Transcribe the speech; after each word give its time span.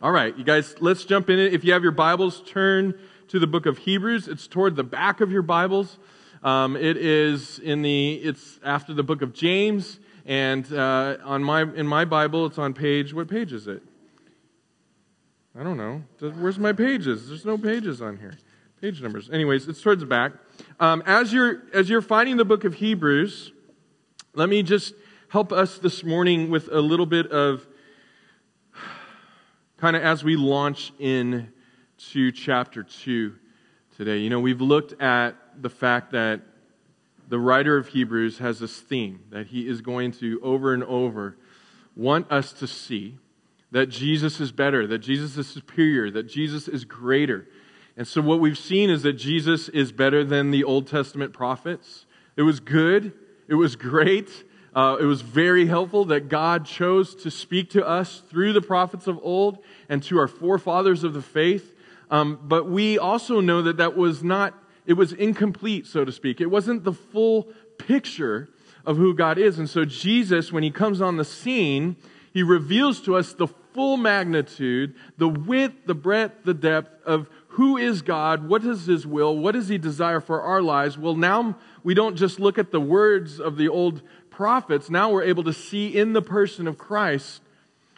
All 0.00 0.12
right, 0.12 0.38
you 0.38 0.44
guys, 0.44 0.76
let's 0.78 1.04
jump 1.04 1.28
in 1.28 1.40
it. 1.40 1.52
If 1.52 1.64
you 1.64 1.72
have 1.72 1.82
your 1.82 1.90
Bibles, 1.90 2.40
turn 2.46 2.94
to 3.26 3.40
the 3.40 3.48
book 3.48 3.66
of 3.66 3.78
Hebrews. 3.78 4.28
It's 4.28 4.46
toward 4.46 4.76
the 4.76 4.84
back 4.84 5.20
of 5.20 5.32
your 5.32 5.42
Bibles. 5.42 5.98
Um, 6.44 6.76
it 6.76 6.96
is 6.96 7.58
in 7.58 7.82
the, 7.82 8.12
it's 8.12 8.60
after 8.62 8.94
the 8.94 9.02
book 9.02 9.22
of 9.22 9.34
James, 9.34 9.98
and 10.24 10.72
uh, 10.72 11.16
on 11.24 11.42
my, 11.42 11.62
in 11.62 11.88
my 11.88 12.04
Bible, 12.04 12.46
it's 12.46 12.58
on 12.58 12.74
page, 12.74 13.12
what 13.12 13.26
page 13.26 13.52
is 13.52 13.66
it? 13.66 13.82
I 15.58 15.64
don't 15.64 15.76
know. 15.76 16.04
Where's 16.20 16.60
my 16.60 16.72
pages? 16.72 17.28
There's 17.28 17.44
no 17.44 17.58
pages 17.58 18.00
on 18.00 18.18
here. 18.18 18.38
Page 18.80 19.02
numbers. 19.02 19.28
Anyways, 19.30 19.66
it's 19.66 19.82
towards 19.82 19.98
the 19.98 20.06
back. 20.06 20.30
Um, 20.78 21.02
as 21.06 21.32
you're 21.32 21.62
as 21.74 21.90
you're 21.90 22.02
finding 22.02 22.36
the 22.36 22.44
book 22.44 22.62
of 22.62 22.74
Hebrews, 22.74 23.50
let 24.32 24.48
me 24.48 24.62
just 24.62 24.94
help 25.30 25.52
us 25.52 25.78
this 25.78 26.04
morning 26.04 26.50
with 26.50 26.68
a 26.68 26.80
little 26.80 27.06
bit 27.06 27.26
of 27.32 27.66
kind 29.78 29.94
of 29.94 30.02
as 30.02 30.24
we 30.24 30.34
launch 30.34 30.92
in 30.98 31.52
to 32.10 32.32
chapter 32.32 32.82
2 32.82 33.34
today. 33.96 34.18
You 34.18 34.28
know, 34.28 34.40
we've 34.40 34.60
looked 34.60 35.00
at 35.00 35.36
the 35.60 35.70
fact 35.70 36.10
that 36.12 36.40
the 37.28 37.38
writer 37.38 37.76
of 37.76 37.88
Hebrews 37.88 38.38
has 38.38 38.58
this 38.58 38.80
theme 38.80 39.20
that 39.30 39.46
he 39.46 39.68
is 39.68 39.80
going 39.80 40.12
to 40.12 40.40
over 40.42 40.74
and 40.74 40.82
over 40.82 41.36
want 41.94 42.30
us 42.30 42.52
to 42.54 42.66
see 42.66 43.18
that 43.70 43.86
Jesus 43.86 44.40
is 44.40 44.50
better, 44.50 44.86
that 44.86 44.98
Jesus 44.98 45.36
is 45.36 45.46
superior, 45.46 46.10
that 46.10 46.24
Jesus 46.24 46.66
is 46.66 46.84
greater. 46.84 47.46
And 47.96 48.06
so, 48.06 48.20
what 48.20 48.40
we've 48.40 48.58
seen 48.58 48.90
is 48.90 49.02
that 49.02 49.14
Jesus 49.14 49.68
is 49.68 49.92
better 49.92 50.24
than 50.24 50.50
the 50.50 50.64
Old 50.64 50.86
Testament 50.86 51.32
prophets. 51.32 52.06
It 52.36 52.42
was 52.42 52.58
good, 52.60 53.12
it 53.46 53.54
was 53.54 53.76
great, 53.76 54.44
uh, 54.74 54.96
it 55.00 55.04
was 55.04 55.22
very 55.22 55.66
helpful 55.66 56.04
that 56.06 56.28
God 56.28 56.66
chose 56.66 57.14
to 57.16 57.30
speak 57.30 57.70
to 57.70 57.86
us 57.86 58.22
through 58.28 58.52
the 58.52 58.60
prophets 58.60 59.06
of 59.06 59.18
old 59.22 59.58
and 59.88 60.02
to 60.04 60.18
our 60.18 60.28
forefathers 60.28 61.04
of 61.04 61.14
the 61.14 61.22
faith. 61.22 61.72
Um, 62.10 62.38
but 62.42 62.68
we 62.68 62.98
also 62.98 63.40
know 63.40 63.62
that 63.62 63.78
that 63.78 63.96
was 63.96 64.22
not, 64.22 64.54
it 64.86 64.94
was 64.94 65.12
incomplete, 65.12 65.86
so 65.86 66.04
to 66.04 66.12
speak. 66.12 66.40
It 66.40 66.46
wasn't 66.46 66.84
the 66.84 66.92
full 66.92 67.48
picture 67.78 68.48
of 68.84 68.96
who 68.96 69.14
God 69.14 69.38
is. 69.38 69.58
And 69.58 69.68
so, 69.68 69.84
Jesus, 69.84 70.52
when 70.52 70.62
he 70.62 70.70
comes 70.70 71.00
on 71.00 71.16
the 71.16 71.24
scene, 71.24 71.96
he 72.32 72.42
reveals 72.42 73.00
to 73.02 73.16
us 73.16 73.32
the 73.32 73.48
full 73.74 73.96
magnitude, 73.96 74.94
the 75.18 75.28
width, 75.28 75.86
the 75.86 75.94
breadth, 75.94 76.44
the 76.44 76.54
depth 76.54 76.90
of 77.04 77.28
who 77.58 77.76
is 77.76 78.02
God, 78.02 78.48
what 78.48 78.64
is 78.64 78.86
his 78.86 79.06
will, 79.06 79.36
what 79.36 79.52
does 79.52 79.68
he 79.68 79.78
desire 79.78 80.20
for 80.20 80.40
our 80.42 80.62
lives. 80.62 80.96
Well, 80.96 81.16
now 81.16 81.56
we 81.82 81.92
don't 81.92 82.16
just 82.16 82.38
look 82.38 82.56
at 82.56 82.70
the 82.70 82.80
words 82.80 83.40
of 83.40 83.56
the 83.56 83.68
old 83.68 84.02
prophets, 84.38 84.88
now 84.88 85.10
we're 85.10 85.24
able 85.24 85.42
to 85.42 85.52
see 85.52 85.88
in 85.88 86.12
the 86.12 86.22
person 86.22 86.68
of 86.68 86.78
Christ 86.78 87.42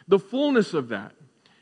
the 0.07 0.17
fullness 0.17 0.73
of 0.73 0.89
that. 0.89 1.11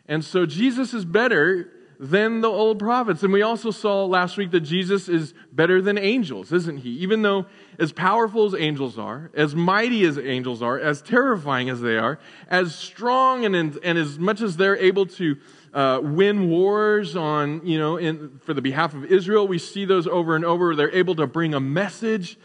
And 0.07 0.23
so 0.23 0.45
Jesus 0.45 0.93
is 0.93 1.03
better 1.03 1.69
than 1.99 2.39
the 2.39 2.47
old 2.47 2.79
prophets. 2.79 3.21
And 3.21 3.33
we 3.33 3.41
also 3.41 3.71
saw 3.71 4.05
last 4.05 4.37
week 4.37 4.51
that 4.51 4.61
Jesus 4.61 5.09
is 5.09 5.33
better 5.51 5.81
than 5.81 5.97
angels, 5.97 6.53
isn't 6.53 6.77
he? 6.77 6.91
Even 6.91 7.23
though 7.23 7.45
as 7.77 7.91
powerful 7.91 8.45
as 8.45 8.55
angels 8.55 8.97
are, 8.97 9.29
as 9.33 9.53
mighty 9.53 10.05
as 10.05 10.17
angels 10.17 10.61
are, 10.61 10.79
as 10.79 11.01
terrifying 11.01 11.69
as 11.69 11.81
they 11.81 11.97
are, 11.97 12.17
as 12.47 12.73
strong 12.73 13.43
and, 13.43 13.77
and 13.83 13.97
as 13.97 14.17
much 14.17 14.39
as 14.39 14.55
they're 14.55 14.77
able 14.77 15.07
to 15.07 15.35
uh, 15.73 15.99
win 16.01 16.49
wars 16.49 17.17
on, 17.17 17.65
you 17.65 17.77
know, 17.77 17.97
in, 17.97 18.39
for 18.45 18.53
the 18.53 18.61
behalf 18.61 18.93
of 18.93 19.03
Israel, 19.03 19.45
we 19.45 19.57
see 19.57 19.83
those 19.83 20.07
over 20.07 20.37
and 20.37 20.45
over. 20.45 20.73
They're 20.73 20.95
able 20.95 21.15
to 21.15 21.27
bring 21.27 21.53
a 21.53 21.59
message 21.59 22.37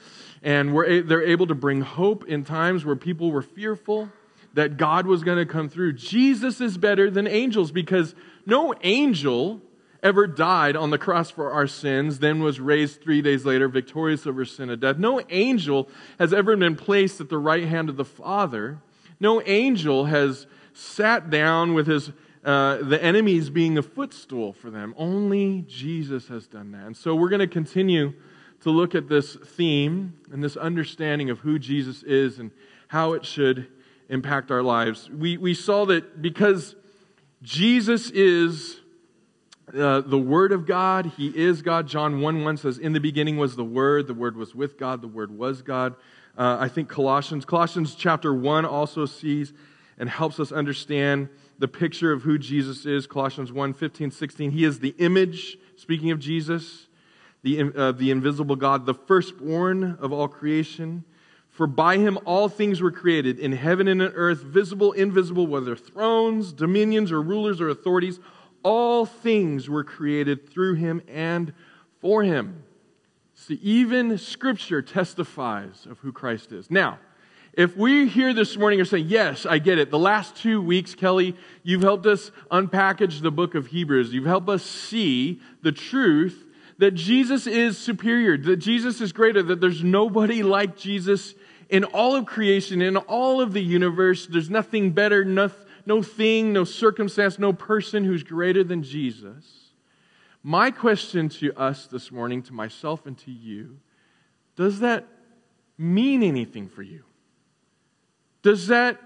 and 0.45 0.75
we're, 0.75 1.03
they're 1.03 1.23
able 1.23 1.47
to 1.47 1.55
bring 1.55 1.81
hope 1.81 2.25
in 2.29 2.45
times 2.45 2.85
where 2.85 2.95
people 2.95 3.33
were 3.33 3.43
fearful 3.43 4.11
that 4.53 4.77
God 4.77 5.07
was 5.07 5.25
going 5.25 5.39
to 5.39 5.51
come 5.51 5.69
through. 5.69 5.95
Jesus 5.95 6.61
is 6.61 6.79
better 6.79 7.11
than 7.11 7.27
angels 7.27 7.73
because 7.73 8.15
no 8.47 8.75
angel 8.83 9.61
ever 10.03 10.27
died 10.27 10.77
on 10.77 10.91
the 10.91 10.99
cross 10.99 11.31
for 11.31 11.51
our 11.51 11.67
sins, 11.67 12.19
then 12.19 12.41
was 12.41 12.61
raised 12.61 13.03
three 13.03 13.23
days 13.23 13.47
later, 13.47 13.69
victorious 13.69 14.27
over 14.27 14.45
sin 14.45 14.69
and 14.69 14.81
death. 14.81 14.99
No 14.99 15.21
angel 15.31 15.89
has 16.19 16.35
ever 16.35 16.55
been 16.57 16.77
placed 16.77 17.23
at 17.23 17.31
the 17.31 17.39
right 17.39 17.65
hand 17.65 17.89
of 17.89 17.97
the 17.97 18.05
Father. 18.05 18.83
No 19.19 19.41
angel 19.47 20.05
has 20.05 20.47
sat 20.75 21.31
down 21.31 21.73
with 21.73 21.87
his 21.87 22.13
uh, 22.45 22.77
the 22.83 23.03
enemies 23.03 23.49
being 23.49 23.79
a 23.79 23.83
footstool 23.83 24.53
for 24.53 24.71
them. 24.71 24.95
Only 24.99 25.65
Jesus 25.67 26.29
has 26.29 26.47
done 26.47 26.73
that. 26.73 26.85
And 26.85 26.95
so 26.95 27.15
we're 27.15 27.31
going 27.31 27.41
to 27.41 27.47
continue 27.47 28.13
to 28.65 28.71
look 28.71 28.95
at 28.95 29.09
this 29.09 29.37
theme 29.37 30.15
and 30.33 30.43
this 30.43 30.57
understanding 30.57 31.29
of 31.29 31.39
who 31.41 31.59
Jesus 31.59 32.03
is 32.03 32.39
and 32.39 32.51
how 32.89 33.13
it 33.13 33.25
should 33.25 33.69
impact 34.09 34.51
our 34.51 34.63
lives. 34.63 35.11
We, 35.11 35.37
we 35.37 35.53
saw 35.53 35.85
that 35.87 36.23
because 36.23 36.75
Jesus 37.43 38.11
is 38.11 38.81
uh, 39.79 40.01
the 40.01 40.19
Word 40.19 40.51
of 40.51 40.67
God, 40.67 41.13
He 41.19 41.29
is 41.29 41.61
God. 41.61 41.87
John 41.87 42.23
1 42.23 42.43
1 42.43 42.57
says, 42.57 42.79
In 42.79 42.95
the 42.95 43.01
beginning 43.01 43.37
was 43.37 43.55
the 43.55 43.65
Word, 43.65 44.07
the 44.07 44.15
Word 44.15 44.35
was 44.35 44.55
with 44.55 44.79
God, 44.79 45.03
the 45.03 45.09
Word 45.09 45.31
was 45.31 45.61
God. 45.61 45.95
Uh, 46.37 46.57
I 46.59 46.69
think 46.69 46.89
Colossians, 46.89 47.45
Colossians 47.45 47.95
chapter 47.95 48.33
1 48.33 48.65
also 48.65 49.05
sees 49.05 49.53
and 49.99 50.09
helps 50.09 50.41
us 50.41 50.53
understand 50.53 51.29
the 51.59 51.69
picture 51.69 52.13
of 52.13 52.23
who 52.23 52.39
Jesus 52.39 52.87
is. 52.87 53.07
Colossians 53.07 53.53
1 53.53 53.75
15, 53.75 54.11
16. 54.11 54.51
He 54.53 54.65
is 54.65 54.81
the 54.81 54.95
image, 54.99 55.59
speaking 55.77 56.11
of 56.11 56.19
Jesus, 56.19 56.89
the, 57.45 57.73
uh, 57.77 57.93
the 57.93 58.11
invisible 58.11 58.57
God, 58.57 58.87
the 58.87 58.95
firstborn 58.95 59.99
of 60.01 60.13
all 60.13 60.29
creation. 60.29 61.05
For 61.51 61.69
by 61.69 61.99
him 61.99 62.19
all 62.25 62.49
things 62.49 62.81
were 62.81 62.91
created, 62.91 63.39
in 63.39 63.53
heaven 63.53 63.87
and 63.87 64.03
in 64.03 64.13
earth, 64.15 64.43
visible, 64.43 64.93
invisible, 64.93 65.47
whether 65.47 65.77
thrones, 65.77 66.53
dominions, 66.53 67.13
or 67.13 67.23
rulers 67.23 67.61
or 67.61 67.69
authorities. 67.69 68.19
All 68.65 69.05
things 69.05 69.69
were 69.69 69.85
created 69.85 70.49
through 70.49 70.75
him 70.75 71.03
and 71.07 71.53
for 72.01 72.23
him. 72.23 72.65
See, 73.35 73.61
even 73.63 74.17
Scripture 74.17 74.81
testifies 74.81 75.87
of 75.89 75.99
who 75.99 76.13
Christ 76.13 76.51
is. 76.51 76.71
Now, 76.71 76.99
if 77.53 77.77
we 77.77 78.09
here 78.09 78.33
this 78.33 78.57
morning 78.57 78.81
are 78.81 78.87
saying, 78.87 79.07
Yes, 79.09 79.45
I 79.45 79.59
get 79.59 79.79
it. 79.79 79.91
The 79.91 79.99
last 79.99 80.35
two 80.35 80.63
weeks, 80.63 80.95
Kelly, 80.95 81.37
you've 81.63 81.83
helped 81.83 82.07
us 82.07 82.31
unpackage 82.51 83.21
the 83.21 83.31
book 83.31 83.55
of 83.55 83.67
Hebrews. 83.67 84.15
You've 84.15 84.25
helped 84.25 84.49
us 84.49 84.65
see 84.65 85.41
the 85.63 85.73
truth 85.73 86.45
that 86.79 86.93
Jesus 86.93 87.47
is 87.47 87.79
superior, 87.79 88.37
that 88.37 88.57
Jesus 88.57 89.01
is 89.01 89.13
greater, 89.13 89.43
that 89.43 89.61
there's 89.61 89.85
nobody 89.85 90.43
like 90.43 90.77
Jesus 90.77 91.35
in 91.69 91.85
all 91.85 92.15
of 92.15 92.27
creation, 92.27 92.83
in 92.83 92.97
all 92.97 93.41
of 93.41 93.53
the 93.53 93.63
universe, 93.63 94.27
there's 94.27 94.51
nothing 94.51 94.93
better, 94.93 95.25
no, 95.25 95.51
no 95.87 96.03
thing, 96.03 96.53
no 96.53 96.65
circumstance, 96.65 97.39
no 97.39 97.53
person 97.53 98.05
who's 98.05 98.23
greater 98.23 98.63
than 98.63 98.83
Jesus. 98.83 99.71
My 100.43 100.71
question 100.71 101.29
to 101.31 101.59
us 101.59 101.87
this 101.87 102.13
morning, 102.13 102.43
to 102.43 102.53
myself 102.53 103.07
and 103.07 103.17
to 103.19 103.31
you, 103.31 103.79
does 104.57 104.81
that 104.81 105.07
mean 105.79 106.23
anything 106.23 106.69
for 106.69 106.83
you? 106.83 107.03
Does 108.43 108.67
that, 108.67 109.01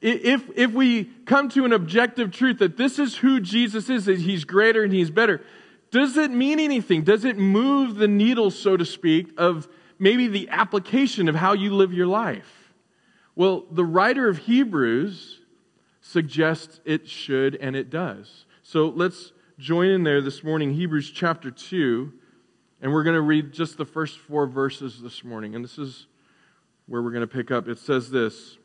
if, 0.00 0.48
if 0.54 0.72
we 0.72 1.04
come 1.26 1.48
to 1.50 1.64
an 1.64 1.72
objective 1.72 2.30
truth 2.30 2.60
that 2.60 2.76
this 2.76 2.98
is 2.98 3.16
who 3.16 3.40
Jesus 3.40 3.90
is, 3.90 4.04
that 4.04 4.20
he's 4.20 4.44
greater 4.44 4.84
and 4.84 4.92
he's 4.92 5.10
better, 5.10 5.42
does 5.90 6.16
it 6.16 6.30
mean 6.30 6.58
anything? 6.58 7.02
Does 7.02 7.24
it 7.24 7.38
move 7.38 7.96
the 7.96 8.08
needle, 8.08 8.50
so 8.50 8.76
to 8.76 8.84
speak, 8.84 9.32
of 9.36 9.68
maybe 9.98 10.28
the 10.28 10.48
application 10.50 11.28
of 11.28 11.34
how 11.34 11.52
you 11.52 11.74
live 11.74 11.92
your 11.92 12.06
life. 12.06 12.72
Well, 13.34 13.64
the 13.70 13.84
writer 13.84 14.28
of 14.28 14.38
Hebrews 14.38 15.40
suggests 16.00 16.80
it 16.84 17.08
should 17.08 17.56
and 17.56 17.76
it 17.76 17.90
does. 17.90 18.46
So 18.62 18.88
let's 18.88 19.32
join 19.58 19.88
in 19.88 20.04
there 20.04 20.20
this 20.20 20.42
morning, 20.42 20.74
Hebrews 20.74 21.10
chapter 21.10 21.50
2, 21.50 22.12
and 22.80 22.92
we're 22.92 23.04
going 23.04 23.14
to 23.16 23.22
read 23.22 23.52
just 23.52 23.76
the 23.78 23.84
first 23.84 24.18
four 24.18 24.46
verses 24.46 25.00
this 25.02 25.24
morning. 25.24 25.54
And 25.54 25.64
this 25.64 25.78
is 25.78 26.06
where 26.86 27.02
we're 27.02 27.10
going 27.10 27.22
to 27.22 27.26
pick 27.26 27.50
up. 27.50 27.68
It 27.68 27.78
says 27.78 28.10
this 28.10 28.58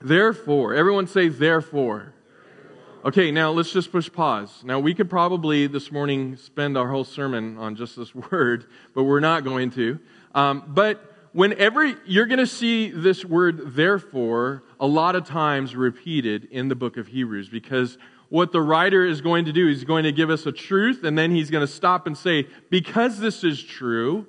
Therefore, 0.00 0.74
everyone 0.74 1.06
say, 1.06 1.28
therefore. 1.28 2.14
Okay, 3.02 3.30
now 3.30 3.50
let's 3.50 3.72
just 3.72 3.90
push 3.90 4.12
pause. 4.12 4.62
Now, 4.62 4.78
we 4.78 4.92
could 4.92 5.08
probably 5.08 5.66
this 5.66 5.90
morning 5.90 6.36
spend 6.36 6.76
our 6.76 6.90
whole 6.90 7.04
sermon 7.04 7.56
on 7.56 7.74
just 7.74 7.96
this 7.96 8.14
word, 8.30 8.66
but 8.94 9.04
we're 9.04 9.20
not 9.20 9.42
going 9.42 9.70
to. 9.70 9.98
Um, 10.34 10.64
but 10.68 11.02
whenever 11.32 11.86
you're 12.04 12.26
going 12.26 12.40
to 12.40 12.46
see 12.46 12.90
this 12.90 13.24
word 13.24 13.74
therefore 13.74 14.64
a 14.78 14.86
lot 14.86 15.16
of 15.16 15.24
times 15.24 15.74
repeated 15.74 16.48
in 16.50 16.68
the 16.68 16.74
book 16.74 16.98
of 16.98 17.06
Hebrews 17.06 17.48
because 17.48 17.96
what 18.28 18.52
the 18.52 18.60
writer 18.60 19.06
is 19.06 19.22
going 19.22 19.46
to 19.46 19.52
do 19.52 19.66
is 19.66 19.82
going 19.84 20.04
to 20.04 20.12
give 20.12 20.28
us 20.28 20.44
a 20.44 20.52
truth 20.52 21.02
and 21.02 21.16
then 21.16 21.30
he's 21.30 21.50
going 21.50 21.66
to 21.66 21.72
stop 21.72 22.06
and 22.06 22.18
say 22.18 22.48
because 22.68 23.18
this 23.18 23.44
is 23.44 23.62
true 23.62 24.26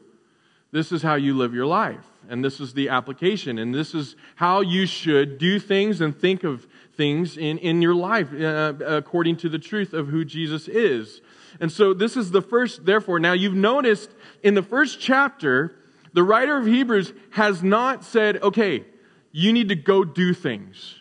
this 0.72 0.92
is 0.92 1.02
how 1.02 1.16
you 1.16 1.36
live 1.36 1.54
your 1.54 1.66
life 1.66 2.06
and 2.30 2.44
this 2.44 2.60
is 2.60 2.74
the 2.74 2.90
application 2.90 3.58
and 3.58 3.74
this 3.74 3.94
is 3.94 4.16
how 4.36 4.62
you 4.62 4.86
should 4.86 5.38
do 5.38 5.60
things 5.60 6.02
and 6.02 6.18
think 6.18 6.44
of 6.44 6.68
things 6.96 7.38
in, 7.38 7.58
in 7.58 7.82
your 7.82 7.96
life 7.96 8.34
uh, 8.34 8.74
according 8.86 9.36
to 9.36 9.50
the 9.50 9.60
truth 9.60 9.94
of 9.94 10.08
who 10.08 10.24
jesus 10.24 10.68
is 10.68 11.22
and 11.60 11.72
so 11.72 11.94
this 11.94 12.16
is 12.16 12.32
the 12.32 12.42
first 12.42 12.86
therefore 12.86 13.20
now 13.20 13.34
you've 13.34 13.54
noticed 13.54 14.10
in 14.44 14.54
the 14.54 14.64
first 14.64 15.00
chapter 15.00 15.76
the 16.14 16.24
writer 16.24 16.58
of 16.58 16.66
Hebrews 16.66 17.14
has 17.32 17.64
not 17.64 18.04
said, 18.04 18.42
okay, 18.44 18.86
you 19.32 19.54
need 19.54 19.70
to 19.70 19.76
go 19.76 20.04
do 20.04 20.34
things. 20.34 21.01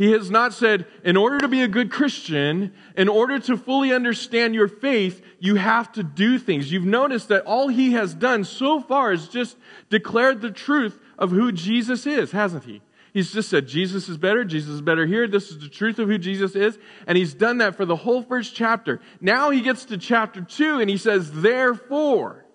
He 0.00 0.12
has 0.12 0.30
not 0.30 0.54
said, 0.54 0.86
in 1.04 1.18
order 1.18 1.36
to 1.40 1.46
be 1.46 1.62
a 1.62 1.68
good 1.68 1.90
Christian, 1.90 2.72
in 2.96 3.06
order 3.06 3.38
to 3.40 3.58
fully 3.58 3.92
understand 3.92 4.54
your 4.54 4.66
faith, 4.66 5.22
you 5.40 5.56
have 5.56 5.92
to 5.92 6.02
do 6.02 6.38
things. 6.38 6.72
You've 6.72 6.86
noticed 6.86 7.28
that 7.28 7.44
all 7.44 7.68
he 7.68 7.92
has 7.92 8.14
done 8.14 8.44
so 8.44 8.80
far 8.80 9.12
is 9.12 9.28
just 9.28 9.58
declared 9.90 10.40
the 10.40 10.52
truth 10.52 10.98
of 11.18 11.32
who 11.32 11.52
Jesus 11.52 12.06
is, 12.06 12.30
hasn't 12.30 12.64
he? 12.64 12.80
He's 13.12 13.30
just 13.30 13.50
said, 13.50 13.68
Jesus 13.68 14.08
is 14.08 14.16
better, 14.16 14.42
Jesus 14.42 14.70
is 14.70 14.80
better 14.80 15.04
here, 15.04 15.28
this 15.28 15.50
is 15.50 15.58
the 15.58 15.68
truth 15.68 15.98
of 15.98 16.08
who 16.08 16.16
Jesus 16.16 16.56
is, 16.56 16.78
and 17.06 17.18
he's 17.18 17.34
done 17.34 17.58
that 17.58 17.76
for 17.76 17.84
the 17.84 17.96
whole 17.96 18.22
first 18.22 18.54
chapter. 18.54 19.02
Now 19.20 19.50
he 19.50 19.60
gets 19.60 19.84
to 19.84 19.98
chapter 19.98 20.40
2 20.40 20.80
and 20.80 20.88
he 20.88 20.96
says, 20.96 21.30
therefore. 21.30 22.46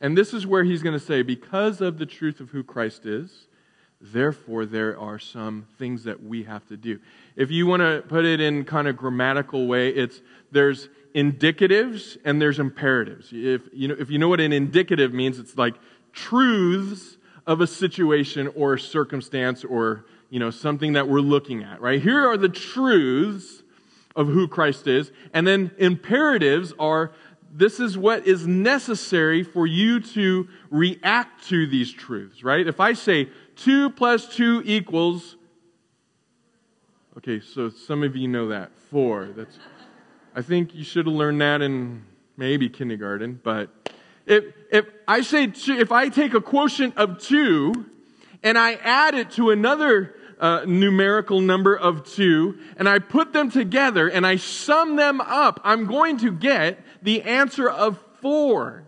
And 0.00 0.16
this 0.16 0.32
is 0.32 0.46
where 0.46 0.62
he's 0.62 0.84
going 0.84 0.96
to 0.96 1.04
say, 1.04 1.22
because 1.22 1.80
of 1.80 1.98
the 1.98 2.06
truth 2.06 2.38
of 2.38 2.50
who 2.50 2.62
Christ 2.62 3.04
is, 3.04 3.47
Therefore, 4.00 4.64
there 4.64 4.98
are 4.98 5.18
some 5.18 5.66
things 5.76 6.04
that 6.04 6.22
we 6.22 6.44
have 6.44 6.66
to 6.68 6.76
do. 6.76 7.00
If 7.34 7.50
you 7.50 7.66
want 7.66 7.80
to 7.80 8.04
put 8.06 8.24
it 8.24 8.40
in 8.40 8.64
kind 8.64 8.86
of 8.86 8.96
grammatical 8.96 9.66
way, 9.66 9.88
it's 9.88 10.20
there's 10.52 10.88
indicatives 11.14 12.16
and 12.24 12.40
there's 12.40 12.60
imperatives. 12.60 13.30
If 13.32 13.62
you 13.72 13.88
know, 13.88 13.96
if 13.98 14.08
you 14.08 14.18
know 14.18 14.28
what 14.28 14.40
an 14.40 14.52
indicative 14.52 15.12
means, 15.12 15.40
it's 15.40 15.56
like 15.56 15.74
truths 16.12 17.16
of 17.44 17.60
a 17.60 17.66
situation 17.66 18.48
or 18.54 18.74
a 18.74 18.80
circumstance 18.80 19.64
or 19.64 20.04
you 20.30 20.38
know 20.38 20.50
something 20.50 20.92
that 20.92 21.08
we're 21.08 21.20
looking 21.20 21.64
at. 21.64 21.80
Right 21.80 22.00
here 22.00 22.24
are 22.24 22.36
the 22.36 22.48
truths 22.48 23.64
of 24.14 24.28
who 24.28 24.46
Christ 24.46 24.86
is, 24.86 25.10
and 25.34 25.44
then 25.44 25.72
imperatives 25.76 26.72
are 26.78 27.12
this 27.50 27.80
is 27.80 27.96
what 27.96 28.26
is 28.26 28.46
necessary 28.46 29.42
for 29.42 29.66
you 29.66 30.00
to 30.00 30.48
react 30.70 31.48
to 31.48 31.66
these 31.66 31.92
truths, 31.92 32.44
right? 32.44 32.66
If 32.66 32.78
I 32.78 32.92
say 32.92 33.28
2 33.58 33.90
plus 33.90 34.34
2 34.34 34.62
equals. 34.64 35.36
Okay, 37.16 37.40
so 37.40 37.68
some 37.68 38.02
of 38.02 38.16
you 38.16 38.28
know 38.28 38.48
that. 38.48 38.70
4. 38.90 39.30
That's 39.36 39.58
I 40.34 40.42
think 40.42 40.74
you 40.74 40.84
should 40.84 41.06
have 41.06 41.14
learned 41.14 41.40
that 41.40 41.62
in 41.62 42.04
maybe 42.36 42.68
kindergarten, 42.68 43.40
but 43.42 43.70
if 44.24 44.44
if 44.70 44.86
I 45.08 45.22
say 45.22 45.48
two, 45.48 45.76
if 45.76 45.90
I 45.90 46.08
take 46.08 46.34
a 46.34 46.40
quotient 46.40 46.96
of 46.96 47.20
2 47.20 47.86
and 48.44 48.56
I 48.56 48.74
add 48.74 49.14
it 49.14 49.32
to 49.32 49.50
another 49.50 50.14
uh, 50.38 50.64
numerical 50.66 51.40
number 51.40 51.74
of 51.76 52.04
2 52.04 52.56
and 52.76 52.88
I 52.88 53.00
put 53.00 53.32
them 53.32 53.50
together 53.50 54.08
and 54.08 54.26
I 54.26 54.36
sum 54.36 54.96
them 54.96 55.20
up, 55.20 55.60
I'm 55.64 55.86
going 55.86 56.18
to 56.18 56.30
get 56.30 56.78
the 57.02 57.22
answer 57.22 57.68
of 57.68 57.98
4 58.20 58.84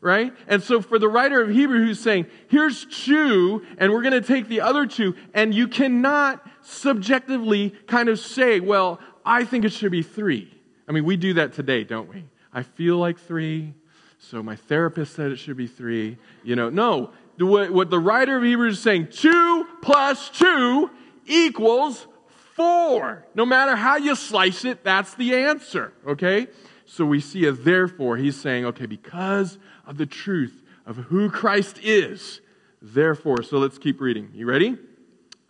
right? 0.00 0.32
And 0.48 0.62
so 0.62 0.80
for 0.80 0.98
the 0.98 1.08
writer 1.08 1.42
of 1.42 1.50
Hebrew 1.50 1.84
who's 1.84 2.00
saying, 2.00 2.26
here's 2.48 2.86
two, 2.86 3.64
and 3.78 3.92
we're 3.92 4.02
going 4.02 4.20
to 4.20 4.26
take 4.26 4.48
the 4.48 4.62
other 4.62 4.86
two, 4.86 5.14
and 5.34 5.54
you 5.54 5.68
cannot 5.68 6.46
subjectively 6.62 7.74
kind 7.86 8.08
of 8.08 8.18
say, 8.18 8.60
well, 8.60 8.98
I 9.24 9.44
think 9.44 9.64
it 9.64 9.72
should 9.72 9.92
be 9.92 10.02
three. 10.02 10.52
I 10.88 10.92
mean, 10.92 11.04
we 11.04 11.16
do 11.16 11.34
that 11.34 11.52
today, 11.52 11.84
don't 11.84 12.08
we? 12.08 12.24
I 12.52 12.62
feel 12.62 12.96
like 12.96 13.18
three, 13.18 13.74
so 14.18 14.42
my 14.42 14.56
therapist 14.56 15.14
said 15.14 15.30
it 15.30 15.36
should 15.36 15.56
be 15.56 15.66
three. 15.66 16.18
You 16.42 16.56
know, 16.56 16.70
no. 16.70 17.12
What 17.38 17.88
the 17.88 17.98
writer 17.98 18.36
of 18.36 18.42
Hebrews 18.42 18.74
is 18.74 18.82
saying, 18.82 19.08
two 19.08 19.66
plus 19.80 20.28
two 20.28 20.90
equals 21.24 22.06
four. 22.54 23.24
No 23.34 23.46
matter 23.46 23.76
how 23.76 23.96
you 23.96 24.14
slice 24.14 24.66
it, 24.66 24.84
that's 24.84 25.14
the 25.14 25.34
answer, 25.34 25.94
okay? 26.06 26.48
So 26.84 27.06
we 27.06 27.20
see 27.20 27.46
a 27.46 27.52
therefore. 27.52 28.18
He's 28.18 28.36
saying, 28.36 28.66
okay, 28.66 28.84
because 28.84 29.56
of 29.90 29.98
the 29.98 30.06
truth 30.06 30.62
of 30.86 30.96
who 30.96 31.28
Christ 31.28 31.80
is. 31.82 32.40
Therefore, 32.80 33.42
so 33.42 33.58
let's 33.58 33.76
keep 33.76 34.00
reading. 34.00 34.30
You 34.32 34.46
ready? 34.46 34.78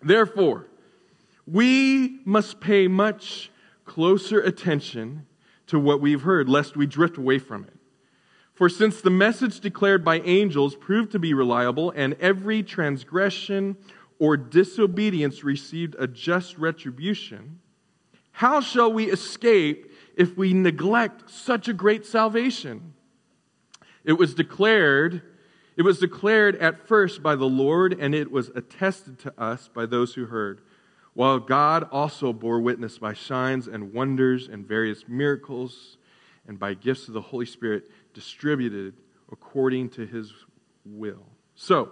Therefore, 0.02 0.66
we 1.46 2.20
must 2.24 2.58
pay 2.58 2.88
much 2.88 3.50
closer 3.84 4.40
attention 4.40 5.26
to 5.66 5.78
what 5.78 6.00
we've 6.00 6.22
heard, 6.22 6.48
lest 6.48 6.74
we 6.74 6.86
drift 6.86 7.18
away 7.18 7.38
from 7.38 7.64
it. 7.64 7.74
For 8.54 8.70
since 8.70 9.02
the 9.02 9.10
message 9.10 9.60
declared 9.60 10.04
by 10.04 10.20
angels 10.20 10.74
proved 10.74 11.12
to 11.12 11.18
be 11.18 11.34
reliable, 11.34 11.92
and 11.94 12.14
every 12.14 12.62
transgression 12.62 13.76
or 14.18 14.38
disobedience 14.38 15.44
received 15.44 15.96
a 15.98 16.06
just 16.06 16.56
retribution, 16.56 17.60
how 18.32 18.62
shall 18.62 18.90
we 18.90 19.10
escape 19.10 19.92
if 20.16 20.36
we 20.36 20.54
neglect 20.54 21.28
such 21.30 21.68
a 21.68 21.74
great 21.74 22.06
salvation? 22.06 22.94
It 24.10 24.18
was 24.18 24.34
declared, 24.34 25.22
it 25.76 25.82
was 25.82 26.00
declared 26.00 26.56
at 26.56 26.84
first 26.88 27.22
by 27.22 27.36
the 27.36 27.44
Lord, 27.44 27.92
and 27.92 28.12
it 28.12 28.28
was 28.28 28.48
attested 28.56 29.20
to 29.20 29.40
us 29.40 29.70
by 29.72 29.86
those 29.86 30.14
who 30.14 30.26
heard. 30.26 30.62
While 31.14 31.38
God 31.38 31.84
also 31.92 32.32
bore 32.32 32.60
witness 32.60 32.98
by 32.98 33.14
signs 33.14 33.68
and 33.68 33.92
wonders 33.92 34.48
and 34.48 34.66
various 34.66 35.04
miracles 35.06 35.96
and 36.48 36.58
by 36.58 36.74
gifts 36.74 37.06
of 37.06 37.14
the 37.14 37.20
Holy 37.20 37.46
Spirit 37.46 37.88
distributed 38.12 38.94
according 39.30 39.90
to 39.90 40.04
his 40.04 40.34
will. 40.84 41.24
So, 41.54 41.90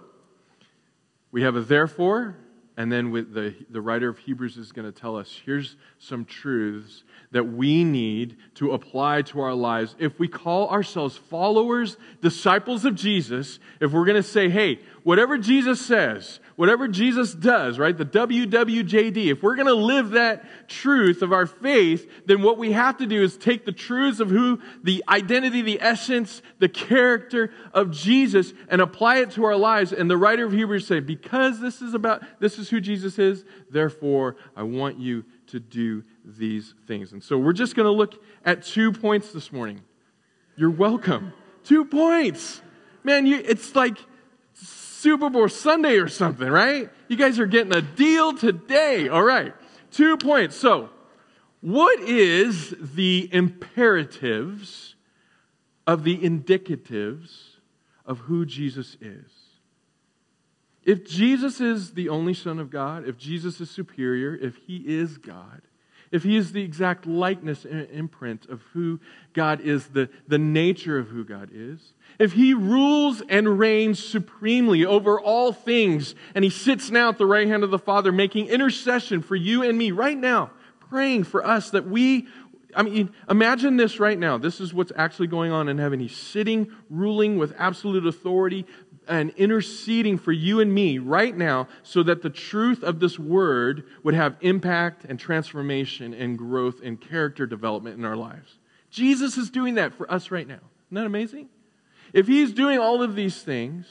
we 1.31 1.43
have 1.43 1.55
a 1.55 1.61
therefore, 1.61 2.35
and 2.79 2.89
then 2.89 3.11
with 3.11 3.33
the, 3.33 3.53
the 3.69 3.81
writer 3.81 4.07
of 4.07 4.17
Hebrews 4.19 4.55
is 4.55 4.71
going 4.71 4.89
to 4.89 4.97
tell 4.97 5.17
us 5.17 5.41
here's 5.45 5.75
some 5.97 6.23
truths 6.23 7.03
that 7.31 7.43
we 7.43 7.83
need 7.83 8.37
to 8.55 8.71
apply 8.71 9.23
to 9.23 9.41
our 9.41 9.53
lives. 9.53 9.97
If 9.99 10.17
we 10.17 10.29
call 10.29 10.69
ourselves 10.69 11.17
followers, 11.17 11.97
disciples 12.21 12.85
of 12.85 12.95
Jesus, 12.95 13.59
if 13.81 13.91
we're 13.91 14.05
going 14.05 14.15
to 14.15 14.23
say, 14.23 14.47
hey, 14.47 14.79
whatever 15.03 15.37
Jesus 15.37 15.83
says, 15.83 16.39
whatever 16.55 16.87
Jesus 16.87 17.33
does, 17.33 17.79
right, 17.79 17.97
the 17.97 18.05
WWJD, 18.05 19.31
if 19.31 19.41
we're 19.41 19.55
going 19.55 19.67
to 19.67 19.73
live 19.73 20.11
that 20.11 20.67
truth 20.67 21.21
of 21.21 21.31
our 21.31 21.45
faith, 21.45 22.09
then 22.25 22.41
what 22.41 22.57
we 22.57 22.71
have 22.73 22.97
to 22.97 23.05
do 23.05 23.21
is 23.21 23.37
take 23.37 23.65
the 23.65 23.71
truths 23.71 24.19
of 24.19 24.29
who, 24.29 24.59
the 24.83 25.03
identity, 25.07 25.61
the 25.61 25.81
essence, 25.81 26.41
the 26.59 26.69
character 26.69 27.51
of 27.73 27.91
Jesus 27.91 28.53
and 28.69 28.81
apply 28.81 29.17
it 29.17 29.31
to 29.31 29.45
our 29.45 29.55
lives. 29.55 29.93
And 29.93 30.09
the 30.09 30.17
writer 30.17 30.45
of 30.45 30.51
Hebrews 30.51 30.87
say, 30.87 30.99
because 30.99 31.59
this 31.59 31.81
is 31.81 31.93
about, 31.93 32.23
this 32.39 32.59
is 32.59 32.69
who 32.69 32.81
Jesus 32.81 33.19
is, 33.19 33.45
therefore 33.69 34.35
I 34.55 34.63
want 34.63 34.99
you 34.99 35.25
to 35.47 35.59
do 35.59 36.03
these 36.23 36.73
things. 36.87 37.13
And 37.13 37.23
so 37.23 37.37
we're 37.37 37.53
just 37.53 37.75
going 37.75 37.87
to 37.87 37.91
look 37.91 38.23
at 38.45 38.63
two 38.63 38.91
points 38.91 39.31
this 39.31 39.51
morning. 39.51 39.81
You're 40.55 40.69
welcome. 40.69 41.33
Two 41.63 41.85
points. 41.85 42.61
Man, 43.03 43.25
you, 43.25 43.41
it's 43.43 43.75
like 43.75 43.97
Super 44.99 45.29
Bowl 45.29 45.47
Sunday 45.47 45.97
or 45.97 46.09
something, 46.09 46.49
right? 46.49 46.89
You 47.07 47.15
guys 47.15 47.39
are 47.39 47.45
getting 47.45 47.73
a 47.73 47.81
deal 47.81 48.33
today. 48.33 49.07
All 49.07 49.23
right. 49.23 49.53
Two 49.91 50.17
points. 50.17 50.57
So, 50.57 50.89
what 51.61 52.01
is 52.01 52.75
the 52.77 53.29
imperatives 53.31 54.95
of 55.87 56.03
the 56.03 56.17
indicatives 56.17 57.29
of 58.05 58.19
who 58.19 58.45
Jesus 58.45 58.97
is? 58.99 59.31
If 60.83 61.07
Jesus 61.07 61.61
is 61.61 61.93
the 61.93 62.09
only 62.09 62.33
Son 62.33 62.59
of 62.59 62.69
God, 62.69 63.07
if 63.07 63.17
Jesus 63.17 63.61
is 63.61 63.69
superior, 63.69 64.35
if 64.35 64.57
he 64.57 64.83
is 64.85 65.17
God, 65.17 65.61
if 66.11 66.23
he 66.23 66.35
is 66.35 66.51
the 66.51 66.63
exact 66.63 67.05
likeness 67.05 67.65
and 67.65 67.87
imprint 67.91 68.45
of 68.47 68.61
who 68.73 68.99
God 69.33 69.61
is, 69.61 69.87
the, 69.87 70.09
the 70.27 70.37
nature 70.37 70.97
of 70.97 71.09
who 71.09 71.23
God 71.23 71.49
is, 71.53 71.93
if 72.17 72.33
he 72.33 72.53
rules 72.53 73.21
and 73.29 73.59
reigns 73.59 74.03
supremely 74.03 74.85
over 74.85 75.19
all 75.19 75.53
things, 75.53 76.15
and 76.33 76.43
he 76.43 76.49
sits 76.49 76.89
now 76.89 77.09
at 77.09 77.17
the 77.17 77.25
right 77.25 77.47
hand 77.47 77.63
of 77.63 77.71
the 77.71 77.79
Father 77.79 78.11
making 78.11 78.47
intercession 78.47 79.21
for 79.21 79.35
you 79.35 79.63
and 79.63 79.77
me 79.77 79.91
right 79.91 80.17
now, 80.17 80.51
praying 80.79 81.23
for 81.23 81.45
us 81.45 81.69
that 81.71 81.87
we 81.87 82.27
I 82.75 82.83
mean, 82.83 83.11
imagine 83.27 83.77
this 83.77 83.99
right 83.99 84.17
now. 84.17 84.37
This 84.37 84.59
is 84.61 84.73
what's 84.73 84.91
actually 84.95 85.27
going 85.27 85.51
on 85.51 85.69
in 85.69 85.79
heaven. 85.79 85.99
He's 85.99 86.15
sitting, 86.15 86.71
ruling 86.89 87.37
with 87.39 87.55
absolute 87.57 88.05
authority, 88.05 88.65
and 89.09 89.31
interceding 89.31 90.17
for 90.17 90.31
you 90.31 90.59
and 90.59 90.73
me 90.73 90.99
right 90.99 91.35
now 91.35 91.67
so 91.83 92.03
that 92.03 92.21
the 92.21 92.29
truth 92.29 92.83
of 92.83 92.99
this 92.99 93.17
word 93.17 93.83
would 94.03 94.13
have 94.13 94.35
impact 94.41 95.03
and 95.05 95.19
transformation 95.19 96.13
and 96.13 96.37
growth 96.37 96.81
and 96.83 97.01
character 97.01 97.45
development 97.45 97.97
in 97.97 98.05
our 98.05 98.15
lives. 98.15 98.59
Jesus 98.91 99.37
is 99.37 99.49
doing 99.49 99.75
that 99.75 99.93
for 99.93 100.09
us 100.11 100.31
right 100.31 100.47
now. 100.47 100.59
Isn't 100.87 100.95
that 100.95 101.05
amazing? 101.05 101.49
If 102.13 102.27
he's 102.27 102.53
doing 102.53 102.79
all 102.79 103.03
of 103.03 103.15
these 103.15 103.41
things, 103.41 103.85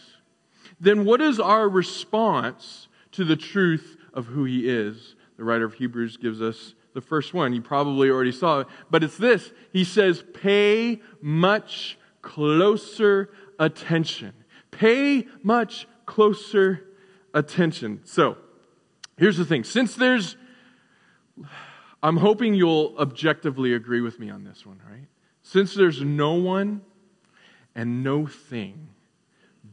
then 0.81 1.05
what 1.05 1.21
is 1.21 1.39
our 1.41 1.69
response 1.69 2.89
to 3.13 3.25
the 3.25 3.37
truth 3.37 3.97
of 4.15 4.27
who 4.27 4.45
he 4.45 4.69
is? 4.69 5.17
The 5.37 5.45
writer 5.45 5.65
of 5.65 5.75
Hebrews 5.75 6.17
gives 6.17 6.41
us 6.41 6.75
the 6.95 7.01
first 7.01 7.35
one. 7.35 7.53
You 7.53 7.63
probably 7.63 8.11
already 8.11 8.33
saw 8.33 8.61
it, 8.61 8.67
but 8.91 9.05
it's 9.05 9.17
this. 9.17 9.53
He 9.73 9.85
says, 9.85 10.25
pay 10.35 11.01
much 11.21 11.99
closer 12.23 13.31
attention. 13.59 14.33
Pay 14.71 15.27
much 15.43 15.87
closer 16.07 16.85
attention. 17.35 18.01
So, 18.05 18.37
here's 19.17 19.37
the 19.37 19.45
thing. 19.45 19.65
Since 19.65 19.95
there's, 19.97 20.37
I'm 22.03 22.17
hoping 22.17 22.55
you'll 22.55 22.95
objectively 22.99 23.75
agree 23.75 24.01
with 24.01 24.19
me 24.19 24.31
on 24.31 24.45
this 24.45 24.65
one, 24.65 24.81
right? 24.89 25.07
Since 25.43 25.75
there's 25.75 26.03
no 26.03 26.35
one 26.35 26.83
and 27.75 28.03
no 28.03 28.27
thing 28.27 28.89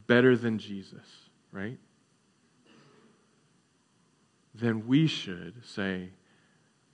better 0.06 0.36
than 0.36 0.58
Jesus, 0.58 1.06
right? 1.52 1.78
Then 4.54 4.86
we 4.86 5.06
should 5.06 5.66
say, 5.66 6.10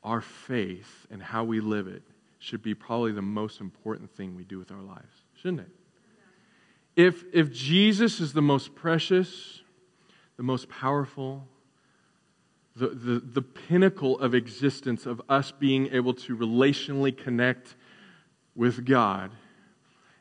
our 0.02 0.21
faith 0.21 1.06
and 1.11 1.23
how 1.23 1.44
we 1.44 1.61
live 1.61 1.87
it 1.87 2.02
should 2.38 2.62
be 2.62 2.75
probably 2.75 3.12
the 3.12 3.23
most 3.23 3.61
important 3.61 4.11
thing 4.11 4.35
we 4.35 4.44
do 4.44 4.59
with 4.59 4.73
our 4.73 4.82
lives, 4.82 5.25
shouldn't 5.35 5.61
it? 5.61 5.71
If, 6.96 7.25
if 7.32 7.52
Jesus 7.52 8.20
is 8.20 8.32
the 8.32 8.42
most 8.42 8.75
precious, 8.75 9.61
the 10.37 10.42
most 10.42 10.68
powerful, 10.68 11.46
the, 12.76 12.88
the, 12.88 13.18
the 13.20 13.42
pinnacle 13.42 14.18
of 14.18 14.34
existence 14.34 15.06
of 15.06 15.20
us 15.28 15.52
being 15.52 15.88
able 15.92 16.14
to 16.14 16.37
relationally 16.37 17.16
connect 17.16 17.76
with 18.54 18.84
God, 18.84 19.30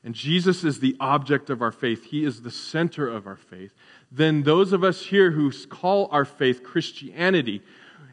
and 0.03 0.15
Jesus 0.15 0.63
is 0.63 0.79
the 0.79 0.95
object 0.99 1.49
of 1.49 1.61
our 1.61 1.71
faith, 1.71 2.05
He 2.05 2.23
is 2.23 2.41
the 2.41 2.51
center 2.51 3.07
of 3.07 3.27
our 3.27 3.35
faith, 3.35 3.73
then 4.11 4.43
those 4.43 4.73
of 4.73 4.83
us 4.83 5.05
here 5.05 5.31
who 5.31 5.51
call 5.67 6.07
our 6.11 6.25
faith 6.25 6.63
Christianity 6.63 7.61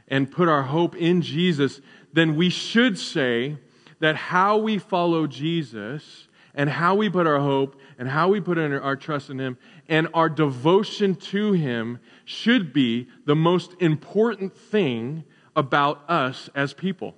and 0.08 0.30
put 0.30 0.48
our 0.48 0.64
hope 0.64 0.96
in 0.96 1.22
Jesus, 1.22 1.80
then 2.12 2.36
we 2.36 2.50
should 2.50 2.98
say 2.98 3.56
that 4.00 4.16
how 4.16 4.56
we 4.56 4.78
follow 4.78 5.26
Jesus 5.26 6.27
and 6.58 6.68
how 6.68 6.96
we 6.96 7.08
put 7.08 7.26
our 7.26 7.38
hope 7.38 7.80
and 7.98 8.08
how 8.08 8.28
we 8.28 8.40
put 8.40 8.58
our 8.58 8.96
trust 8.96 9.30
in 9.30 9.38
Him 9.38 9.56
and 9.88 10.08
our 10.12 10.28
devotion 10.28 11.14
to 11.14 11.52
Him 11.52 12.00
should 12.24 12.72
be 12.72 13.08
the 13.24 13.36
most 13.36 13.74
important 13.80 14.54
thing 14.54 15.22
about 15.54 16.02
us 16.10 16.50
as 16.56 16.74
people. 16.74 17.14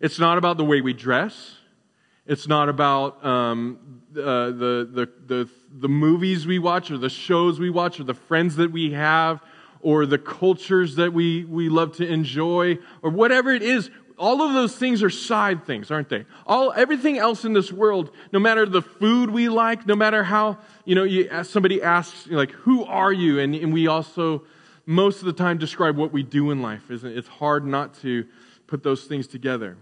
It's 0.00 0.18
not 0.18 0.36
about 0.36 0.56
the 0.56 0.64
way 0.64 0.80
we 0.80 0.92
dress. 0.92 1.54
It's 2.26 2.48
not 2.48 2.68
about 2.68 3.24
um, 3.24 4.02
uh, 4.16 4.46
the, 4.46 4.88
the, 4.92 5.08
the, 5.26 5.50
the 5.72 5.88
movies 5.88 6.44
we 6.44 6.58
watch 6.58 6.90
or 6.90 6.98
the 6.98 7.08
shows 7.08 7.60
we 7.60 7.70
watch 7.70 8.00
or 8.00 8.04
the 8.04 8.14
friends 8.14 8.56
that 8.56 8.72
we 8.72 8.92
have 8.92 9.40
or 9.80 10.06
the 10.06 10.18
cultures 10.18 10.96
that 10.96 11.12
we, 11.12 11.44
we 11.44 11.68
love 11.68 11.96
to 11.98 12.06
enjoy 12.06 12.78
or 13.00 13.10
whatever 13.10 13.52
it 13.52 13.62
is. 13.62 13.90
All 14.18 14.40
of 14.42 14.54
those 14.54 14.74
things 14.74 15.02
are 15.02 15.10
side 15.10 15.66
things, 15.66 15.90
aren't 15.90 16.08
they? 16.08 16.24
All, 16.46 16.72
everything 16.72 17.18
else 17.18 17.44
in 17.44 17.52
this 17.52 17.70
world, 17.70 18.10
no 18.32 18.38
matter 18.38 18.64
the 18.64 18.80
food 18.80 19.30
we 19.30 19.48
like, 19.48 19.86
no 19.86 19.94
matter 19.94 20.24
how, 20.24 20.58
you 20.86 20.94
know, 20.94 21.04
you, 21.04 21.28
somebody 21.44 21.82
asks, 21.82 22.26
you 22.26 22.36
like, 22.36 22.50
who 22.52 22.84
are 22.84 23.12
you? 23.12 23.40
And, 23.40 23.54
and 23.54 23.74
we 23.74 23.88
also, 23.88 24.44
most 24.86 25.18
of 25.20 25.26
the 25.26 25.34
time, 25.34 25.58
describe 25.58 25.96
what 25.96 26.12
we 26.12 26.22
do 26.22 26.50
in 26.50 26.62
life, 26.62 26.90
isn't 26.90 27.10
it? 27.10 27.18
It's 27.18 27.28
hard 27.28 27.66
not 27.66 27.94
to 28.00 28.24
put 28.66 28.82
those 28.82 29.04
things 29.04 29.26
together. 29.26 29.76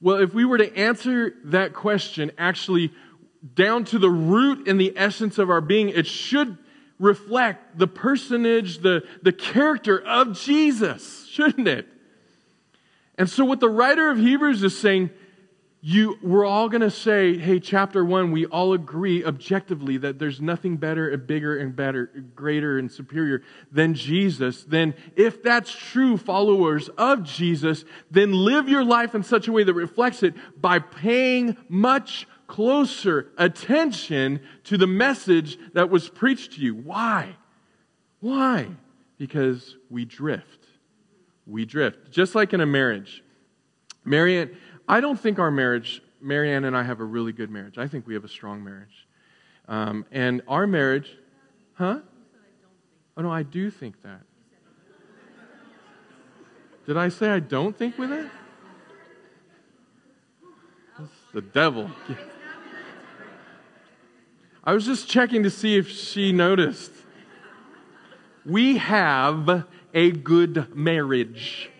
Well, 0.00 0.16
if 0.18 0.32
we 0.32 0.44
were 0.44 0.58
to 0.58 0.76
answer 0.76 1.34
that 1.44 1.72
question 1.72 2.30
actually 2.38 2.92
down 3.54 3.84
to 3.86 3.98
the 3.98 4.10
root 4.10 4.68
and 4.68 4.80
the 4.80 4.92
essence 4.96 5.38
of 5.38 5.50
our 5.50 5.60
being, 5.60 5.88
it 5.88 6.06
should 6.06 6.56
reflect 6.98 7.78
the 7.78 7.88
personage, 7.88 8.78
the, 8.78 9.02
the 9.22 9.32
character 9.32 10.00
of 10.00 10.38
Jesus, 10.38 11.26
shouldn't 11.26 11.66
it? 11.66 11.88
And 13.16 13.28
so, 13.30 13.44
what 13.44 13.60
the 13.60 13.68
writer 13.68 14.10
of 14.10 14.18
Hebrews 14.18 14.62
is 14.62 14.78
saying, 14.78 15.10
you, 15.86 16.18
we're 16.22 16.46
all 16.46 16.70
going 16.70 16.80
to 16.80 16.90
say, 16.90 17.36
hey, 17.36 17.60
chapter 17.60 18.02
one, 18.02 18.32
we 18.32 18.46
all 18.46 18.72
agree 18.72 19.22
objectively 19.22 19.98
that 19.98 20.18
there's 20.18 20.40
nothing 20.40 20.78
better 20.78 21.10
and 21.10 21.26
bigger 21.26 21.58
and 21.58 21.76
better, 21.76 22.06
greater 22.34 22.78
and 22.78 22.90
superior 22.90 23.42
than 23.70 23.92
Jesus. 23.92 24.64
Then, 24.64 24.94
if 25.14 25.42
that's 25.42 25.70
true, 25.70 26.16
followers 26.16 26.88
of 26.96 27.22
Jesus, 27.22 27.84
then 28.10 28.32
live 28.32 28.66
your 28.66 28.82
life 28.82 29.14
in 29.14 29.22
such 29.22 29.46
a 29.46 29.52
way 29.52 29.62
that 29.62 29.74
reflects 29.74 30.22
it 30.22 30.32
by 30.58 30.78
paying 30.78 31.54
much 31.68 32.26
closer 32.46 33.30
attention 33.36 34.40
to 34.64 34.78
the 34.78 34.86
message 34.86 35.58
that 35.74 35.90
was 35.90 36.08
preached 36.08 36.54
to 36.54 36.62
you. 36.62 36.74
Why? 36.74 37.36
Why? 38.20 38.68
Because 39.18 39.76
we 39.90 40.06
drift. 40.06 40.64
We 41.46 41.64
drift. 41.64 42.10
Just 42.10 42.34
like 42.34 42.52
in 42.52 42.60
a 42.60 42.66
marriage. 42.66 43.22
Marianne, 44.04 44.56
I 44.88 45.00
don't 45.00 45.18
think 45.18 45.38
our 45.38 45.50
marriage, 45.50 46.02
Marianne 46.20 46.64
and 46.64 46.76
I 46.76 46.82
have 46.82 47.00
a 47.00 47.04
really 47.04 47.32
good 47.32 47.50
marriage. 47.50 47.78
I 47.78 47.88
think 47.88 48.06
we 48.06 48.14
have 48.14 48.24
a 48.24 48.28
strong 48.28 48.62
marriage. 48.62 49.06
Um, 49.66 50.04
and 50.12 50.42
our 50.46 50.66
marriage, 50.66 51.16
huh? 51.74 52.00
Oh, 53.16 53.22
no, 53.22 53.30
I 53.30 53.42
do 53.42 53.70
think 53.70 54.02
that. 54.02 54.20
Did 56.86 56.96
I 56.96 57.08
say 57.08 57.30
I 57.30 57.40
don't 57.40 57.76
think 57.76 57.96
with 57.96 58.12
it? 58.12 58.26
The 61.32 61.40
devil. 61.40 61.90
I 64.62 64.72
was 64.72 64.84
just 64.84 65.08
checking 65.08 65.42
to 65.42 65.50
see 65.50 65.76
if 65.76 65.90
she 65.90 66.32
noticed. 66.32 66.92
We 68.44 68.76
have 68.76 69.64
a 69.94 70.10
good 70.10 70.74
marriage. 70.74 71.70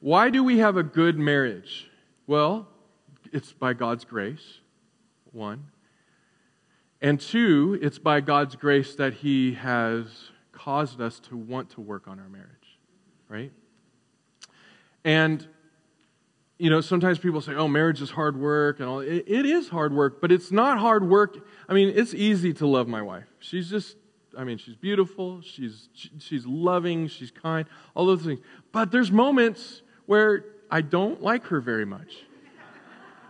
Why 0.00 0.30
do 0.30 0.42
we 0.42 0.58
have 0.58 0.76
a 0.76 0.82
good 0.82 1.18
marriage? 1.18 1.90
Well, 2.26 2.66
it's 3.32 3.52
by 3.52 3.74
God's 3.74 4.04
grace, 4.04 4.60
one. 5.32 5.66
And 7.00 7.20
two, 7.20 7.78
it's 7.82 7.98
by 7.98 8.20
God's 8.20 8.56
grace 8.56 8.94
that 8.96 9.14
He 9.14 9.54
has 9.54 10.30
caused 10.52 11.00
us 11.00 11.20
to 11.20 11.36
want 11.36 11.70
to 11.70 11.80
work 11.80 12.08
on 12.08 12.18
our 12.18 12.28
marriage, 12.28 12.78
right? 13.28 13.52
And, 15.04 15.46
you 16.58 16.70
know, 16.70 16.80
sometimes 16.80 17.18
people 17.18 17.40
say, 17.40 17.54
oh, 17.54 17.68
marriage 17.68 18.02
is 18.02 18.10
hard 18.10 18.36
work 18.36 18.80
and 18.80 18.88
all. 18.88 19.00
it, 19.00 19.24
it 19.26 19.46
is 19.46 19.68
hard 19.68 19.92
work, 19.92 20.20
but 20.20 20.32
it's 20.32 20.50
not 20.50 20.78
hard 20.78 21.08
work. 21.08 21.46
I 21.68 21.74
mean, 21.74 21.92
it's 21.94 22.14
easy 22.14 22.52
to 22.54 22.66
love 22.66 22.88
my 22.88 23.02
wife. 23.02 23.26
She's 23.38 23.70
just, 23.70 23.96
I 24.36 24.44
mean, 24.44 24.58
she's 24.58 24.76
beautiful, 24.76 25.40
she's, 25.40 25.88
she's 26.18 26.46
loving, 26.46 27.08
she's 27.08 27.30
kind, 27.30 27.66
all 27.94 28.06
those 28.06 28.22
things. 28.22 28.40
But 28.72 28.90
there's 28.90 29.10
moments 29.10 29.82
where 30.06 30.44
I 30.70 30.80
don't 30.80 31.22
like 31.22 31.46
her 31.46 31.60
very 31.60 31.86
much. 31.86 32.16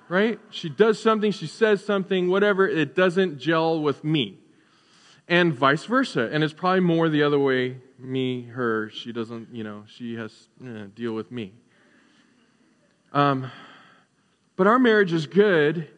Right? 0.08 0.40
She 0.50 0.70
does 0.70 1.00
something, 1.00 1.32
she 1.32 1.46
says 1.46 1.84
something, 1.84 2.28
whatever, 2.28 2.66
it 2.66 2.94
doesn't 2.94 3.38
gel 3.38 3.80
with 3.82 4.02
me. 4.02 4.38
And 5.28 5.52
vice 5.52 5.84
versa. 5.84 6.30
And 6.32 6.42
it's 6.42 6.54
probably 6.54 6.80
more 6.80 7.10
the 7.10 7.22
other 7.22 7.38
way 7.38 7.76
me, 7.98 8.44
her, 8.44 8.90
she 8.90 9.12
doesn't, 9.12 9.54
you 9.54 9.64
know, 9.64 9.84
she 9.86 10.14
has 10.14 10.48
eh, 10.64 10.86
deal 10.94 11.12
with 11.12 11.30
me. 11.30 11.52
Um, 13.12 13.50
but 14.56 14.66
our 14.66 14.78
marriage 14.78 15.12
is 15.12 15.26
good, 15.26 15.88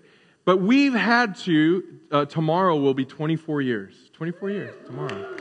but 0.51 0.61
we've 0.61 0.95
had 0.95 1.37
to, 1.37 1.85
uh, 2.11 2.25
tomorrow 2.25 2.75
will 2.75 2.93
be 2.93 3.05
24 3.05 3.63
years. 3.63 3.95
24 4.15 4.51
years, 4.51 4.75
tomorrow. 4.85 5.37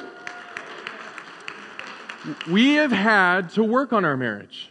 We 2.47 2.75
have 2.75 2.91
had 2.91 3.49
to 3.53 3.63
work 3.63 3.91
on 3.91 4.05
our 4.05 4.15
marriage. 4.15 4.69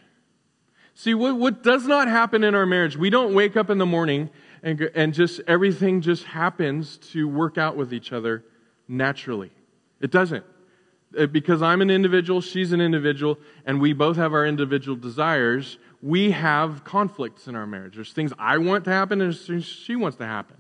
See, 0.95 1.13
what, 1.13 1.35
what 1.35 1.65
does 1.65 1.89
not 1.89 2.07
happen 2.07 2.45
in 2.45 2.55
our 2.55 2.67
marriage, 2.67 2.97
we 2.97 3.11
don't 3.11 3.35
wake 3.35 3.57
up 3.57 3.69
in 3.69 3.79
the 3.79 3.87
morning 3.87 4.31
and, 4.63 4.81
and 4.95 5.13
just 5.13 5.41
everything 5.49 6.03
just 6.03 6.23
happens 6.23 6.99
to 7.11 7.27
work 7.27 7.59
out 7.59 7.77
with 7.77 7.93
each 7.93 8.13
other 8.13 8.45
naturally. 8.87 9.51
It 10.01 10.13
doesn't. 10.13 10.45
Uh, 11.19 11.27
because 11.27 11.63
I'm 11.63 11.83
an 11.83 11.91
individual, 11.91 12.43
she's 12.43 12.71
an 12.71 12.81
individual, 12.81 13.41
and 13.67 13.81
we 13.81 13.93
both 13.93 14.17
have 14.19 14.35
our 14.35 14.47
individual 14.47 14.97
desires, 14.97 15.79
we 16.01 16.31
have 16.31 16.85
conflicts 16.85 17.49
in 17.49 17.55
our 17.55 17.67
marriage. 17.67 17.95
There's 17.97 18.13
things 18.13 18.33
I 18.39 18.59
want 18.59 18.85
to 18.85 18.91
happen 18.91 19.21
and 19.21 19.37
things 19.37 19.65
she 19.65 19.97
wants 19.97 20.17
to 20.19 20.27
happen. 20.27 20.57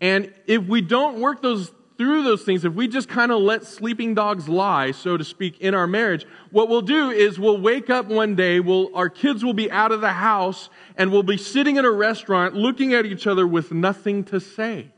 And 0.00 0.32
if 0.46 0.64
we 0.64 0.80
don't 0.80 1.20
work 1.20 1.42
those 1.42 1.72
through 1.96 2.24
those 2.24 2.42
things, 2.42 2.64
if 2.64 2.74
we 2.74 2.88
just 2.88 3.08
kind 3.08 3.32
of 3.32 3.40
let 3.40 3.64
sleeping 3.64 4.14
dogs 4.14 4.50
lie, 4.50 4.90
so 4.90 5.16
to 5.16 5.24
speak, 5.24 5.58
in 5.60 5.74
our 5.74 5.86
marriage, 5.86 6.26
what 6.50 6.68
we'll 6.68 6.82
do 6.82 7.10
is 7.10 7.38
we'll 7.38 7.58
wake 7.58 7.88
up 7.88 8.06
one 8.06 8.34
day, 8.34 8.60
we'll, 8.60 8.94
our 8.94 9.08
kids 9.08 9.42
will 9.42 9.54
be 9.54 9.70
out 9.70 9.92
of 9.92 10.02
the 10.02 10.12
house, 10.12 10.68
and 10.96 11.10
we'll 11.10 11.22
be 11.22 11.38
sitting 11.38 11.76
in 11.76 11.86
a 11.86 11.90
restaurant 11.90 12.54
looking 12.54 12.92
at 12.92 13.06
each 13.06 13.26
other 13.26 13.46
with 13.46 13.72
nothing 13.72 14.24
to 14.24 14.40
say. 14.40 14.90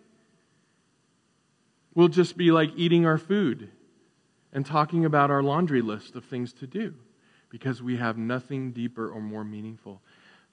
We'll 1.94 2.08
just 2.08 2.36
be 2.36 2.50
like 2.50 2.72
eating 2.74 3.06
our 3.06 3.18
food 3.18 3.70
and 4.52 4.66
talking 4.66 5.04
about 5.04 5.30
our 5.30 5.42
laundry 5.42 5.82
list 5.82 6.16
of 6.16 6.24
things 6.24 6.52
to 6.54 6.66
do 6.66 6.94
because 7.50 7.82
we 7.82 7.96
have 7.96 8.18
nothing 8.18 8.72
deeper 8.72 9.10
or 9.10 9.20
more 9.20 9.44
meaningful. 9.44 10.00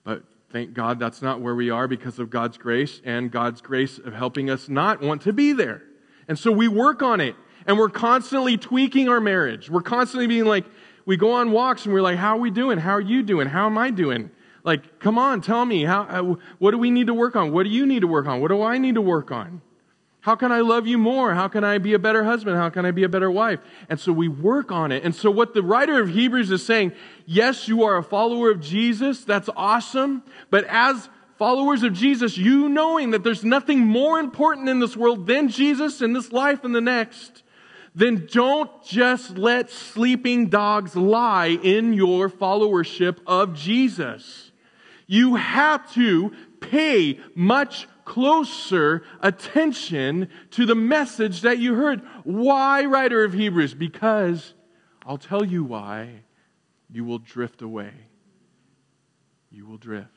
But 0.04 0.24
thank 0.52 0.74
God 0.74 1.00
that's 1.00 1.22
not 1.22 1.42
where 1.42 1.56
we 1.56 1.70
are 1.70 1.88
because 1.88 2.20
of 2.20 2.30
God's 2.30 2.58
grace 2.58 3.02
and 3.04 3.32
God's 3.32 3.62
grace 3.62 3.98
of 3.98 4.14
helping 4.14 4.50
us 4.50 4.70
not 4.70 5.02
want 5.02 5.22
to 5.24 5.34
be 5.34 5.54
there. 5.54 5.84
And 6.28 6.40
so 6.40 6.52
we 6.52 6.68
work 6.68 7.02
on 7.02 7.22
it 7.22 7.36
and 7.68 7.78
we're 7.78 7.90
constantly 7.90 8.58
tweaking 8.58 9.10
our 9.10 9.20
marriage. 9.20 9.70
We're 9.70 9.82
constantly 9.82 10.28
being 10.28 10.46
like, 10.46 10.66
we 11.06 11.18
go 11.18 11.34
on 11.34 11.52
walks 11.52 11.86
and 11.86 11.94
we're 11.94 12.02
like, 12.02 12.18
how 12.18 12.38
are 12.38 12.40
we 12.40 12.52
doing? 12.52 12.78
How 12.78 12.92
are 12.92 13.02
you 13.02 13.22
doing? 13.24 13.48
How 13.48 13.66
am 13.66 13.78
I 13.78 13.92
doing? 13.92 14.32
Like, 14.64 15.00
come 15.00 15.20
on, 15.20 15.42
tell 15.42 15.64
me, 15.64 15.84
how, 15.84 16.04
uh, 16.04 16.36
what 16.58 16.72
do 16.72 16.80
we 16.80 16.90
need 16.90 17.08
to 17.08 17.14
work 17.14 17.36
on? 17.36 17.52
What 17.52 17.64
do 17.64 17.70
you 17.70 17.86
need 17.86 18.00
to 18.00 18.08
work 18.08 18.26
on? 18.26 18.42
What 18.42 18.48
do 18.48 18.64
I 18.64 18.80
need 18.80 18.96
to 18.96 19.02
work 19.02 19.32
on? 19.32 19.62
How 20.26 20.36
can 20.36 20.52
I 20.52 20.62
love 20.62 20.88
you 20.88 20.98
more? 20.98 21.36
How 21.36 21.48
can 21.48 21.64
I 21.64 21.78
be 21.78 21.94
a 21.94 22.00
better 22.00 22.24
husband? 22.24 22.58
How 22.58 22.72
can 22.72 22.84
I 22.84 22.90
be 22.90 23.04
a 23.04 23.08
better 23.08 23.30
wife? 23.30 23.60
And 23.90 24.00
so 24.00 24.12
we 24.12 24.28
work 24.28 24.72
on 24.72 24.92
it. 24.92 25.04
And 25.04 25.14
so 25.14 25.30
what 25.30 25.54
the 25.54 25.62
writer 25.62 26.02
of 26.02 26.10
Hebrews 26.10 26.50
is 26.50 26.66
saying, 26.66 26.94
yes, 27.28 27.68
you 27.68 27.84
are 27.84 27.98
a 27.98 28.04
follower 28.04 28.50
of 28.50 28.60
Jesus. 28.60 29.24
That's 29.24 29.50
awesome. 29.56 30.24
But 30.50 30.66
as 30.68 31.10
followers 31.38 31.84
of 31.84 31.94
Jesus, 31.94 32.40
you 32.40 32.68
knowing 32.68 33.12
that 33.12 33.24
there's 33.24 33.44
nothing 33.44 33.82
more 33.82 34.18
important 34.18 34.68
in 34.68 34.80
this 34.80 34.98
world 34.98 35.28
than 35.28 35.48
Jesus 35.48 36.02
in 36.02 36.14
this 36.14 36.32
life 36.32 36.64
and 36.64 36.74
the 36.74 36.82
next, 36.82 37.44
then 37.94 38.28
don't 38.32 38.84
just 38.84 39.38
let 39.38 39.70
sleeping 39.70 40.48
dogs 40.48 40.96
lie 40.96 41.60
in 41.62 41.94
your 41.94 42.32
followership 42.32 43.20
of 43.28 43.54
Jesus. 43.54 44.50
You 45.06 45.36
have 45.36 45.94
to 45.94 46.34
pay 46.62 47.20
much 47.36 47.88
closer 48.06 49.04
attention 49.20 50.30
to 50.52 50.66
the 50.66 50.76
message 50.76 51.42
that 51.42 51.60
you 51.60 51.74
heard. 51.74 52.02
Why, 52.24 52.86
writer 52.86 53.24
of 53.24 53.34
Hebrews? 53.34 53.74
Because 53.74 54.54
I'll 55.06 55.18
tell 55.18 55.44
you 55.44 55.64
why 55.64 56.22
you 56.90 57.04
will 57.04 57.20
drift 57.20 57.62
away. 57.62 57.92
You 59.52 59.66
will 59.66 59.78
drift. 59.78 60.10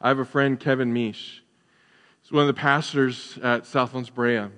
I 0.00 0.08
have 0.08 0.18
a 0.18 0.24
friend, 0.24 0.60
Kevin 0.60 0.92
Mish. 0.92 1.42
He's 2.22 2.32
one 2.32 2.42
of 2.42 2.46
the 2.48 2.60
pastors 2.60 3.38
at 3.42 3.66
Southlands 3.66 4.10
Brea. 4.10 4.48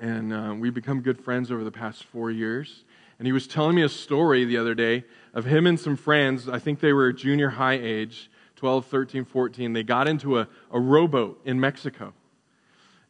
And 0.00 0.32
uh, 0.32 0.54
we've 0.58 0.74
become 0.74 1.00
good 1.00 1.22
friends 1.22 1.50
over 1.50 1.64
the 1.64 1.70
past 1.70 2.04
four 2.04 2.30
years. 2.30 2.84
And 3.18 3.26
he 3.26 3.32
was 3.32 3.46
telling 3.46 3.76
me 3.76 3.82
a 3.82 3.88
story 3.88 4.44
the 4.44 4.58
other 4.58 4.74
day 4.74 5.04
of 5.32 5.44
him 5.44 5.66
and 5.66 5.78
some 5.78 5.96
friends. 5.96 6.48
I 6.48 6.58
think 6.58 6.80
they 6.80 6.92
were 6.92 7.12
junior 7.12 7.50
high 7.50 7.78
age, 7.78 8.30
12, 8.62 8.86
13, 8.86 9.24
14. 9.24 9.72
They 9.72 9.82
got 9.82 10.06
into 10.06 10.38
a, 10.38 10.46
a 10.70 10.78
rowboat 10.78 11.40
in 11.44 11.58
Mexico. 11.58 12.12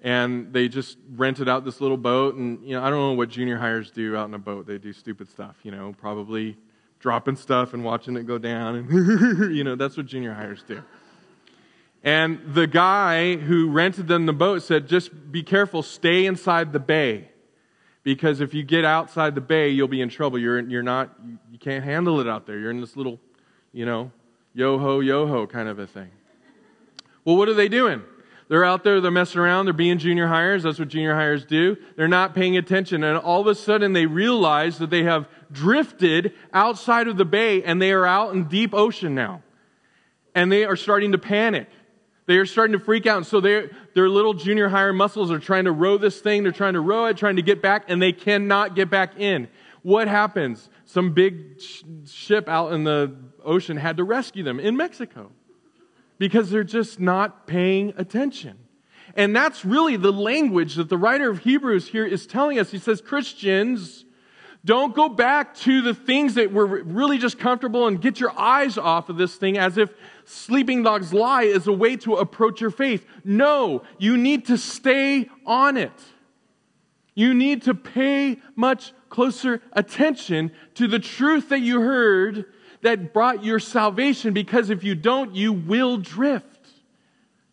And 0.02 0.50
they 0.50 0.66
just 0.66 0.96
rented 1.14 1.46
out 1.46 1.66
this 1.66 1.78
little 1.78 1.98
boat. 1.98 2.36
And, 2.36 2.64
you 2.64 2.74
know, 2.74 2.82
I 2.82 2.88
don't 2.88 2.98
know 2.98 3.12
what 3.12 3.28
junior 3.28 3.58
hires 3.58 3.90
do 3.90 4.16
out 4.16 4.26
in 4.28 4.32
a 4.32 4.38
boat. 4.38 4.66
They 4.66 4.78
do 4.78 4.94
stupid 4.94 5.28
stuff, 5.28 5.56
you 5.62 5.70
know, 5.70 5.94
probably 6.00 6.56
dropping 7.00 7.36
stuff 7.36 7.74
and 7.74 7.84
watching 7.84 8.16
it 8.16 8.26
go 8.26 8.38
down. 8.38 8.76
And, 8.76 9.54
you 9.54 9.62
know, 9.62 9.76
that's 9.76 9.94
what 9.94 10.06
junior 10.06 10.32
hires 10.32 10.64
do. 10.66 10.82
And 12.02 12.40
the 12.46 12.66
guy 12.66 13.36
who 13.36 13.68
rented 13.68 14.08
them 14.08 14.24
the 14.24 14.32
boat 14.32 14.62
said, 14.62 14.88
just 14.88 15.30
be 15.30 15.42
careful, 15.42 15.82
stay 15.82 16.24
inside 16.24 16.72
the 16.72 16.80
bay. 16.80 17.28
Because 18.04 18.40
if 18.40 18.54
you 18.54 18.62
get 18.62 18.86
outside 18.86 19.34
the 19.34 19.42
bay, 19.42 19.68
you'll 19.68 19.86
be 19.86 20.00
in 20.00 20.08
trouble. 20.08 20.38
You're, 20.38 20.60
you're 20.60 20.82
not, 20.82 21.14
you 21.50 21.58
can't 21.58 21.84
handle 21.84 22.20
it 22.20 22.26
out 22.26 22.46
there. 22.46 22.58
You're 22.58 22.70
in 22.70 22.80
this 22.80 22.96
little, 22.96 23.20
you 23.74 23.84
know, 23.84 24.12
yo 24.54 24.78
ho, 24.78 25.00
yo 25.00 25.26
ho 25.26 25.46
kind 25.46 25.68
of 25.68 25.78
a 25.78 25.86
thing. 25.86 26.10
Well, 27.24 27.36
what 27.36 27.48
are 27.48 27.54
they 27.54 27.68
doing? 27.68 28.02
They're 28.48 28.64
out 28.64 28.84
there, 28.84 29.00
they're 29.00 29.10
messing 29.10 29.40
around, 29.40 29.64
they're 29.64 29.72
being 29.72 29.98
junior 29.98 30.26
hires. 30.26 30.64
That's 30.64 30.78
what 30.78 30.88
junior 30.88 31.14
hires 31.14 31.44
do. 31.46 31.76
They're 31.96 32.08
not 32.08 32.34
paying 32.34 32.56
attention. 32.56 33.02
And 33.02 33.16
all 33.16 33.40
of 33.40 33.46
a 33.46 33.54
sudden, 33.54 33.94
they 33.94 34.04
realize 34.04 34.78
that 34.78 34.90
they 34.90 35.04
have 35.04 35.26
drifted 35.50 36.34
outside 36.52 37.08
of 37.08 37.16
the 37.16 37.24
bay 37.24 37.62
and 37.62 37.80
they 37.80 37.92
are 37.92 38.04
out 38.04 38.34
in 38.34 38.44
deep 38.48 38.74
ocean 38.74 39.14
now. 39.14 39.42
And 40.34 40.52
they 40.52 40.64
are 40.64 40.76
starting 40.76 41.12
to 41.12 41.18
panic. 41.18 41.68
They 42.26 42.36
are 42.36 42.46
starting 42.46 42.72
to 42.72 42.84
freak 42.84 43.06
out. 43.06 43.18
And 43.18 43.26
so 43.26 43.40
their 43.40 43.70
little 43.94 44.34
junior 44.34 44.68
hire 44.68 44.92
muscles 44.92 45.30
are 45.30 45.38
trying 45.38 45.64
to 45.64 45.72
row 45.72 45.96
this 45.96 46.20
thing. 46.20 46.42
They're 46.42 46.52
trying 46.52 46.74
to 46.74 46.80
row 46.80 47.06
it, 47.06 47.16
trying 47.16 47.36
to 47.36 47.42
get 47.42 47.62
back, 47.62 47.84
and 47.88 48.02
they 48.02 48.12
cannot 48.12 48.74
get 48.74 48.90
back 48.90 49.18
in. 49.18 49.48
What 49.82 50.08
happens? 50.08 50.70
Some 50.84 51.12
big 51.12 51.60
sh- 51.60 51.82
ship 52.06 52.48
out 52.48 52.72
in 52.72 52.84
the 52.84 53.14
ocean 53.44 53.76
had 53.76 53.96
to 53.96 54.04
rescue 54.04 54.42
them 54.42 54.60
in 54.60 54.76
Mexico 54.76 55.32
because 56.18 56.50
they're 56.50 56.64
just 56.64 57.00
not 57.00 57.46
paying 57.46 57.92
attention. 57.96 58.58
And 59.16 59.34
that's 59.34 59.64
really 59.64 59.96
the 59.96 60.12
language 60.12 60.76
that 60.76 60.88
the 60.88 60.96
writer 60.96 61.28
of 61.30 61.40
Hebrews 61.40 61.88
here 61.88 62.06
is 62.06 62.26
telling 62.26 62.58
us. 62.58 62.70
He 62.70 62.78
says, 62.78 63.00
Christians, 63.00 64.04
don't 64.64 64.94
go 64.94 65.08
back 65.08 65.56
to 65.56 65.82
the 65.82 65.92
things 65.92 66.34
that 66.34 66.52
were 66.52 66.66
really 66.66 67.18
just 67.18 67.38
comfortable 67.38 67.88
and 67.88 68.00
get 68.00 68.20
your 68.20 68.38
eyes 68.38 68.78
off 68.78 69.08
of 69.08 69.16
this 69.16 69.34
thing 69.34 69.58
as 69.58 69.76
if 69.76 69.90
sleeping 70.24 70.84
dogs 70.84 71.12
lie 71.12 71.42
is 71.42 71.66
a 71.66 71.72
way 71.72 71.96
to 71.96 72.14
approach 72.14 72.60
your 72.60 72.70
faith. 72.70 73.04
No, 73.24 73.82
you 73.98 74.16
need 74.16 74.46
to 74.46 74.56
stay 74.56 75.28
on 75.44 75.76
it. 75.76 75.92
You 77.14 77.34
need 77.34 77.62
to 77.62 77.74
pay 77.74 78.38
much 78.54 78.92
closer 79.12 79.60
attention 79.74 80.50
to 80.74 80.88
the 80.88 80.98
truth 80.98 81.50
that 81.50 81.60
you 81.60 81.82
heard 81.82 82.46
that 82.80 83.12
brought 83.12 83.44
your 83.44 83.60
salvation 83.60 84.32
because 84.32 84.70
if 84.70 84.82
you 84.82 84.94
don't, 84.94 85.36
you 85.36 85.52
will 85.52 85.98
drift. 85.98 86.70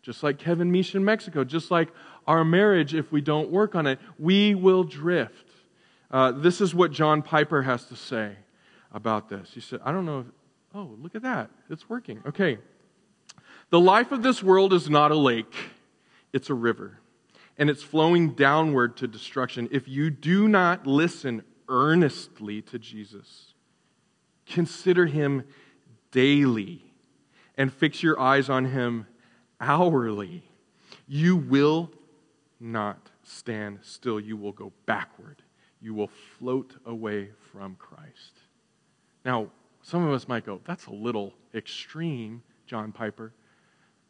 Just 0.02 0.22
like 0.22 0.38
Kevin 0.38 0.72
Mish 0.72 0.94
in 0.94 1.04
Mexico, 1.04 1.44
just 1.44 1.70
like 1.70 1.90
our 2.26 2.44
marriage, 2.44 2.94
if 2.94 3.12
we 3.12 3.20
don't 3.20 3.50
work 3.50 3.74
on 3.74 3.86
it, 3.86 3.98
we 4.18 4.54
will 4.54 4.84
drift. 4.84 5.50
Uh, 6.10 6.32
this 6.32 6.62
is 6.62 6.74
what 6.74 6.92
John 6.92 7.20
Piper 7.20 7.60
has 7.62 7.84
to 7.84 7.94
say 7.94 8.36
about 8.90 9.28
this. 9.28 9.50
He 9.52 9.60
said, 9.60 9.80
I 9.84 9.92
don't 9.92 10.06
know 10.06 10.20
if, 10.20 10.26
oh, 10.74 10.96
look 10.98 11.14
at 11.14 11.22
that. 11.22 11.50
It's 11.68 11.90
working. 11.90 12.22
Okay. 12.26 12.56
The 13.68 13.78
life 13.78 14.12
of 14.12 14.22
this 14.22 14.42
world 14.42 14.72
is 14.72 14.88
not 14.88 15.10
a 15.10 15.16
lake, 15.16 15.54
it's 16.32 16.48
a 16.48 16.54
river, 16.54 16.98
and 17.58 17.68
it's 17.68 17.82
flowing 17.82 18.30
downward 18.30 18.96
to 18.96 19.06
destruction. 19.06 19.68
If 19.70 19.86
you 19.86 20.08
do 20.08 20.48
not 20.48 20.86
listen 20.86 21.44
earnestly 21.70 22.60
to 22.60 22.78
Jesus, 22.78 23.54
consider 24.44 25.06
him 25.06 25.44
daily 26.10 26.84
and 27.56 27.72
fix 27.72 28.02
your 28.02 28.20
eyes 28.20 28.50
on 28.50 28.66
him 28.66 29.06
hourly, 29.60 30.42
you 31.08 31.36
will 31.36 31.90
not 32.60 33.08
stand 33.22 33.78
still. 33.82 34.20
You 34.20 34.36
will 34.36 34.52
go 34.52 34.72
backward 34.84 35.42
you 35.80 35.94
will 35.94 36.10
float 36.38 36.74
away 36.84 37.30
from 37.52 37.74
Christ. 37.76 38.40
Now, 39.24 39.48
some 39.82 40.06
of 40.06 40.12
us 40.12 40.28
might 40.28 40.44
go, 40.44 40.60
that's 40.64 40.86
a 40.86 40.92
little 40.92 41.32
extreme, 41.54 42.42
John 42.66 42.92
Piper. 42.92 43.32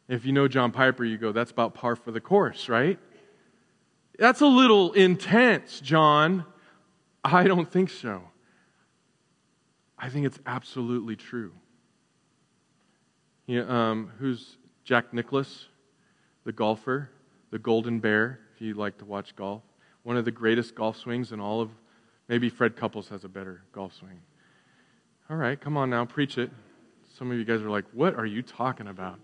If 0.07 0.25
you 0.25 0.33
know 0.33 0.47
John 0.47 0.71
Piper, 0.71 1.05
you 1.05 1.17
go, 1.17 1.31
that's 1.31 1.51
about 1.51 1.73
par 1.73 1.95
for 1.95 2.11
the 2.11 2.19
course, 2.19 2.67
right? 2.67 2.99
That's 4.19 4.41
a 4.41 4.47
little 4.47 4.91
intense, 4.93 5.79
John. 5.79 6.45
I 7.23 7.43
don't 7.43 7.71
think 7.71 7.89
so. 7.89 8.23
I 9.97 10.09
think 10.09 10.25
it's 10.25 10.39
absolutely 10.45 11.15
true. 11.15 11.53
You 13.45 13.63
um, 13.63 14.11
who's 14.19 14.57
Jack 14.83 15.13
Nicklaus, 15.13 15.67
the 16.45 16.51
golfer, 16.51 17.09
the 17.51 17.59
Golden 17.59 17.99
Bear, 17.99 18.39
if 18.55 18.61
you 18.61 18.73
like 18.73 18.97
to 18.99 19.05
watch 19.05 19.35
golf? 19.35 19.61
one 20.03 20.17
of 20.17 20.25
the 20.25 20.31
greatest 20.31 20.75
golf 20.75 20.97
swings 20.97 21.31
in 21.31 21.39
all 21.39 21.61
of, 21.61 21.69
maybe 22.27 22.49
Fred 22.49 22.75
Couples 22.75 23.07
has 23.09 23.23
a 23.23 23.29
better 23.29 23.61
golf 23.71 23.93
swing. 23.93 24.19
All 25.29 25.37
right, 25.37 25.59
come 25.59 25.77
on 25.77 25.89
now, 25.89 26.05
preach 26.05 26.37
it. 26.37 26.51
Some 27.17 27.31
of 27.31 27.37
you 27.37 27.45
guys 27.45 27.61
are 27.61 27.69
like, 27.69 27.85
what 27.93 28.15
are 28.15 28.25
you 28.25 28.41
talking 28.41 28.87
about? 28.87 29.19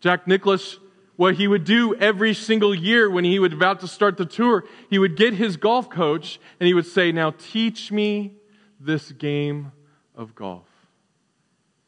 Jack 0.00 0.26
Nicklaus, 0.26 0.78
what 1.16 1.34
he 1.34 1.46
would 1.46 1.64
do 1.64 1.94
every 1.96 2.34
single 2.34 2.74
year 2.74 3.10
when 3.10 3.24
he 3.24 3.38
was 3.38 3.52
about 3.52 3.80
to 3.80 3.88
start 3.88 4.16
the 4.16 4.26
tour, 4.26 4.64
he 4.90 4.98
would 4.98 5.16
get 5.16 5.34
his 5.34 5.56
golf 5.56 5.90
coach 5.90 6.40
and 6.58 6.66
he 6.66 6.74
would 6.74 6.86
say, 6.86 7.12
Now 7.12 7.32
teach 7.32 7.92
me 7.92 8.34
this 8.80 9.12
game 9.12 9.72
of 10.14 10.34
golf. 10.34 10.66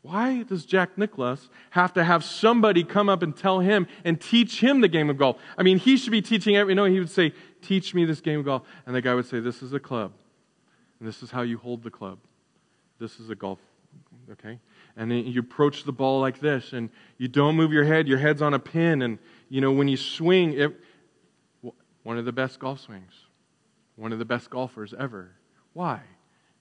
Why 0.02 0.42
does 0.42 0.66
Jack 0.66 0.98
Nicklaus 0.98 1.48
have 1.70 1.94
to 1.94 2.04
have 2.04 2.22
somebody 2.24 2.84
come 2.84 3.08
up 3.08 3.22
and 3.22 3.34
tell 3.34 3.60
him 3.60 3.86
and 4.04 4.20
teach 4.20 4.60
him 4.60 4.82
the 4.82 4.88
game 4.88 5.08
of 5.08 5.16
golf? 5.16 5.38
I 5.56 5.62
mean, 5.62 5.78
he 5.78 5.96
should 5.96 6.10
be 6.10 6.20
teaching 6.20 6.56
every, 6.56 6.72
you 6.72 6.74
know, 6.74 6.84
he 6.84 6.98
would 6.98 7.10
say, 7.10 7.32
teach 7.62 7.94
me 7.94 8.04
this 8.04 8.20
game 8.20 8.40
of 8.40 8.44
golf. 8.44 8.62
And 8.84 8.94
the 8.94 9.00
guy 9.00 9.14
would 9.14 9.24
say, 9.24 9.40
this 9.40 9.62
is 9.62 9.72
a 9.72 9.80
club. 9.80 10.12
And 11.00 11.08
this 11.08 11.22
is 11.22 11.30
how 11.30 11.40
you 11.40 11.56
hold 11.56 11.82
the 11.82 11.90
club. 11.90 12.18
This 12.98 13.18
is 13.18 13.30
a 13.30 13.34
golf, 13.34 13.58
okay? 14.32 14.58
And 14.96 15.12
you 15.12 15.40
approach 15.40 15.84
the 15.84 15.92
ball 15.92 16.20
like 16.20 16.38
this, 16.38 16.72
and 16.72 16.88
you 17.18 17.26
don't 17.26 17.56
move 17.56 17.72
your 17.72 17.84
head. 17.84 18.06
Your 18.06 18.18
head's 18.18 18.40
on 18.40 18.54
a 18.54 18.60
pin. 18.60 19.02
And, 19.02 19.18
you 19.48 19.60
know, 19.60 19.72
when 19.72 19.88
you 19.88 19.96
swing, 19.96 20.52
it, 20.52 20.80
one 22.04 22.16
of 22.16 22.24
the 22.24 22.32
best 22.32 22.60
golf 22.60 22.80
swings, 22.80 23.12
one 23.96 24.12
of 24.12 24.18
the 24.18 24.24
best 24.24 24.50
golfers 24.50 24.94
ever. 24.96 25.32
Why? 25.72 26.00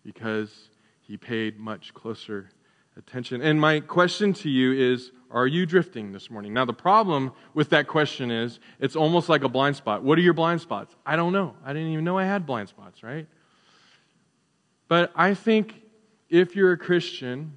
Because 0.04 0.70
he 1.02 1.16
paid 1.16 1.60
much 1.60 1.94
closer 1.94 2.50
attention. 2.98 3.42
And 3.42 3.60
my 3.60 3.80
question 3.80 4.34
to 4.34 4.50
you 4.50 4.74
is 4.74 5.12
Are 5.32 5.48
you 5.48 5.66
drifting 5.66 6.12
this 6.12 6.30
morning? 6.30 6.54
Now, 6.54 6.66
the 6.66 6.74
problem 6.74 7.34
with 7.54 7.70
that 7.70 7.88
question 7.88 8.32
is 8.32 8.60
it's 8.80 8.96
almost 8.96 9.30
like 9.30 9.44
a 9.44 9.50
blind 9.50 9.76
spot. 9.76 10.04
What 10.04 10.18
are 10.18 10.22
your 10.22 10.34
blind 10.34 10.62
spots? 10.62 10.96
I 11.06 11.16
don't 11.16 11.34
know. 11.34 11.56
I 11.66 11.74
didn't 11.74 11.90
even 11.90 12.04
know 12.04 12.18
I 12.18 12.26
had 12.26 12.46
blind 12.46 12.70
spots, 12.70 13.04
right? 13.04 13.28
But 14.88 15.12
I 15.16 15.34
think 15.34 15.82
if 16.30 16.56
you're 16.56 16.74
a 16.74 16.78
Christian, 16.78 17.54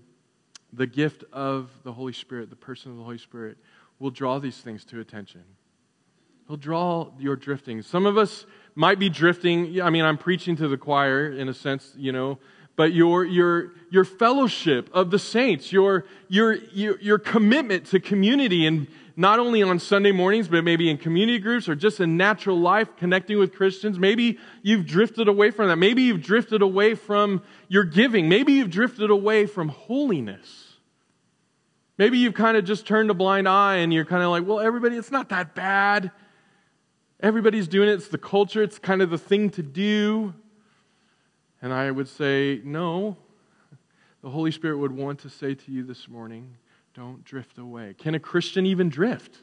the 0.76 0.86
gift 0.86 1.24
of 1.32 1.70
the 1.82 1.92
Holy 1.92 2.12
Spirit, 2.12 2.50
the 2.50 2.56
person 2.56 2.92
of 2.92 2.98
the 2.98 3.02
Holy 3.02 3.18
Spirit, 3.18 3.56
will 3.98 4.10
draw 4.10 4.38
these 4.38 4.58
things 4.58 4.84
to 4.84 5.00
attention. 5.00 5.42
He'll 6.46 6.56
draw 6.56 7.10
your 7.18 7.34
drifting. 7.34 7.82
Some 7.82 8.06
of 8.06 8.16
us 8.16 8.46
might 8.74 8.98
be 8.98 9.08
drifting. 9.08 9.80
I 9.80 9.90
mean, 9.90 10.04
I'm 10.04 10.18
preaching 10.18 10.54
to 10.56 10.68
the 10.68 10.76
choir 10.76 11.32
in 11.32 11.48
a 11.48 11.54
sense, 11.54 11.92
you 11.96 12.12
know, 12.12 12.38
but 12.76 12.92
your, 12.92 13.24
your, 13.24 13.72
your 13.90 14.04
fellowship 14.04 14.90
of 14.92 15.10
the 15.10 15.18
saints, 15.18 15.72
your, 15.72 16.04
your, 16.28 16.54
your, 16.72 17.00
your 17.00 17.18
commitment 17.18 17.86
to 17.86 17.98
community, 17.98 18.66
and 18.66 18.86
not 19.16 19.38
only 19.38 19.62
on 19.62 19.78
Sunday 19.78 20.12
mornings, 20.12 20.46
but 20.46 20.62
maybe 20.62 20.90
in 20.90 20.98
community 20.98 21.38
groups 21.38 21.70
or 21.70 21.74
just 21.74 22.00
in 22.00 22.18
natural 22.18 22.60
life, 22.60 22.94
connecting 22.98 23.38
with 23.38 23.54
Christians. 23.54 23.98
Maybe 23.98 24.38
you've 24.62 24.84
drifted 24.84 25.26
away 25.26 25.50
from 25.50 25.68
that. 25.68 25.76
Maybe 25.76 26.02
you've 26.02 26.22
drifted 26.22 26.60
away 26.60 26.94
from 26.94 27.42
your 27.66 27.84
giving. 27.84 28.28
Maybe 28.28 28.52
you've 28.52 28.70
drifted 28.70 29.08
away 29.08 29.46
from 29.46 29.70
holiness. 29.70 30.65
Maybe 31.98 32.18
you've 32.18 32.34
kind 32.34 32.56
of 32.56 32.64
just 32.64 32.86
turned 32.86 33.10
a 33.10 33.14
blind 33.14 33.48
eye 33.48 33.76
and 33.76 33.92
you're 33.92 34.04
kind 34.04 34.22
of 34.22 34.30
like, 34.30 34.46
well, 34.46 34.60
everybody, 34.60 34.96
it's 34.96 35.10
not 35.10 35.30
that 35.30 35.54
bad. 35.54 36.10
Everybody's 37.20 37.68
doing 37.68 37.88
it. 37.88 37.92
It's 37.92 38.08
the 38.08 38.18
culture, 38.18 38.62
it's 38.62 38.78
kind 38.78 39.00
of 39.00 39.10
the 39.10 39.18
thing 39.18 39.50
to 39.50 39.62
do. 39.62 40.34
And 41.62 41.72
I 41.72 41.90
would 41.90 42.08
say, 42.08 42.60
no. 42.64 43.16
The 44.22 44.30
Holy 44.30 44.50
Spirit 44.50 44.78
would 44.78 44.92
want 44.92 45.20
to 45.20 45.30
say 45.30 45.54
to 45.54 45.72
you 45.72 45.84
this 45.84 46.08
morning, 46.08 46.56
don't 46.94 47.24
drift 47.24 47.58
away. 47.58 47.94
Can 47.96 48.14
a 48.14 48.20
Christian 48.20 48.66
even 48.66 48.88
drift? 48.88 49.38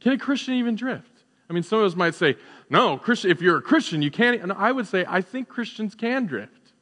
Can 0.00 0.12
a 0.12 0.18
Christian 0.18 0.54
even 0.54 0.76
drift? 0.76 1.24
I 1.48 1.52
mean, 1.52 1.62
some 1.64 1.80
of 1.80 1.86
us 1.86 1.96
might 1.96 2.14
say, 2.14 2.36
no, 2.68 2.96
Christian, 2.96 3.30
if 3.30 3.42
you're 3.42 3.56
a 3.56 3.62
Christian, 3.62 4.02
you 4.02 4.10
can't. 4.10 4.40
And 4.40 4.52
I 4.52 4.70
would 4.70 4.86
say, 4.86 5.04
I 5.08 5.20
think 5.20 5.48
Christians 5.48 5.94
can 5.96 6.26
drift. 6.26 6.72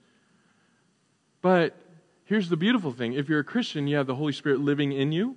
But 1.41 1.75
here's 2.29 2.51
the 2.51 2.57
beautiful 2.57 2.93
thing 2.93 3.15
if 3.15 3.29
you're 3.29 3.41
a 3.41 3.45
Christian, 3.45 3.87
you 3.89 3.97
have 3.97 4.07
the 4.07 4.15
Holy 4.15 4.33
Spirit 4.33 4.61
living 4.61 4.93
in 4.93 5.13
you, 5.13 5.37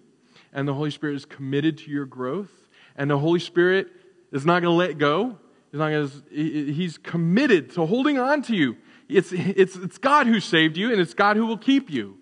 and 0.54 0.68
the 0.68 0.74
Holy 0.74 0.92
Spirit 0.92 1.16
is 1.16 1.26
committed 1.26 1.78
to 1.80 1.90
your 1.90 2.06
growth, 2.06 2.52
and 2.96 3.10
the 3.10 3.18
Holy 3.18 3.40
Spirit 3.40 3.88
is 4.32 4.46
not 4.46 4.62
going 4.62 4.74
to 4.74 4.78
let 4.78 4.98
go. 4.98 5.38
He's, 5.72 5.80
not 5.80 5.90
gonna, 5.90 6.10
he's 6.30 6.98
committed 6.98 7.72
to 7.72 7.86
holding 7.86 8.20
on 8.20 8.42
to 8.44 8.56
you. 8.56 8.76
It's, 9.08 9.32
it's, 9.32 9.78
it's 9.78 9.98
God 9.98 10.28
who 10.28 10.42
saved 10.42 10.76
you, 10.76 10.92
and 10.92 11.00
it's 11.00 11.14
God 11.14 11.38
who 11.38 11.46
will 11.46 11.58
keep 11.58 11.90
you. 11.90 12.18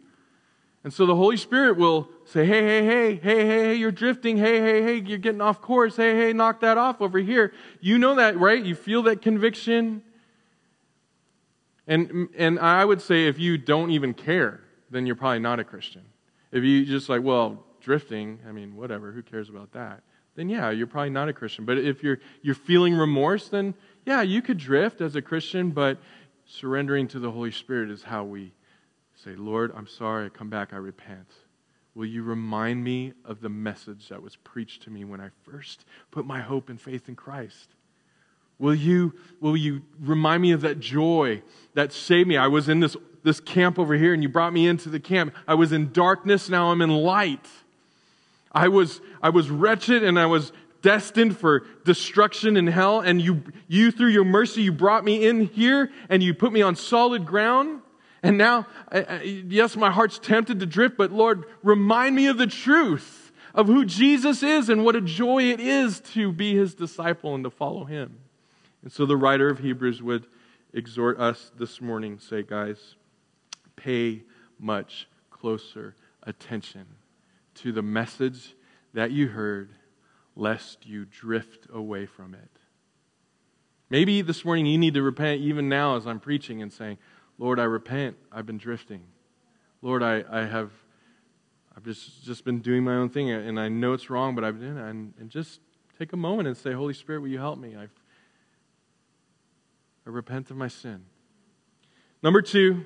And 0.84 0.94
so 0.94 1.08
the 1.08 1.16
Holy 1.16 1.36
Spirit 1.36 1.78
will 1.78 2.08
say, 2.26 2.46
hey, 2.46 2.62
hey, 2.62 2.86
hey, 2.86 3.16
hey, 3.16 3.46
hey, 3.46 3.48
hey, 3.48 3.76
you're 3.76 3.92
drifting. 3.92 4.38
Hey, 4.38 4.62
hey, 4.62 4.84
hey, 4.84 4.96
you're 4.96 5.18
getting 5.18 5.42
off 5.42 5.62
course. 5.62 5.96
Hey, 5.96 6.16
hey, 6.16 6.32
knock 6.32 6.62
that 6.62 6.78
off 6.78 7.02
over 7.02 7.18
here. 7.18 7.54
You 7.82 7.98
know 7.98 8.16
that, 8.16 8.38
right? 8.38 8.64
You 8.64 8.76
feel 8.76 9.04
that 9.04 9.22
conviction. 9.22 10.04
And, 11.90 12.30
and 12.38 12.58
I 12.60 12.86
would 12.86 13.02
say 13.02 13.28
if 13.28 13.38
you 13.38 13.58
don't 13.58 13.92
even 13.92 14.14
care, 14.14 14.62
then 14.90 15.06
you're 15.06 15.18
probably 15.18 15.40
not 15.40 15.60
a 15.60 15.66
Christian. 15.66 16.04
If 16.54 16.64
you 16.64 16.86
just 16.86 17.10
like, 17.10 17.22
well, 17.22 17.66
drifting, 17.82 18.40
I 18.48 18.54
mean, 18.54 18.78
whatever, 18.78 19.12
who 19.12 19.22
cares 19.22 19.50
about 19.50 19.74
that? 19.74 20.04
Then 20.36 20.48
yeah, 20.48 20.70
you're 20.70 20.88
probably 20.88 21.10
not 21.10 21.28
a 21.28 21.34
Christian. 21.34 21.66
But 21.66 21.78
if 21.78 22.02
you're, 22.02 22.20
you're 22.42 22.56
feeling 22.56 22.96
remorse, 22.96 23.50
then 23.50 23.74
yeah, 24.06 24.22
you 24.22 24.42
could 24.42 24.58
drift 24.58 25.02
as 25.02 25.18
a 25.18 25.22
Christian, 25.22 25.72
but 25.72 25.98
surrendering 26.46 27.10
to 27.10 27.20
the 27.20 27.30
Holy 27.30 27.52
Spirit 27.52 27.92
is 27.92 28.04
how 28.04 28.24
we 28.24 28.54
Say, 29.24 29.36
Lord, 29.36 29.74
I'm 29.76 29.88
sorry. 29.88 30.28
I 30.28 30.30
come 30.30 30.50
back. 30.50 30.74
I 30.74 30.78
repent. 30.78 31.28
Will 31.94 32.06
you 32.06 32.24
remind 32.24 32.82
me 32.82 33.14
of 33.26 33.42
the 33.42 33.50
message 33.50 34.08
that 34.08 34.22
was 34.22 34.38
preached 34.38 34.84
to 34.84 34.90
me 34.90 35.04
when 35.04 35.20
I 35.20 35.30
first 35.44 35.84
put 36.10 36.26
my 36.26 36.40
hope 36.40 36.70
and 36.70 36.80
faith 36.80 37.10
in 37.10 37.16
Christ? 37.18 37.76
Will 38.60 38.76
you, 38.76 39.14
will 39.40 39.56
you 39.56 39.82
remind 40.02 40.42
me 40.42 40.52
of 40.52 40.62
that 40.62 40.80
joy 40.80 41.42
that 41.74 41.94
saved 41.94 42.28
me? 42.28 42.38
I 42.38 42.48
was 42.48 42.68
in 42.68 42.82
this, 42.82 42.98
this 43.24 43.40
camp 43.40 43.80
over 43.80 43.96
here 43.96 44.14
and 44.14 44.22
you 44.22 44.30
brought 44.30 44.52
me 44.52 44.68
into 44.68 44.90
the 44.90 45.00
camp. 45.00 45.34
I 45.48 45.56
was 45.56 45.72
in 45.72 45.92
darkness, 45.94 46.50
now 46.50 46.72
I'm 46.72 46.82
in 46.82 46.90
light. 46.90 47.48
I 48.52 48.68
was, 48.68 49.00
I 49.24 49.30
was 49.30 49.50
wretched 49.50 50.04
and 50.04 50.20
I 50.20 50.26
was 50.26 50.52
destined 50.82 51.38
for 51.38 51.66
destruction 51.86 52.58
in 52.58 52.68
hell. 52.68 53.00
And 53.00 53.22
you, 53.22 53.44
you, 53.68 53.92
through 53.92 54.10
your 54.10 54.26
mercy, 54.26 54.62
you 54.62 54.74
brought 54.74 55.06
me 55.06 55.26
in 55.26 55.46
here 55.46 55.90
and 56.10 56.22
you 56.22 56.34
put 56.34 56.52
me 56.52 56.62
on 56.62 56.76
solid 56.76 57.26
ground. 57.26 57.82
And 58.22 58.38
now, 58.38 58.68
yes, 59.24 59.78
my 59.78 59.92
heart's 59.92 60.20
tempted 60.20 60.60
to 60.60 60.66
drift, 60.66 60.98
but 60.98 61.14
Lord, 61.14 61.46
remind 61.64 62.16
me 62.16 62.28
of 62.28 62.38
the 62.38 62.48
truth 62.48 63.32
of 63.54 63.68
who 63.68 63.86
Jesus 63.86 64.44
is 64.44 64.68
and 64.68 64.84
what 64.84 64.98
a 64.98 65.02
joy 65.02 65.44
it 65.44 65.62
is 65.62 66.02
to 66.02 66.34
be 66.34 66.54
his 66.54 66.74
disciple 66.74 67.34
and 67.34 67.46
to 67.46 67.50
follow 67.50 67.86
him. 67.86 68.18
And 68.84 68.92
so 68.92 69.06
the 69.06 69.18
writer 69.18 69.50
of 69.50 69.60
Hebrews 69.60 70.02
would 70.02 70.28
exhort 70.74 71.20
us 71.20 71.52
this 71.58 71.82
morning 71.82 72.20
say, 72.20 72.44
guys, 72.44 72.96
pay 73.76 74.24
much 74.60 75.08
closer 75.32 75.96
attention 76.24 76.86
to 77.56 77.72
the 77.72 77.82
message 77.82 78.56
that 78.94 79.12
you 79.12 79.28
heard, 79.28 79.72
lest 80.36 80.86
you 80.86 81.06
drift 81.06 81.68
away 81.74 82.06
from 82.06 82.34
it. 82.34 82.50
Maybe 83.90 84.22
this 84.22 84.46
morning 84.46 84.66
you 84.66 84.78
need 84.78 84.94
to 84.94 85.02
repent 85.02 85.42
even 85.42 85.68
now 85.68 85.96
as 85.96 86.06
I'm 86.06 86.20
preaching 86.20 86.62
and 86.62 86.72
saying, 86.72 86.98
Lord, 87.38 87.60
I 87.60 87.64
repent. 87.64 88.18
I've 88.32 88.46
been 88.46 88.58
drifting. 88.58 89.02
Lord, 89.82 90.04
I, 90.04 90.24
I 90.30 90.46
have 90.46 90.72
I've 91.80 91.86
just, 91.86 92.26
just 92.26 92.44
been 92.44 92.60
doing 92.60 92.84
my 92.84 92.96
own 92.96 93.10
thing, 93.10 93.32
and 93.32 93.58
I 93.58 93.70
know 93.70 93.94
it's 93.94 94.10
wrong, 94.10 94.36
but 94.36 94.44
I've 94.44 94.60
been, 94.60 94.78
and, 94.78 95.14
and 95.18 95.30
just 95.30 95.62
take 95.98 96.12
a 96.12 96.18
moment 96.18 96.50
and 96.50 96.58
say, 96.58 96.74
Holy 96.74 96.94
Spirit, 96.94 97.22
will 97.22 97.30
you 97.30 97.38
help 97.38 97.58
me? 97.58 97.74
I've, 97.74 97.94
I 100.10 100.12
repent 100.12 100.50
of 100.50 100.58
my 100.58 100.70
sin. 100.70 101.06
Number 102.24 102.42
two, 102.42 102.84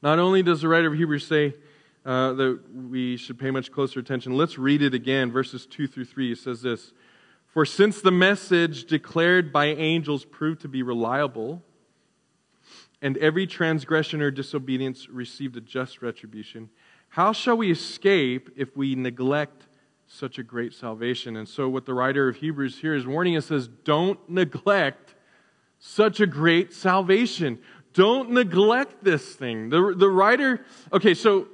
not 0.00 0.20
only 0.20 0.40
does 0.40 0.60
the 0.60 0.68
writer 0.68 0.86
of 0.86 0.94
Hebrews 0.94 1.26
say 1.26 1.54
uh, 2.06 2.34
that 2.34 2.60
we 2.72 3.16
should 3.16 3.36
pay 3.36 3.50
much 3.50 3.72
closer 3.72 3.98
attention, 3.98 4.36
let's 4.36 4.58
read 4.58 4.80
it 4.80 4.94
again, 4.94 5.32
verses 5.32 5.66
2 5.66 5.88
through 5.88 6.04
3. 6.04 6.30
It 6.30 6.38
says 6.38 6.62
this 6.62 6.92
For 7.48 7.66
since 7.66 8.00
the 8.00 8.12
message 8.12 8.84
declared 8.84 9.52
by 9.52 9.66
angels 9.66 10.24
proved 10.24 10.60
to 10.60 10.68
be 10.68 10.84
reliable, 10.84 11.64
and 13.00 13.16
every 13.16 13.48
transgression 13.48 14.22
or 14.22 14.30
disobedience 14.30 15.08
received 15.08 15.56
a 15.56 15.60
just 15.60 16.00
retribution. 16.00 16.70
How 17.08 17.32
shall 17.32 17.56
we 17.56 17.72
escape 17.72 18.50
if 18.54 18.76
we 18.76 18.94
neglect 18.94 19.66
such 20.06 20.38
a 20.38 20.44
great 20.44 20.74
salvation? 20.74 21.36
And 21.36 21.48
so, 21.48 21.68
what 21.68 21.86
the 21.86 21.94
writer 21.94 22.28
of 22.28 22.36
Hebrews 22.36 22.78
here 22.78 22.94
is 22.94 23.04
warning 23.04 23.36
us 23.36 23.46
says, 23.46 23.66
don't 23.66 24.20
neglect 24.30 25.16
such 25.84 26.20
a 26.20 26.26
great 26.28 26.72
salvation. 26.72 27.58
Don't 27.92 28.30
neglect 28.30 29.02
this 29.02 29.34
thing. 29.34 29.68
The, 29.68 29.92
the 29.96 30.08
writer, 30.08 30.64
okay, 30.92 31.12
so 31.12 31.48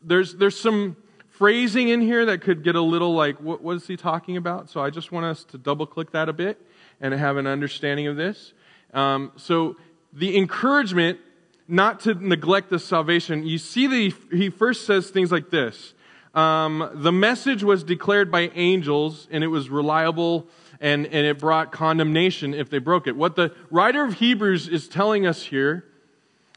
there's, 0.00 0.36
there's 0.36 0.58
some 0.58 0.96
phrasing 1.28 1.88
in 1.88 2.00
here 2.00 2.24
that 2.26 2.40
could 2.40 2.62
get 2.62 2.76
a 2.76 2.80
little 2.80 3.12
like, 3.14 3.40
what, 3.40 3.62
what 3.62 3.74
is 3.74 3.84
he 3.88 3.96
talking 3.96 4.36
about? 4.36 4.70
So 4.70 4.80
I 4.80 4.90
just 4.90 5.10
want 5.10 5.26
us 5.26 5.42
to 5.46 5.58
double 5.58 5.86
click 5.86 6.12
that 6.12 6.28
a 6.28 6.32
bit 6.32 6.64
and 7.00 7.12
have 7.12 7.36
an 7.36 7.48
understanding 7.48 8.06
of 8.06 8.16
this. 8.16 8.54
Um, 8.94 9.32
so 9.34 9.76
the 10.12 10.38
encouragement 10.38 11.18
not 11.66 11.98
to 12.00 12.14
neglect 12.14 12.70
the 12.70 12.78
salvation, 12.78 13.44
you 13.44 13.58
see 13.58 13.88
that 13.88 13.96
he, 13.96 14.14
he 14.30 14.50
first 14.50 14.86
says 14.86 15.10
things 15.10 15.32
like 15.32 15.50
this. 15.50 15.94
Um, 16.32 16.90
the 16.94 17.12
message 17.12 17.64
was 17.64 17.82
declared 17.82 18.30
by 18.30 18.52
angels 18.54 19.26
and 19.32 19.42
it 19.42 19.48
was 19.48 19.68
reliable 19.68 20.46
and, 20.80 21.06
and 21.06 21.26
it 21.26 21.38
brought 21.38 21.72
condemnation 21.72 22.54
if 22.54 22.70
they 22.70 22.78
broke 22.78 23.06
it. 23.06 23.16
What 23.16 23.36
the 23.36 23.54
writer 23.70 24.04
of 24.04 24.14
Hebrews 24.14 24.68
is 24.68 24.88
telling 24.88 25.26
us 25.26 25.44
here, 25.44 25.84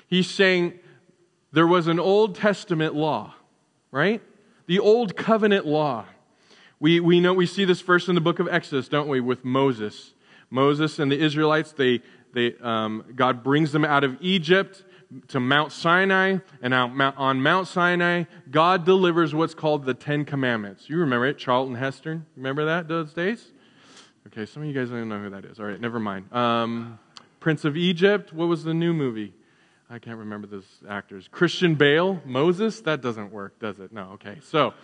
he's 0.07 0.29
saying 0.29 0.79
there 1.51 1.67
was 1.67 1.87
an 1.87 1.99
Old 1.99 2.35
Testament 2.35 2.95
law, 2.95 3.33
right? 3.91 4.21
The 4.65 4.79
Old 4.79 5.15
Covenant 5.15 5.65
law. 5.65 6.05
We, 6.79 6.99
we 6.99 7.19
know, 7.19 7.33
we 7.33 7.45
see 7.45 7.65
this 7.65 7.81
first 7.81 8.09
in 8.09 8.15
the 8.15 8.21
book 8.21 8.39
of 8.39 8.47
Exodus, 8.47 8.87
don't 8.87 9.07
we, 9.07 9.19
with 9.19 9.43
Moses. 9.43 10.13
Moses 10.49 10.99
and 10.99 11.11
the 11.11 11.19
Israelites, 11.19 11.71
they, 11.71 12.01
they, 12.33 12.53
um, 12.61 13.03
God 13.15 13.43
brings 13.43 13.71
them 13.71 13.83
out 13.83 14.03
of 14.03 14.17
Egypt 14.21 14.83
to 15.29 15.39
Mount 15.39 15.71
Sinai, 15.71 16.37
and 16.61 16.73
on 16.73 17.41
Mount 17.41 17.67
Sinai, 17.67 18.25
God 18.51 18.85
delivers 18.85 19.33
what's 19.33 19.53
called 19.53 19.85
the 19.85 19.93
Ten 19.93 20.25
Commandments. 20.25 20.89
You 20.89 20.97
remember 20.97 21.25
it, 21.27 21.37
Charlton 21.37 21.75
Heston. 21.75 22.25
Remember 22.35 22.65
that 22.65 22.87
those 22.87 23.13
days? 23.13 23.51
Okay, 24.37 24.45
some 24.45 24.61
of 24.61 24.67
you 24.67 24.73
guys 24.75 24.91
don't 24.91 25.09
know 25.09 25.19
who 25.19 25.31
that 25.31 25.45
is. 25.45 25.59
All 25.59 25.65
right, 25.65 25.81
never 25.81 25.99
mind. 25.99 26.31
Um, 26.31 26.99
Prince 27.39 27.65
of 27.65 27.75
Egypt. 27.75 28.31
What 28.31 28.47
was 28.47 28.63
the 28.63 28.73
new 28.73 28.93
movie? 28.93 29.33
I 29.89 29.97
can't 29.97 30.19
remember 30.19 30.45
those 30.45 30.67
actors. 30.87 31.27
Christian 31.31 31.73
Bale, 31.73 32.21
Moses. 32.23 32.81
That 32.81 33.01
doesn't 33.01 33.31
work, 33.31 33.57
does 33.59 33.79
it? 33.79 33.91
No. 33.91 34.11
Okay. 34.11 34.37
So, 34.43 34.75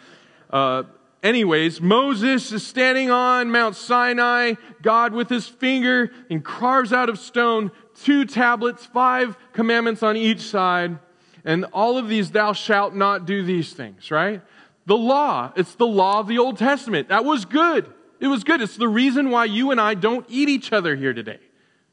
uh, 0.50 0.84
Anyways, 1.22 1.82
Moses 1.82 2.52
is 2.52 2.66
standing 2.66 3.12
on 3.12 3.52
Mount 3.52 3.76
Sinai, 3.76 4.56
God 4.82 5.14
with 5.14 5.30
his 5.30 5.48
finger 5.48 6.12
and 6.32 6.44
carves 6.44 6.92
out 6.92 7.08
of 7.08 7.20
stone 7.20 7.72
two 8.02 8.26
tablets, 8.26 8.88
five 8.88 9.38
commandments 9.54 10.02
on 10.02 10.18
each 10.18 10.42
side. 10.42 10.98
And 11.46 11.66
all 11.74 12.00
of 12.00 12.10
these, 12.10 12.32
thou 12.32 12.54
shalt 12.54 12.96
not 12.96 13.28
do 13.28 13.44
these 13.44 13.72
things, 13.72 14.10
right? 14.10 14.42
The 14.88 14.98
law, 14.98 15.54
it's 15.56 15.76
the 15.76 15.86
law 15.86 16.20
of 16.20 16.28
the 16.28 16.40
Old 16.40 16.58
Testament. 16.58 17.10
That 17.10 17.24
was 17.24 17.46
good. 17.46 17.94
It 18.24 18.28
was 18.28 18.46
good. 18.46 18.62
It's 18.62 18.78
the 18.78 18.88
reason 18.88 19.32
why 19.32 19.44
you 19.44 19.72
and 19.72 19.82
I 19.82 19.96
don't 19.96 20.26
eat 20.30 20.48
each 20.48 20.72
other 20.72 20.96
here 20.96 21.14
today. 21.14 21.40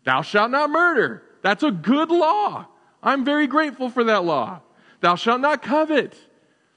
Thou 0.05 0.23
shalt 0.23 0.53
not 0.53 0.71
murder. 0.71 1.25
That's 1.43 1.65
a 1.65 1.73
good 1.73 2.09
law. 2.09 2.69
I'm 3.03 3.25
very 3.25 3.49
grateful 3.49 3.91
for 3.91 4.05
that 4.05 4.25
law. 4.25 4.61
Thou 5.01 5.17
shalt 5.17 5.41
not 5.41 5.61
covet. 5.61 6.15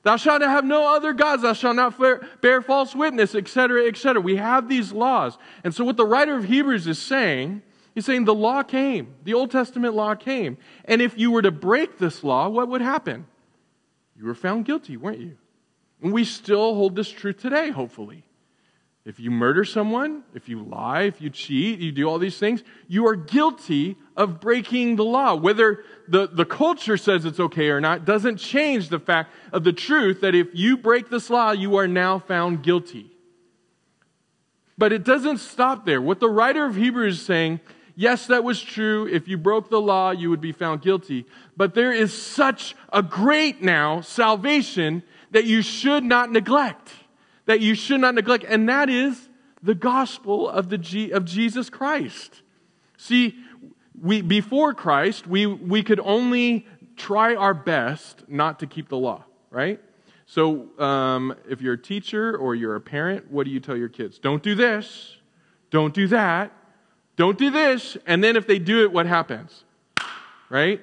Thou 0.02 0.16
shalt 0.16 0.42
not 0.42 0.50
have 0.50 0.66
no 0.66 0.96
other 0.96 1.14
gods. 1.14 1.44
Thou 1.44 1.54
shalt 1.54 1.76
not 1.76 2.00
bear 2.42 2.64
false 2.64 2.96
witness, 2.96 3.36
etc., 3.36 3.86
etc. 3.86 4.20
We 4.20 4.38
have 4.38 4.68
these 4.68 4.92
laws. 4.92 5.38
And 5.64 5.72
so, 5.72 5.86
what 5.86 5.98
the 5.98 6.06
writer 6.08 6.36
of 6.36 6.46
Hebrews 6.46 6.88
is 6.88 6.98
saying, 6.98 7.62
he's 7.94 8.08
saying 8.08 8.26
the 8.26 8.34
law 8.34 8.64
came. 8.64 9.14
The 9.24 9.36
Old 9.36 9.52
Testament 9.52 9.94
law 9.94 10.16
came. 10.16 10.58
And 10.86 11.00
if 11.00 11.16
you 11.16 11.30
were 11.30 11.44
to 11.44 11.52
break 11.52 12.00
this 12.00 12.24
law, 12.24 12.50
what 12.50 12.70
would 12.70 12.82
happen? 12.82 13.28
You 14.18 14.26
were 14.26 14.34
found 14.34 14.66
guilty, 14.66 14.98
weren't 14.98 15.20
you? 15.20 15.38
And 16.02 16.12
we 16.12 16.24
still 16.24 16.74
hold 16.74 16.96
this 16.96 17.12
truth 17.12 17.38
today, 17.38 17.70
hopefully. 17.70 18.24
If 19.06 19.20
you 19.20 19.32
murder 19.32 19.66
someone, 19.66 20.24
if 20.34 20.48
you 20.48 20.64
lie, 20.64 21.02
if 21.02 21.20
you 21.20 21.30
cheat, 21.30 21.80
you 21.80 21.92
do 21.92 22.08
all 22.08 22.20
these 22.20 22.38
things, 22.38 22.64
you 22.88 23.06
are 23.08 23.18
guilty 23.18 23.98
of 24.16 24.40
breaking 24.40 24.96
the 24.96 25.04
law. 25.04 25.36
Whether 25.36 25.84
the, 26.08 26.28
the 26.28 26.46
culture 26.46 26.96
says 26.96 27.26
it's 27.26 27.40
okay 27.40 27.70
or 27.70 27.82
not 27.82 28.06
doesn't 28.06 28.38
change 28.38 28.88
the 28.88 29.00
fact 29.00 29.34
of 29.52 29.66
the 29.66 29.74
truth 29.74 30.22
that 30.22 30.36
if 30.36 30.48
you 30.54 30.78
break 30.78 31.10
this 31.10 31.30
law, 31.30 31.52
you 31.52 31.76
are 31.76 31.88
now 31.88 32.18
found 32.18 32.64
guilty. 32.64 33.12
But 34.78 34.94
it 34.94 35.04
doesn't 35.04 35.40
stop 35.40 35.86
there. 35.86 36.02
What 36.02 36.22
the 36.22 36.30
writer 36.30 36.64
of 36.66 36.78
Hebrews 36.78 37.20
is 37.20 37.26
saying, 37.26 37.60
yes, 37.96 38.28
that 38.28 38.46
was 38.46 38.62
true. 38.62 39.06
If 39.06 39.28
you 39.28 39.38
broke 39.38 39.70
the 39.70 39.82
law, 39.82 40.12
you 40.12 40.30
would 40.30 40.42
be 40.42 40.54
found 40.54 40.82
guilty. 40.82 41.26
But 41.58 41.74
there 41.74 41.92
is 41.92 42.14
such 42.14 42.74
a 42.92 43.04
great 43.04 43.62
now 43.62 44.00
salvation 44.00 45.04
that 45.32 45.44
you 45.44 45.62
should 45.62 46.06
not 46.06 46.32
neglect. 46.32 46.94
That 47.46 47.60
you 47.60 47.76
should 47.76 48.00
not 48.00 48.16
neglect. 48.16 48.46
And 48.48 48.70
that 48.70 48.90
is 48.90 49.30
the 49.62 49.76
gospel 49.76 50.50
of, 50.50 50.70
the 50.70 50.78
G, 50.78 51.12
of 51.12 51.26
Jesus 51.26 51.70
Christ. 51.70 52.42
See, 52.98 53.36
we, 54.00 54.22
before 54.22 54.74
Christ, 54.74 55.28
we, 55.28 55.46
we 55.46 55.84
could 55.84 56.00
only 56.00 56.68
try 56.96 57.36
our 57.36 57.54
best 57.54 58.24
not 58.28 58.60
to 58.60 58.68
keep 58.68 58.90
the 58.90 58.98
law, 58.98 59.24
right? 59.50 59.80
So, 60.26 60.78
um, 60.80 61.36
if 61.50 61.62
you're 61.62 61.74
a 61.74 61.82
teacher 61.82 62.38
or 62.38 62.56
you're 62.56 62.76
a 62.76 62.82
parent, 62.82 63.32
what 63.32 63.46
do 63.46 63.52
you 63.52 63.60
tell 63.60 63.78
your 63.78 63.90
kids? 63.90 64.20
Don't 64.20 64.42
do 64.42 64.56
this, 64.56 65.18
don't 65.70 65.94
do 65.94 66.08
that, 66.08 66.52
don't 67.16 67.38
do 67.38 67.50
this. 67.50 67.98
And 68.06 68.24
then 68.24 68.36
if 68.36 68.48
they 68.48 68.60
do 68.60 68.84
it, 68.84 68.92
what 68.92 69.06
happens? 69.06 69.64
Right? 70.50 70.82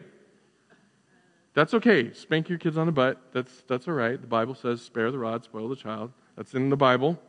That's 1.55 1.75
okay. 1.75 2.13
Spank 2.13 2.49
your 2.49 2.59
kids 2.59 2.77
on 2.77 2.87
the 2.87 2.93
butt. 2.93 3.21
That's, 3.33 3.63
that's 3.67 3.89
all 3.89 3.95
right. 3.95 4.21
The 4.21 4.27
Bible 4.27 4.55
says, 4.55 4.83
spare 4.83 5.11
the 5.11 5.19
rod, 5.19 5.45
spoil 5.45 5.69
the 5.69 5.77
child. 5.77 6.13
That's 6.41 6.55
in 6.55 6.71
the 6.71 6.77
Bible. 6.77 7.21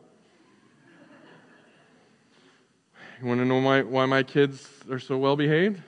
You 3.20 3.26
want 3.26 3.40
to 3.40 3.44
know 3.44 3.60
my, 3.60 3.82
why 3.82 4.06
my 4.06 4.22
kids 4.22 4.66
are 4.90 4.98
so 4.98 5.18
well 5.18 5.36
behaved? 5.36 5.82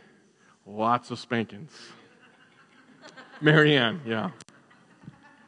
Lots 0.66 1.10
of 1.10 1.18
spankings. 1.18 1.72
Marianne, 3.40 4.02
yeah. 4.04 4.32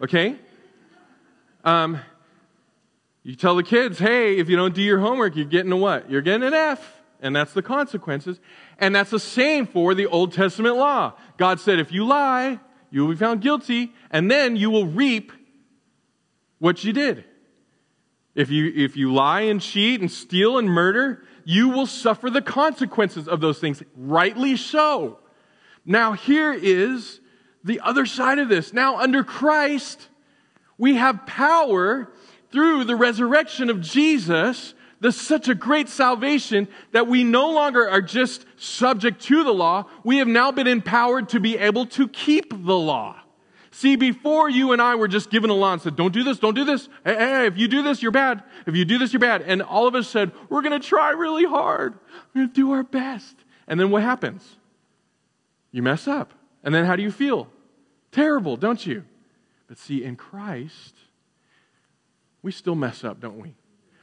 Okay? 0.00 0.36
Um, 1.66 2.00
you 3.22 3.34
tell 3.34 3.56
the 3.56 3.62
kids, 3.62 3.98
hey, 3.98 4.38
if 4.38 4.48
you 4.48 4.56
don't 4.56 4.74
do 4.74 4.80
your 4.80 5.00
homework, 5.00 5.36
you're 5.36 5.44
getting 5.44 5.70
a 5.70 5.76
what? 5.76 6.10
You're 6.10 6.22
getting 6.22 6.46
an 6.46 6.54
F. 6.54 6.94
And 7.20 7.36
that's 7.36 7.52
the 7.52 7.60
consequences. 7.60 8.40
And 8.78 8.94
that's 8.94 9.10
the 9.10 9.20
same 9.20 9.66
for 9.66 9.94
the 9.94 10.06
Old 10.06 10.32
Testament 10.32 10.76
law. 10.76 11.12
God 11.36 11.60
said, 11.60 11.78
if 11.78 11.92
you 11.92 12.06
lie, 12.06 12.58
you 12.90 13.02
will 13.02 13.10
be 13.10 13.16
found 13.16 13.42
guilty, 13.42 13.92
and 14.10 14.30
then 14.30 14.56
you 14.56 14.70
will 14.70 14.86
reap 14.86 15.30
what 16.58 16.82
you 16.82 16.94
did. 16.94 17.26
If 18.36 18.50
you, 18.50 18.70
if 18.76 18.98
you 18.98 19.12
lie 19.12 19.40
and 19.40 19.60
cheat 19.60 20.00
and 20.02 20.12
steal 20.12 20.58
and 20.58 20.68
murder, 20.68 21.24
you 21.44 21.70
will 21.70 21.86
suffer 21.86 22.28
the 22.28 22.42
consequences 22.42 23.26
of 23.26 23.40
those 23.40 23.58
things. 23.58 23.82
Rightly 23.96 24.56
so. 24.56 25.18
Now, 25.86 26.12
here 26.12 26.52
is 26.52 27.20
the 27.64 27.80
other 27.80 28.04
side 28.04 28.38
of 28.38 28.50
this. 28.50 28.74
Now, 28.74 28.98
under 28.98 29.24
Christ, 29.24 30.08
we 30.76 30.96
have 30.96 31.26
power 31.26 32.12
through 32.52 32.84
the 32.84 32.94
resurrection 32.94 33.70
of 33.70 33.80
Jesus. 33.80 34.74
There's 35.00 35.18
such 35.18 35.48
a 35.48 35.54
great 35.54 35.88
salvation 35.88 36.68
that 36.92 37.06
we 37.06 37.24
no 37.24 37.50
longer 37.50 37.88
are 37.88 38.02
just 38.02 38.44
subject 38.56 39.22
to 39.22 39.44
the 39.44 39.54
law. 39.54 39.86
We 40.04 40.18
have 40.18 40.28
now 40.28 40.52
been 40.52 40.66
empowered 40.66 41.30
to 41.30 41.40
be 41.40 41.56
able 41.56 41.86
to 41.86 42.06
keep 42.08 42.50
the 42.50 42.76
law. 42.76 43.16
See, 43.76 43.96
before 43.96 44.48
you 44.48 44.72
and 44.72 44.80
I 44.80 44.94
were 44.94 45.06
just 45.06 45.28
given 45.28 45.50
a 45.50 45.54
and 45.54 45.82
said, 45.82 45.96
don't 45.96 46.14
do 46.14 46.24
this, 46.24 46.38
don't 46.38 46.54
do 46.54 46.64
this. 46.64 46.88
Hey, 47.04 47.14
hey, 47.14 47.46
if 47.46 47.58
you 47.58 47.68
do 47.68 47.82
this, 47.82 48.00
you're 48.00 48.10
bad. 48.10 48.42
If 48.64 48.74
you 48.74 48.86
do 48.86 48.96
this, 48.96 49.12
you're 49.12 49.20
bad. 49.20 49.42
And 49.42 49.60
all 49.60 49.86
of 49.86 49.94
us 49.94 50.08
said, 50.08 50.32
we're 50.48 50.62
going 50.62 50.80
to 50.80 50.88
try 50.88 51.10
really 51.10 51.44
hard. 51.44 51.92
We're 52.32 52.40
going 52.40 52.48
to 52.48 52.54
do 52.54 52.72
our 52.72 52.82
best. 52.82 53.36
And 53.68 53.78
then 53.78 53.90
what 53.90 54.02
happens? 54.02 54.56
You 55.72 55.82
mess 55.82 56.08
up. 56.08 56.32
And 56.64 56.74
then 56.74 56.86
how 56.86 56.96
do 56.96 57.02
you 57.02 57.10
feel? 57.10 57.48
Terrible, 58.12 58.56
don't 58.56 58.86
you? 58.86 59.04
But 59.68 59.76
see, 59.76 60.02
in 60.02 60.16
Christ, 60.16 60.94
we 62.40 62.52
still 62.52 62.76
mess 62.76 63.04
up, 63.04 63.20
don't 63.20 63.38
we? 63.38 63.56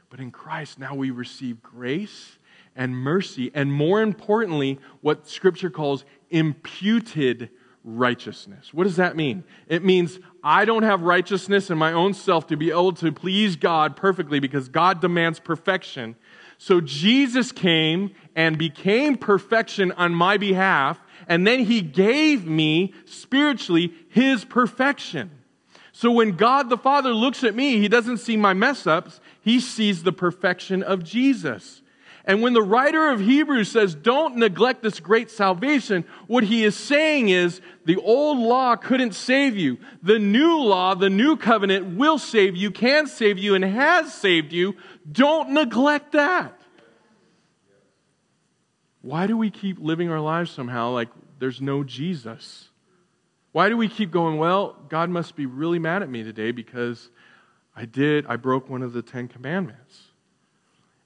But 0.08 0.20
in 0.20 0.30
Christ, 0.30 0.78
now 0.78 0.94
we 0.94 1.10
receive 1.10 1.60
grace 1.64 2.38
and 2.76 2.94
mercy, 2.96 3.50
and 3.54 3.72
more 3.72 4.02
importantly, 4.02 4.78
what 5.00 5.26
Scripture 5.26 5.70
calls 5.70 6.04
imputed 6.30 7.50
righteousness. 7.84 8.72
What 8.72 8.84
does 8.84 8.96
that 8.96 9.14
mean? 9.14 9.44
It 9.68 9.84
means 9.84 10.18
I 10.42 10.64
don't 10.64 10.82
have 10.82 11.02
righteousness 11.02 11.70
in 11.70 11.78
my 11.78 11.92
own 11.92 12.14
self 12.14 12.46
to 12.48 12.56
be 12.56 12.70
able 12.70 12.94
to 12.94 13.12
please 13.12 13.56
God 13.56 13.94
perfectly 13.94 14.40
because 14.40 14.68
God 14.68 15.00
demands 15.00 15.38
perfection. 15.38 16.16
So 16.56 16.80
Jesus 16.80 17.52
came 17.52 18.12
and 18.34 18.56
became 18.56 19.16
perfection 19.16 19.92
on 19.92 20.14
my 20.14 20.38
behalf 20.38 20.98
and 21.28 21.46
then 21.46 21.60
he 21.60 21.80
gave 21.80 22.46
me 22.46 22.94
spiritually 23.04 23.92
his 24.08 24.44
perfection. 24.44 25.30
So 25.92 26.10
when 26.10 26.32
God 26.32 26.70
the 26.70 26.76
Father 26.76 27.12
looks 27.12 27.44
at 27.44 27.54
me, 27.54 27.78
he 27.78 27.88
doesn't 27.88 28.18
see 28.18 28.36
my 28.36 28.52
mess 28.52 28.86
ups, 28.86 29.20
he 29.40 29.60
sees 29.60 30.02
the 30.02 30.12
perfection 30.12 30.82
of 30.82 31.04
Jesus. 31.04 31.82
And 32.26 32.40
when 32.40 32.54
the 32.54 32.62
writer 32.62 33.10
of 33.10 33.20
Hebrews 33.20 33.70
says, 33.70 33.94
don't 33.94 34.36
neglect 34.36 34.82
this 34.82 34.98
great 34.98 35.30
salvation, 35.30 36.04
what 36.26 36.42
he 36.42 36.64
is 36.64 36.74
saying 36.74 37.28
is 37.28 37.60
the 37.84 37.96
old 37.96 38.38
law 38.38 38.76
couldn't 38.76 39.12
save 39.12 39.58
you. 39.58 39.78
The 40.02 40.18
new 40.18 40.58
law, 40.58 40.94
the 40.94 41.10
new 41.10 41.36
covenant 41.36 41.98
will 41.98 42.18
save 42.18 42.56
you, 42.56 42.70
can 42.70 43.06
save 43.06 43.36
you, 43.36 43.54
and 43.54 43.62
has 43.62 44.14
saved 44.14 44.54
you. 44.54 44.74
Don't 45.10 45.50
neglect 45.50 46.12
that. 46.12 46.58
Why 49.02 49.26
do 49.26 49.36
we 49.36 49.50
keep 49.50 49.78
living 49.78 50.08
our 50.08 50.20
lives 50.20 50.50
somehow 50.50 50.92
like 50.92 51.10
there's 51.38 51.60
no 51.60 51.84
Jesus? 51.84 52.70
Why 53.52 53.68
do 53.68 53.76
we 53.76 53.86
keep 53.86 54.10
going, 54.10 54.38
well, 54.38 54.78
God 54.88 55.10
must 55.10 55.36
be 55.36 55.44
really 55.44 55.78
mad 55.78 56.02
at 56.02 56.08
me 56.08 56.22
today 56.22 56.52
because 56.52 57.10
I 57.76 57.84
did, 57.84 58.24
I 58.26 58.36
broke 58.36 58.70
one 58.70 58.80
of 58.80 58.94
the 58.94 59.02
Ten 59.02 59.28
Commandments. 59.28 60.03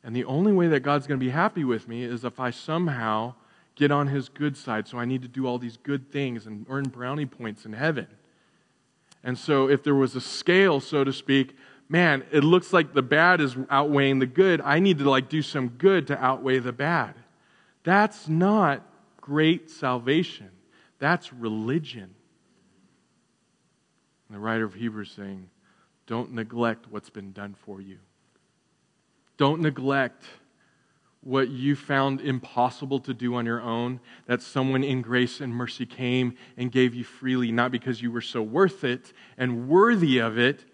And 0.05 0.15
the 0.15 0.25
only 0.25 0.53
way 0.53 0.69
that 0.69 0.81
God's 0.81 1.07
going 1.07 1.19
to 1.19 1.25
be 1.25 1.31
happy 1.31 1.65
with 1.65 1.89
me 1.89 2.05
is 2.05 2.25
if 2.25 2.39
I 2.39 2.51
somehow 2.51 3.35
get 3.79 3.91
on 3.93 4.09
his 4.09 4.29
good 4.29 4.57
side. 4.57 4.89
So 4.89 4.99
I 4.99 5.05
need 5.05 5.23
to 5.23 5.29
do 5.29 5.47
all 5.47 5.59
these 5.59 5.77
good 5.77 6.11
things 6.11 6.47
and 6.47 6.67
earn 6.69 6.85
brownie 6.85 7.27
points 7.27 7.65
in 7.65 7.73
heaven. 7.73 8.09
And 9.23 9.39
so 9.39 9.69
if 9.69 9.83
there 9.85 9.95
was 9.95 10.17
a 10.17 10.21
scale, 10.21 10.81
so 10.81 11.05
to 11.05 11.13
speak, 11.13 11.57
man, 11.89 12.25
it 12.33 12.43
looks 12.43 12.73
like 12.73 12.93
the 12.93 13.03
bad 13.03 13.41
is 13.41 13.57
outweighing 13.71 14.19
the 14.19 14.27
good. 14.27 14.61
I 14.61 14.81
need 14.81 14.99
to 14.99 15.09
like 15.09 15.29
do 15.29 15.43
some 15.43 15.69
good 15.69 16.09
to 16.09 16.23
outweigh 16.23 16.59
the 16.59 16.73
bad. 16.73 17.15
That's 17.85 18.29
not 18.29 18.83
great 19.21 19.71
salvation. 19.71 20.51
That's 20.99 21.33
religion. 21.33 22.15
And 24.29 24.37
the 24.37 24.41
writer 24.41 24.65
of 24.65 24.75
Hebrews 24.75 25.13
saying, 25.15 25.49
don't 26.07 26.33
neglect 26.33 26.87
what's 26.91 27.11
been 27.11 27.33
done 27.33 27.55
for 27.55 27.81
you. 27.81 27.99
Don't 29.39 29.63
neglect 29.63 30.25
what 31.21 31.49
you 31.49 31.75
found 31.75 32.21
impossible 32.21 33.01
to 33.01 33.15
do 33.15 33.35
on 33.35 33.45
your 33.45 33.61
own, 33.61 34.01
that 34.27 34.41
someone 34.41 34.85
in 34.85 35.03
grace 35.03 35.41
and 35.41 35.53
mercy 35.53 35.85
came 35.85 36.35
and 36.57 36.71
gave 36.71 36.95
you 36.95 37.05
freely, 37.05 37.51
not 37.51 37.73
because 37.73 38.01
you 38.01 38.11
were 38.11 38.21
so 38.21 38.43
worth 38.43 38.85
it 38.85 39.13
and 39.37 39.69
worthy 39.69 40.19
of 40.19 40.39
it, 40.39 40.65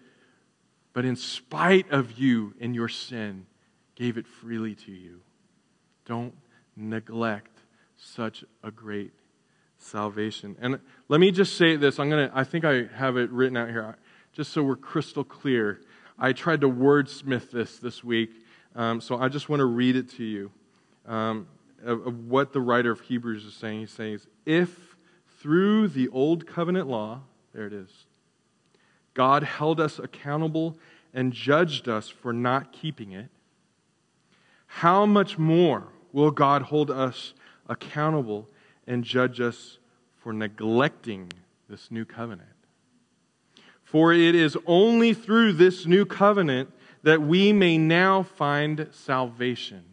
but 0.93 1.03
in 1.03 1.15
spite 1.15 1.91
of 1.91 2.13
you 2.13 2.53
and 2.59 2.75
your 2.75 2.87
sin, 2.87 3.45
gave 3.95 4.17
it 4.17 4.27
freely 4.27 4.75
to 4.75 4.91
you. 4.91 5.21
Don't 6.05 6.33
neglect 6.75 7.59
such 7.97 8.43
a 8.63 8.71
great 8.71 9.13
salvation. 9.77 10.55
And 10.59 10.79
let 11.07 11.19
me 11.19 11.31
just 11.31 11.57
say 11.57 11.75
this. 11.75 11.99
I'm 11.99 12.09
to, 12.11 12.31
I 12.33 12.43
think 12.43 12.65
I 12.65 12.85
have 12.95 13.17
it 13.17 13.29
written 13.31 13.57
out 13.57 13.69
here, 13.69 13.97
just 14.33 14.53
so 14.53 14.63
we're 14.63 14.75
crystal 14.75 15.23
clear. 15.23 15.81
I 16.17 16.33
tried 16.33 16.61
to 16.61 16.69
wordsmith 16.69 17.51
this 17.51 17.77
this 17.77 18.03
week, 18.03 18.44
um, 18.75 18.99
so 18.99 19.17
I 19.17 19.29
just 19.29 19.47
want 19.47 19.61
to 19.61 19.65
read 19.65 19.95
it 19.95 20.09
to 20.11 20.23
you 20.23 20.51
um, 21.07 21.47
of, 21.83 22.05
of 22.05 22.27
what 22.27 22.51
the 22.51 22.61
writer 22.61 22.91
of 22.91 22.99
Hebrews 22.99 23.45
is 23.45 23.53
saying. 23.53 23.79
He's 23.81 23.91
saying, 23.91 24.19
if 24.45 24.95
through 25.39 25.87
the 25.89 26.09
old 26.09 26.45
covenant 26.45 26.87
law, 26.87 27.21
there 27.53 27.65
it 27.65 27.73
is, 27.73 28.05
God 29.13 29.43
held 29.43 29.79
us 29.79 29.97
accountable 29.97 30.77
and 31.13 31.31
judged 31.31 31.87
us 31.87 32.09
for 32.09 32.33
not 32.33 32.73
keeping 32.73 33.13
it, 33.13 33.29
how 34.67 35.05
much 35.05 35.37
more 35.37 35.87
will 36.11 36.31
God 36.31 36.63
hold 36.63 36.91
us 36.91 37.33
accountable 37.69 38.49
and 38.85 39.03
judge 39.03 39.39
us 39.39 39.77
for 40.17 40.33
neglecting 40.33 41.31
this 41.69 41.89
new 41.89 42.03
covenant? 42.03 42.49
For 43.83 44.11
it 44.11 44.35
is 44.35 44.57
only 44.65 45.13
through 45.13 45.53
this 45.53 45.85
new 45.85 46.05
covenant 46.05 46.71
that 47.05 47.21
we 47.21 47.53
may 47.53 47.77
now 47.77 48.23
find 48.23 48.87
salvation. 48.91 49.83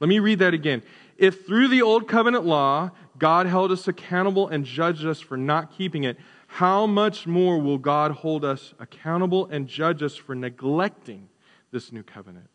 Let 0.00 0.08
me 0.08 0.18
read 0.18 0.38
that 0.38 0.54
again. 0.54 0.82
If 1.18 1.46
through 1.46 1.68
the 1.68 1.82
old 1.82 2.08
covenant 2.08 2.46
law 2.46 2.90
God 3.18 3.46
held 3.46 3.72
us 3.72 3.86
accountable 3.86 4.48
and 4.48 4.64
judged 4.64 5.04
us 5.04 5.20
for 5.20 5.36
not 5.36 5.70
keeping 5.70 6.04
it, 6.04 6.16
how 6.46 6.86
much 6.86 7.26
more 7.26 7.58
will 7.60 7.76
God 7.76 8.10
hold 8.10 8.42
us 8.42 8.72
accountable 8.78 9.46
and 9.46 9.68
judge 9.68 10.02
us 10.02 10.16
for 10.16 10.34
neglecting 10.34 11.28
this 11.72 11.92
new 11.92 12.02
covenant? 12.02 12.48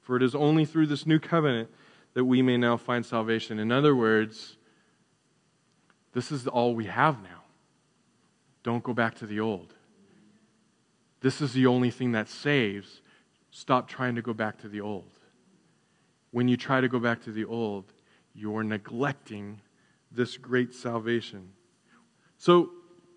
For 0.00 0.16
it 0.16 0.22
is 0.22 0.34
only 0.34 0.64
through 0.64 0.86
this 0.86 1.06
new 1.06 1.20
covenant 1.20 1.70
that 2.14 2.24
we 2.24 2.42
may 2.42 2.56
now 2.56 2.76
find 2.76 3.06
salvation. 3.06 3.60
In 3.60 3.70
other 3.70 3.94
words, 3.94 4.56
this 6.12 6.32
is 6.32 6.48
all 6.48 6.74
we 6.74 6.86
have 6.86 7.22
now. 7.22 7.42
Don't 8.64 8.82
go 8.82 8.92
back 8.92 9.14
to 9.16 9.26
the 9.26 9.38
old. 9.38 9.74
This 11.20 11.40
is 11.40 11.52
the 11.52 11.66
only 11.66 11.90
thing 11.90 12.12
that 12.12 12.28
saves. 12.28 13.01
Stop 13.54 13.86
trying 13.86 14.14
to 14.14 14.22
go 14.22 14.32
back 14.32 14.58
to 14.62 14.68
the 14.68 14.80
old. 14.80 15.04
when 16.30 16.48
you 16.48 16.56
try 16.56 16.80
to 16.80 16.88
go 16.88 16.98
back 16.98 17.22
to 17.22 17.30
the 17.30 17.44
old, 17.44 17.84
you're 18.34 18.64
neglecting 18.64 19.60
this 20.10 20.38
great 20.38 20.72
salvation. 20.74 21.50
So 22.38 22.70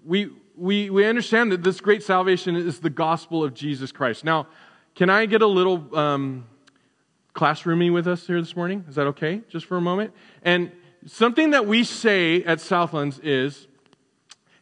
we, 0.04 0.32
we, 0.58 0.89
we 0.89 1.06
understand 1.06 1.54
that 1.54 1.63
this 1.63 1.80
great 1.80 2.04
salvation 2.04 2.58
is 2.58 2.82
the 2.82 2.89
gospel 2.89 3.41
of 3.41 3.54
Jesus 3.54 3.93
Christ. 3.93 4.26
Now, 4.26 4.48
can 4.95 5.10
I 5.10 5.26
get 5.28 5.41
a 5.41 5.48
little 5.48 5.98
um, 5.98 6.45
classroomy 7.34 7.91
with 7.91 8.06
us 8.06 8.28
here 8.28 8.41
this 8.41 8.58
morning? 8.58 8.84
Is 8.89 8.95
that 8.95 9.08
okay, 9.08 9.41
just 9.48 9.65
for 9.65 9.78
a 9.78 9.82
moment? 9.82 10.12
And 10.41 10.74
something 11.06 11.52
that 11.52 11.65
we 11.65 11.86
say 11.86 12.43
at 12.43 12.60
Southlands 12.60 13.19
is 13.19 13.67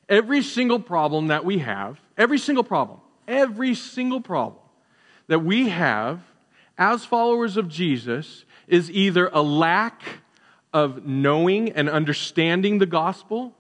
every 0.08 0.44
single 0.44 0.80
problem 0.80 1.28
that 1.28 1.44
we 1.44 1.58
have, 1.58 2.00
every 2.20 2.38
single 2.38 2.64
problem, 2.64 3.00
every 3.28 3.74
single 3.74 4.22
problem 4.22 4.63
that 5.28 5.40
we 5.40 5.70
have 5.70 6.22
as 6.78 7.06
followers 7.06 7.58
of 7.58 7.68
Jesus 7.70 8.46
is 8.68 8.90
either 8.92 9.30
a 9.34 9.42
lack 9.42 10.02
of 10.74 11.06
knowing 11.06 11.72
and 11.72 11.90
understanding 11.90 12.80
the 12.80 12.86
gospel, 12.86 13.56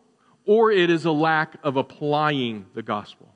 or 0.45 0.71
it 0.71 0.89
is 0.89 1.05
a 1.05 1.11
lack 1.11 1.55
of 1.63 1.77
applying 1.77 2.65
the 2.73 2.81
gospel. 2.81 3.29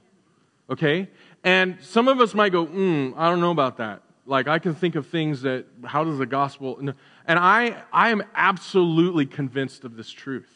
Okay? 0.69 1.09
And 1.43 1.77
some 1.81 2.07
of 2.07 2.19
us 2.19 2.33
might 2.33 2.51
go, 2.51 2.65
mm, 2.65 3.13
I 3.15 3.29
don't 3.29 3.39
know 3.39 3.51
about 3.51 3.77
that. 3.77 4.01
Like, 4.25 4.47
I 4.47 4.59
can 4.59 4.75
think 4.75 4.95
of 4.95 5.07
things 5.07 5.43
that, 5.43 5.65
how 5.85 6.03
does 6.03 6.17
the 6.17 6.25
gospel. 6.25 6.77
And 6.79 7.39
I, 7.39 7.81
I 7.93 8.09
am 8.09 8.23
absolutely 8.35 9.25
convinced 9.25 9.85
of 9.85 9.95
this 9.95 10.09
truth 10.09 10.49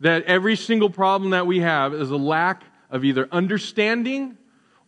that 0.00 0.24
every 0.24 0.56
single 0.56 0.90
problem 0.90 1.30
that 1.30 1.46
we 1.46 1.60
have 1.60 1.94
is 1.94 2.10
a 2.10 2.16
lack 2.16 2.64
of 2.90 3.04
either 3.04 3.28
understanding 3.30 4.36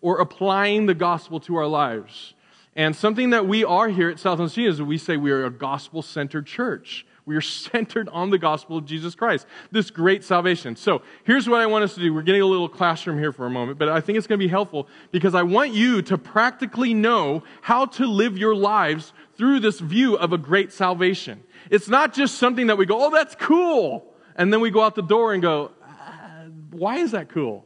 or 0.04 0.20
applying 0.20 0.84
the 0.84 0.92
gospel 0.92 1.40
to 1.40 1.56
our 1.56 1.66
lives. 1.66 2.34
And 2.76 2.94
something 2.94 3.30
that 3.30 3.48
we 3.48 3.64
are 3.64 3.88
here 3.88 4.10
at 4.10 4.18
South 4.18 4.52
Sea 4.52 4.66
is 4.66 4.82
we 4.82 4.98
say 4.98 5.16
we 5.16 5.30
are 5.30 5.46
a 5.46 5.50
gospel 5.50 6.02
centered 6.02 6.46
church. 6.46 7.06
We 7.24 7.36
are 7.36 7.40
centered 7.70 8.10
on 8.10 8.28
the 8.28 8.36
gospel 8.36 8.76
of 8.76 8.84
Jesus 8.84 9.14
Christ, 9.14 9.46
this 9.72 9.90
great 9.90 10.22
salvation. 10.22 10.76
So 10.76 11.00
here's 11.24 11.48
what 11.48 11.62
I 11.62 11.66
want 11.66 11.84
us 11.84 11.94
to 11.94 12.00
do. 12.00 12.12
We're 12.12 12.20
getting 12.20 12.42
a 12.42 12.46
little 12.46 12.68
classroom 12.68 13.18
here 13.18 13.32
for 13.32 13.46
a 13.46 13.50
moment, 13.50 13.78
but 13.78 13.88
I 13.88 14.02
think 14.02 14.18
it's 14.18 14.26
going 14.26 14.38
to 14.38 14.44
be 14.44 14.50
helpful 14.50 14.88
because 15.10 15.34
I 15.34 15.42
want 15.42 15.72
you 15.72 16.02
to 16.02 16.18
practically 16.18 16.92
know 16.92 17.42
how 17.62 17.86
to 17.86 18.06
live 18.06 18.36
your 18.36 18.54
lives 18.54 19.14
through 19.38 19.60
this 19.60 19.80
view 19.80 20.18
of 20.18 20.34
a 20.34 20.38
great 20.38 20.70
salvation. 20.70 21.42
It's 21.70 21.88
not 21.88 22.12
just 22.12 22.34
something 22.34 22.66
that 22.66 22.76
we 22.76 22.84
go, 22.84 23.06
oh, 23.06 23.10
that's 23.10 23.36
cool. 23.36 24.12
And 24.36 24.52
then 24.52 24.60
we 24.60 24.70
go 24.70 24.82
out 24.82 24.96
the 24.96 25.02
door 25.02 25.32
and 25.32 25.40
go, 25.40 25.70
uh, 25.82 26.48
why 26.72 26.98
is 26.98 27.12
that 27.12 27.30
cool? 27.30 27.64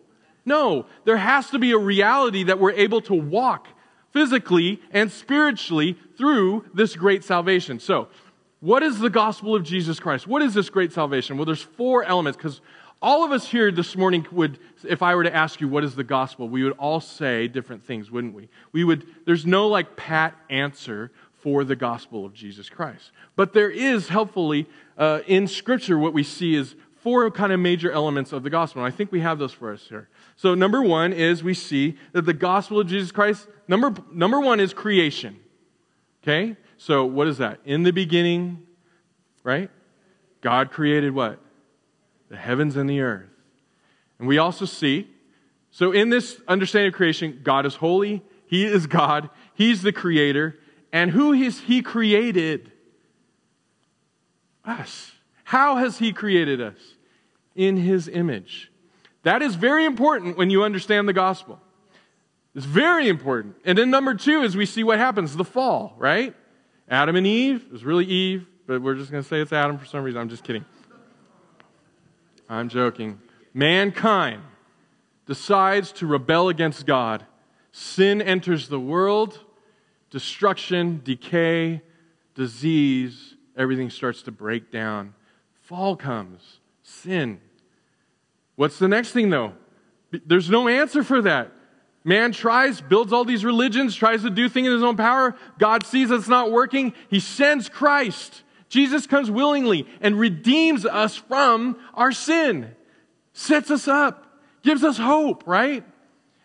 No, 0.49 0.87
there 1.05 1.19
has 1.19 1.51
to 1.51 1.59
be 1.59 1.73
a 1.73 1.79
reality 1.79 2.45
that 2.45 2.59
we're 2.59 2.73
able 2.73 3.03
to 3.03 3.15
walk 3.15 3.69
physically 4.13 4.81
and 4.91 5.13
spiritually 5.13 5.99
through 6.17 6.65
this 6.73 6.97
great 6.97 7.23
salvation. 7.23 7.79
So, 7.79 8.09
what 8.61 8.83
is 8.83 8.99
the 8.99 9.11
gospel 9.11 9.55
of 9.55 9.63
Jesus 9.63 10.01
Christ? 10.01 10.27
What 10.27 10.41
is 10.41 10.55
this 10.55 10.71
great 10.71 10.93
salvation? 10.93 11.37
Well, 11.37 11.45
there's 11.45 11.63
four 11.63 12.03
elements 12.03 12.39
because 12.39 12.63
all 13.01 13.25
of 13.25 13.31
us 13.31 13.47
here 13.47 13.71
this 13.71 13.95
morning 13.95 14.27
would, 14.33 14.59
if 14.83 15.03
I 15.03 15.15
were 15.15 15.23
to 15.23 15.33
ask 15.33 15.61
you 15.61 15.69
what 15.69 15.85
is 15.85 15.95
the 15.95 16.03
gospel, 16.03 16.49
we 16.49 16.65
would 16.65 16.73
all 16.73 17.01
say 17.01 17.47
different 17.47 17.85
things, 17.85 18.11
wouldn't 18.11 18.35
we? 18.35 18.49
We 18.73 18.83
would, 18.83 19.07
there's 19.27 19.45
no 19.45 19.69
like 19.69 19.97
pat 19.97 20.35
answer 20.49 21.13
for 21.35 21.63
the 21.63 21.77
gospel 21.77 22.25
of 22.25 22.33
Jesus 22.33 22.71
Christ. 22.71 23.13
But 23.37 23.53
there 23.53 23.71
is 23.71 24.09
helpfully 24.09 24.67
uh, 24.97 25.21
in 25.27 25.47
Scripture 25.47 25.99
what 25.99 26.15
we 26.15 26.25
see 26.25 26.57
is 26.57 26.75
four 27.03 27.31
kind 27.31 27.53
of 27.53 27.61
major 27.61 27.91
elements 27.93 28.33
of 28.33 28.43
the 28.43 28.51
gospel. 28.51 28.85
And 28.85 28.93
I 28.93 28.97
think 28.97 29.13
we 29.13 29.21
have 29.21 29.39
those 29.39 29.53
for 29.53 29.73
us 29.73 29.87
here. 29.89 30.09
So 30.39 30.55
number 30.55 30.81
one 30.81 31.13
is 31.13 31.43
we 31.43 31.53
see 31.53 31.99
that 32.13 32.23
the 32.23 32.33
gospel 32.33 32.79
of 32.79 32.87
Jesus 32.87 33.11
Christ, 33.11 33.49
number, 33.67 33.93
number 34.13 34.39
one 34.39 34.61
is 34.61 34.73
creation. 34.73 35.37
Okay? 36.23 36.57
So, 36.77 37.05
what 37.05 37.27
is 37.27 37.39
that? 37.39 37.59
In 37.65 37.83
the 37.83 37.91
beginning, 37.91 38.63
right? 39.43 39.69
God 40.41 40.71
created 40.71 41.13
what? 41.13 41.41
The 42.29 42.37
heavens 42.37 42.77
and 42.77 42.89
the 42.89 43.01
earth. 43.01 43.29
And 44.21 44.29
we 44.29 44.39
also 44.39 44.65
see, 44.65 45.09
so 45.73 45.91
in 45.91 46.09
this 46.09 46.41
understanding 46.47 46.91
of 46.91 46.95
creation, 46.95 47.41
God 47.43 47.67
is 47.67 47.75
holy, 47.75 48.23
He 48.47 48.65
is 48.65 48.87
God, 48.87 49.31
He's 49.55 49.83
the 49.83 49.93
creator, 49.93 50.57
and 50.93 51.11
who 51.11 51.33
has 51.33 51.59
He 51.59 51.83
created? 51.83 52.71
Us. 54.65 55.11
How 55.43 55.79
has 55.79 55.99
He 55.99 56.13
created 56.13 56.61
us? 56.61 56.79
In 57.57 57.77
His 57.77 58.07
image. 58.07 58.71
That 59.23 59.43
is 59.43 59.55
very 59.55 59.85
important 59.85 60.37
when 60.37 60.51
you 60.51 60.63
understand 60.63 61.09
the 61.09 61.13
gospel. 61.13 61.61
It's 62.55 62.67
very 62.67 63.09
important. 63.09 63.57
And 63.65 63.77
then 63.77 63.91
number 63.91 64.15
two 64.15 64.43
is 64.43 64.57
we 64.57 64.67
see 64.67 64.85
what 64.85 64.99
happens 64.99 65.37
the 65.37 65.45
fall, 65.45 65.95
right? 65.99 66.35
Adam 66.89 67.17
and 67.17 67.27
Eve. 67.27 67.65
It 67.67 67.73
was 67.73 67.85
really 67.85 68.05
Eve, 68.07 68.47
but 68.67 68.81
we're 68.83 68.95
just 68.95 69.11
going 69.11 69.23
to 69.23 69.29
say 69.29 69.41
it's 69.41 69.53
Adam 69.53 69.79
for 69.79 69.87
some 69.87 70.03
reason. 70.03 70.21
I'm 70.21 70.29
just 70.29 70.45
kidding. 70.45 70.65
I'm 72.49 72.69
joking. 72.69 73.21
Mankind 73.53 74.43
decides 75.27 75.93
to 75.93 76.07
rebel 76.07 76.49
against 76.49 76.87
God. 76.87 77.27
Sin 77.71 78.23
enters 78.23 78.69
the 78.69 78.81
world, 78.81 79.39
destruction, 80.11 81.03
decay, 81.05 81.83
disease, 82.35 83.35
everything 83.57 83.91
starts 83.91 84.23
to 84.23 84.33
break 84.33 84.71
down. 84.71 85.15
Fall 85.63 85.97
comes, 85.97 86.61
sin. 86.83 87.41
What's 88.59 88.81
the 88.81 88.89
next 88.89 89.13
thing, 89.13 89.31
though? 89.31 89.53
There's 90.11 90.51
no 90.51 90.67
answer 90.67 91.05
for 91.05 91.23
that. 91.23 91.53
Man 92.03 92.33
tries, 92.33 92.81
builds 92.81 93.13
all 93.13 93.25
these 93.25 93.45
religions, 93.45 93.95
tries 93.95 94.23
to 94.23 94.31
do 94.31 94.49
things 94.49 94.67
in 94.67 94.73
his 94.73 94.83
own 94.83 94.97
power. 94.97 95.37
God 95.61 95.87
sees 95.87 96.11
it's 96.11 96.27
not 96.27 96.51
working. 96.51 96.93
He 97.09 97.21
sends 97.21 97.69
Christ. 97.69 98.43
Jesus 98.69 99.07
comes 99.07 99.31
willingly 99.31 99.87
and 100.01 100.19
redeems 100.19 100.85
us 100.85 101.15
from 101.15 101.77
our 101.95 102.11
sin, 102.11 102.75
sets 103.33 103.71
us 103.71 103.87
up, 103.87 104.27
gives 104.63 104.83
us 104.83 104.99
hope, 104.99 105.45
right? 105.47 105.85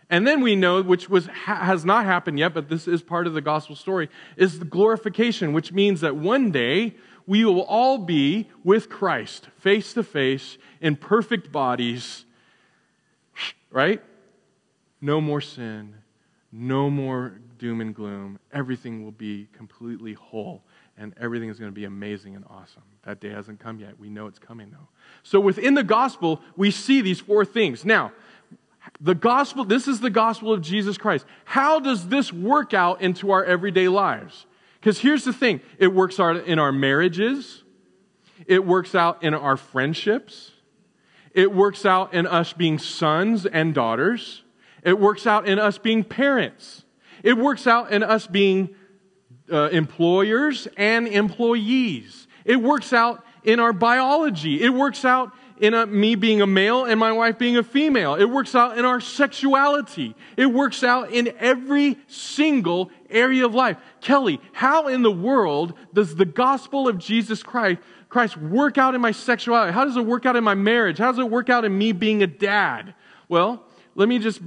And 0.08 0.28
then 0.28 0.42
we 0.42 0.56
know, 0.56 0.84
which 0.84 1.10
was, 1.10 1.26
has 1.26 1.84
not 1.84 2.06
happened 2.06 2.38
yet, 2.38 2.54
but 2.54 2.70
this 2.70 2.88
is 2.88 3.02
part 3.02 3.26
of 3.26 3.34
the 3.34 3.42
gospel 3.42 3.76
story, 3.76 4.08
is 4.38 4.60
the 4.60 4.66
glorification, 4.66 5.52
which 5.52 5.72
means 5.72 6.02
that 6.02 6.16
one 6.16 6.52
day 6.52 6.94
we 7.26 7.46
will 7.46 7.62
all 7.64 7.98
be 7.98 8.50
with 8.64 8.90
Christ, 8.90 9.48
face 9.58 9.94
to 9.94 10.04
face, 10.04 10.58
in 10.82 10.96
perfect 10.96 11.52
bodies, 11.52 12.26
right? 13.72 14.02
No 15.02 15.22
more 15.22 15.42
sin, 15.42 15.96
no 16.52 16.90
more 16.90 17.40
doom 17.58 17.82
and 17.82 17.96
gloom. 17.96 18.40
Everything 18.52 19.04
will 19.04 19.12
be 19.12 19.48
completely 19.54 20.14
whole, 20.14 20.62
and 20.98 21.14
everything 21.20 21.50
is 21.50 21.60
going 21.60 21.72
to 21.72 21.76
be 21.76 21.86
amazing 21.86 22.36
and 22.36 22.46
awesome. 22.50 22.84
That 23.06 23.20
day 23.20 23.30
hasn't 23.30 23.60
come 23.60 23.80
yet. 23.80 24.00
We 24.00 24.10
know 24.10 24.28
it's 24.28 24.40
coming, 24.40 24.70
though. 24.72 24.88
So 25.24 25.40
within 25.40 25.74
the 25.74 25.84
gospel, 25.84 26.42
we 26.56 26.72
see 26.72 27.02
these 27.02 27.20
four 27.20 27.46
things. 27.46 27.86
Now, 27.86 28.12
the 29.00 29.16
gospel, 29.16 29.66
this 29.66 29.88
is 29.88 30.00
the 30.00 30.10
gospel 30.10 30.54
of 30.54 30.62
Jesus 30.62 30.98
Christ. 30.98 31.26
How 31.46 31.80
does 31.80 32.08
this 32.10 32.32
work 32.32 32.74
out 32.74 33.02
into 33.02 33.32
our 33.32 33.44
everyday 33.44 33.88
lives? 33.88 34.46
Because 34.84 35.00
here's 35.00 35.24
the 35.24 35.32
thing 35.32 35.62
it 35.78 35.94
works 35.94 36.20
out 36.20 36.36
in 36.46 36.60
our 36.60 36.74
marriages, 36.74 37.64
it 38.46 38.66
works 38.66 38.94
out 38.94 39.24
in 39.24 39.34
our 39.34 39.56
friendships, 39.56 40.52
it 41.34 41.54
works 41.54 41.86
out 41.86 42.14
in 42.14 42.28
us 42.28 42.52
being 42.52 42.78
sons 42.78 43.46
and 43.46 43.74
daughters. 43.74 44.44
It 44.84 45.00
works 45.00 45.26
out 45.26 45.48
in 45.48 45.58
us 45.58 45.78
being 45.78 46.04
parents. 46.04 46.84
It 47.24 47.38
works 47.38 47.66
out 47.66 47.94
in 47.94 48.04
us 48.04 48.28
being 48.28 48.76
uh, 49.50 49.70
employers 49.70 50.68
and 50.76 51.08
employees. 51.08 52.28
It 52.44 52.58
works 52.58 52.92
out 52.92 53.26
in 53.46 53.62
our 53.62 53.72
biology. 53.72 54.62
It 54.62 54.74
works 54.74 55.06
out 55.06 55.32
in 55.64 55.74
a, 55.74 55.86
me 55.86 56.16
being 56.16 56.42
a 56.42 56.46
male 56.46 56.84
and 56.84 57.00
my 57.00 57.14
wife 57.14 57.38
being 57.38 57.56
a 57.56 57.64
female. 57.64 58.16
It 58.16 58.26
works 58.26 58.54
out 58.54 58.78
in 58.78 58.84
our 58.84 59.00
sexuality. 59.00 60.14
It 60.36 60.48
works 60.48 60.84
out 60.84 61.12
in 61.12 61.34
every 61.40 61.98
single 62.08 62.92
area 63.10 63.46
of 63.46 63.56
life. 63.56 63.78
Kelly, 64.02 64.42
how 64.52 64.90
in 64.90 65.04
the 65.04 65.12
world 65.12 65.74
does 65.94 66.18
the 66.18 66.26
gospel 66.26 66.90
of 66.90 66.98
Jesus 66.98 67.42
Christ, 67.42 67.80
Christ 68.10 68.36
work 68.36 68.78
out 68.78 68.94
in 68.94 69.00
my 69.00 69.14
sexuality? 69.14 69.72
How 69.72 69.86
does 69.86 69.96
it 69.96 70.06
work 70.06 70.26
out 70.26 70.36
in 70.36 70.44
my 70.44 70.54
marriage? 70.54 70.98
How 70.98 71.14
does 71.14 71.20
it 71.20 71.30
work 71.30 71.50
out 71.50 71.64
in 71.64 71.78
me 71.78 71.94
being 71.94 72.22
a 72.22 72.28
dad? 72.28 72.94
Well, 73.30 73.64
let 73.96 74.10
me 74.10 74.20
just 74.20 74.42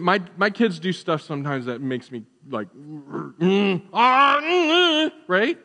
my, 0.00 0.22
my 0.38 0.48
kids 0.48 0.78
do 0.78 0.94
stuff 0.94 1.20
sometimes 1.20 1.66
that 1.66 1.82
makes 1.82 2.10
me 2.10 2.22
like, 2.48 2.68
right? 5.28 5.58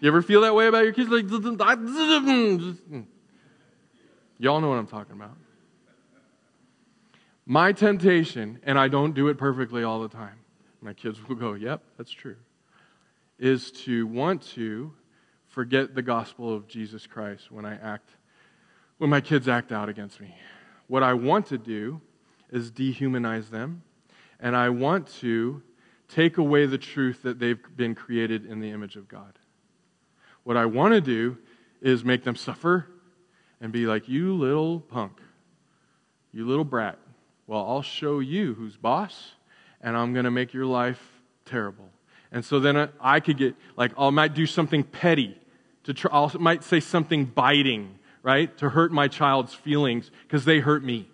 You 0.00 0.08
ever 0.08 0.20
feel 0.20 0.42
that 0.42 0.54
way 0.54 0.66
about 0.66 0.84
your 0.84 0.92
kids? 0.92 1.08
Like, 1.08 1.24
mm. 1.28 3.06
Y'all 4.38 4.60
know 4.60 4.68
what 4.68 4.78
I'm 4.78 4.86
talking 4.86 5.14
about. 5.14 5.36
My 7.46 7.72
temptation, 7.72 8.58
and 8.62 8.78
I 8.78 8.88
don't 8.88 9.14
do 9.14 9.28
it 9.28 9.36
perfectly 9.36 9.84
all 9.84 10.00
the 10.00 10.08
time, 10.08 10.38
my 10.80 10.92
kids 10.92 11.18
will 11.26 11.36
go, 11.36 11.54
yep, 11.54 11.82
that's 11.96 12.10
true, 12.10 12.36
is 13.38 13.70
to 13.72 14.06
want 14.06 14.42
to 14.54 14.92
forget 15.48 15.94
the 15.94 16.02
gospel 16.02 16.54
of 16.54 16.66
Jesus 16.66 17.06
Christ 17.06 17.50
when 17.50 17.64
I 17.64 17.74
act, 17.76 18.10
when 18.98 19.10
my 19.10 19.20
kids 19.20 19.48
act 19.48 19.72
out 19.72 19.88
against 19.88 20.20
me. 20.20 20.34
What 20.86 21.02
I 21.02 21.14
want 21.14 21.46
to 21.46 21.58
do 21.58 22.00
is 22.50 22.70
dehumanize 22.70 23.50
them, 23.50 23.82
and 24.40 24.56
I 24.56 24.68
want 24.68 25.06
to 25.20 25.62
take 26.08 26.38
away 26.38 26.66
the 26.66 26.78
truth 26.78 27.22
that 27.22 27.38
they've 27.38 27.60
been 27.76 27.94
created 27.94 28.46
in 28.46 28.60
the 28.60 28.70
image 28.70 28.96
of 28.96 29.08
God. 29.08 29.38
What 30.44 30.56
I 30.56 30.66
want 30.66 30.92
to 30.94 31.00
do 31.00 31.38
is 31.80 32.04
make 32.04 32.24
them 32.24 32.36
suffer 32.36 32.88
and 33.64 33.72
be 33.72 33.86
like, 33.86 34.10
you 34.10 34.34
little 34.34 34.78
punk, 34.78 35.22
you 36.34 36.46
little 36.46 36.66
brat. 36.66 36.98
Well, 37.46 37.66
I'll 37.66 37.80
show 37.80 38.18
you 38.20 38.52
who's 38.52 38.76
boss, 38.76 39.32
and 39.80 39.96
I'm 39.96 40.12
going 40.12 40.26
to 40.26 40.30
make 40.30 40.52
your 40.52 40.66
life 40.66 41.00
terrible. 41.46 41.88
And 42.30 42.44
so 42.44 42.60
then 42.60 42.90
I 43.00 43.20
could 43.20 43.38
get, 43.38 43.54
like, 43.74 43.92
I 43.96 44.10
might 44.10 44.34
do 44.34 44.44
something 44.44 44.84
petty. 44.84 45.38
To 45.84 45.94
try, 45.94 46.10
I 46.12 46.36
might 46.36 46.62
say 46.62 46.78
something 46.78 47.24
biting, 47.24 47.98
right? 48.22 48.54
To 48.58 48.68
hurt 48.68 48.92
my 48.92 49.08
child's 49.08 49.54
feelings 49.54 50.10
because 50.24 50.44
they 50.44 50.58
hurt 50.58 50.84
me. 50.84 51.08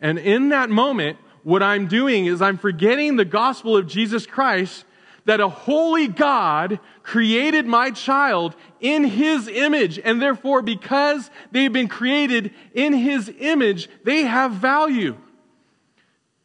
And 0.00 0.18
in 0.18 0.48
that 0.48 0.70
moment, 0.70 1.18
what 1.44 1.62
I'm 1.62 1.86
doing 1.86 2.26
is 2.26 2.42
I'm 2.42 2.58
forgetting 2.58 3.14
the 3.14 3.24
gospel 3.24 3.76
of 3.76 3.86
Jesus 3.86 4.26
Christ 4.26 4.84
that 5.28 5.40
a 5.40 5.48
holy 5.48 6.08
God 6.08 6.80
created 7.02 7.66
my 7.66 7.90
child 7.90 8.56
in 8.80 9.04
his 9.04 9.46
image. 9.46 9.98
And 10.02 10.22
therefore, 10.22 10.62
because 10.62 11.30
they've 11.52 11.70
been 11.70 11.86
created 11.86 12.54
in 12.72 12.94
his 12.94 13.30
image, 13.38 13.90
they 14.04 14.22
have 14.22 14.52
value. 14.52 15.18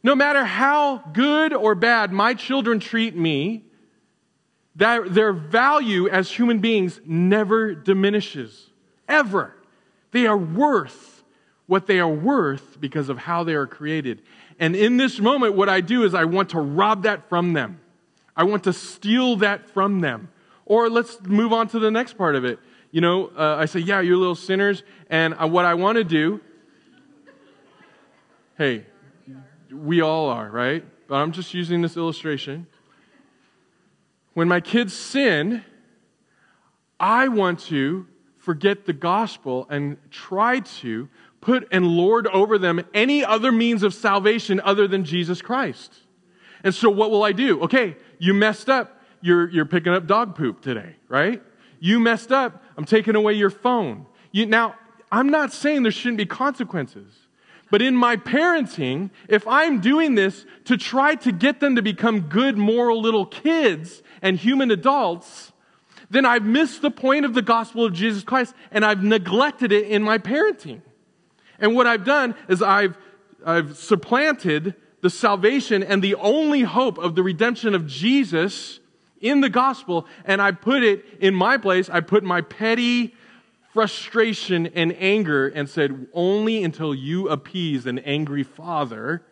No 0.04 0.16
matter 0.16 0.44
how 0.44 0.98
good 1.14 1.54
or 1.54 1.76
bad 1.76 2.12
my 2.12 2.34
children 2.34 2.82
treat 2.82 3.16
me, 3.16 3.64
that 4.76 5.14
their 5.14 5.32
value 5.32 6.10
as 6.10 6.30
human 6.30 6.60
beings 6.60 7.00
never 7.06 7.74
diminishes. 7.74 8.70
Ever. 9.08 9.56
They 10.12 10.28
are 10.28 10.38
worth 10.38 11.24
what 11.68 11.88
they 11.88 12.02
are 12.02 12.14
worth 12.14 12.82
because 12.82 13.08
of 13.08 13.20
how 13.20 13.46
they 13.46 13.54
are 13.54 13.66
created. 13.66 14.24
And 14.60 14.76
in 14.76 14.98
this 14.98 15.22
moment, 15.22 15.56
what 15.56 15.70
I 15.70 15.80
do 15.80 16.04
is 16.04 16.14
I 16.14 16.26
want 16.26 16.50
to 16.50 16.60
rob 16.60 17.04
that 17.04 17.30
from 17.30 17.54
them. 17.54 17.80
I 18.36 18.44
want 18.44 18.64
to 18.66 18.74
steal 18.74 19.38
that 19.38 19.70
from 19.70 20.02
them. 20.02 20.30
Or 20.66 20.90
let's 20.90 21.22
move 21.22 21.54
on 21.54 21.68
to 21.70 21.80
the 21.80 21.92
next 21.92 22.18
part 22.18 22.36
of 22.36 22.46
it. 22.46 22.60
You 22.92 23.02
know, 23.02 23.32
uh, 23.38 23.58
I 23.60 23.66
say, 23.66 23.80
yeah, 23.80 24.02
you're 24.02 24.18
little 24.18 24.36
sinners. 24.36 24.84
And 25.10 25.34
uh, 25.34 25.48
what 25.48 25.66
I 25.66 25.74
want 25.74 25.98
to 25.98 26.04
do, 26.04 26.42
hey, 28.58 28.86
we 29.72 30.02
all 30.02 30.30
are, 30.30 30.50
right? 30.50 30.86
But 31.08 31.16
I'm 31.16 31.32
just 31.32 31.54
using 31.54 31.82
this 31.82 31.98
illustration. 31.98 32.68
When 34.34 34.48
my 34.48 34.62
kids 34.62 34.94
sin, 34.94 35.64
I 37.00 37.28
want 37.28 37.60
to 37.62 38.08
forget 38.38 38.86
the 38.86 38.94
gospel 38.94 39.68
and 39.70 39.98
try 40.12 40.60
to 40.60 41.10
put 41.42 41.68
and 41.72 41.86
lord 41.86 42.28
over 42.28 42.58
them 42.58 42.84
any 42.94 43.24
other 43.24 43.52
means 43.52 43.84
of 43.84 43.94
salvation 43.94 44.62
other 44.64 44.88
than 44.88 45.04
Jesus 45.04 45.42
Christ. 45.42 45.94
And 46.64 46.74
so 46.74 46.90
what 46.90 47.12
will 47.12 47.24
I 47.24 47.34
do? 47.34 47.62
Okay, 47.64 47.98
you 48.20 48.34
messed 48.34 48.70
up. 48.70 49.02
You're, 49.22 49.50
you're 49.50 49.66
picking 49.66 49.94
up 49.94 50.06
dog 50.06 50.36
poop 50.36 50.62
today, 50.62 50.96
right? 51.08 51.42
You 51.80 52.00
messed 52.00 52.32
up. 52.32 52.64
I'm 52.78 52.86
taking 52.86 53.16
away 53.16 53.34
your 53.34 53.50
phone. 53.50 54.06
You, 54.32 54.46
now, 54.46 54.76
I'm 55.12 55.30
not 55.30 55.54
saying 55.54 55.84
there 55.84 55.92
shouldn't 55.92 56.18
be 56.18 56.26
consequences. 56.26 57.14
But 57.70 57.82
in 57.82 57.96
my 57.96 58.18
parenting, 58.18 59.10
if 59.28 59.48
I'm 59.48 59.80
doing 59.80 60.16
this 60.16 60.46
to 60.66 60.78
try 60.78 61.16
to 61.16 61.32
get 61.32 61.60
them 61.60 61.76
to 61.76 61.82
become 61.82 62.22
good, 62.22 62.58
moral 62.58 63.02
little 63.02 63.26
kids 63.26 64.04
and 64.22 64.38
human 64.38 64.70
adults, 64.70 65.52
then 66.10 66.26
I've 66.26 66.46
missed 66.46 66.82
the 66.82 66.92
point 66.92 67.26
of 67.26 67.34
the 67.34 67.42
gospel 67.42 67.84
of 67.84 67.94
Jesus 67.94 68.24
Christ 68.24 68.54
and 68.72 68.86
I've 68.86 69.04
neglected 69.04 69.72
it 69.72 69.88
in 69.88 70.04
my 70.04 70.20
parenting. 70.20 70.82
And 71.58 71.76
what 71.76 71.88
I've 71.88 72.04
done 72.04 72.36
is 72.48 72.62
I've, 72.62 72.98
I've 73.46 73.78
supplanted 73.78 74.76
the 75.04 75.10
salvation 75.10 75.84
and 75.84 76.02
the 76.02 76.16
only 76.16 76.62
hope 76.62 76.98
of 76.98 77.14
the 77.14 77.22
redemption 77.22 77.76
of 77.76 77.86
Jesus 77.86 78.80
in 79.20 79.42
the 79.42 79.50
gospel, 79.50 80.08
and 80.24 80.42
I 80.42 80.54
put 80.54 80.82
it 80.82 81.04
in 81.20 81.36
my 81.36 81.58
place. 81.58 81.90
I 81.90 82.00
put 82.00 82.24
my 82.24 82.40
petty 82.40 83.14
frustration 83.74 84.68
and 84.68 84.96
anger 84.98 85.50
and 85.50 85.70
said, 85.70 86.08
Only 86.14 86.64
until 86.64 86.96
you 86.96 87.28
appease 87.28 87.86
an 87.86 88.00
angry 88.00 88.44
father 88.44 89.24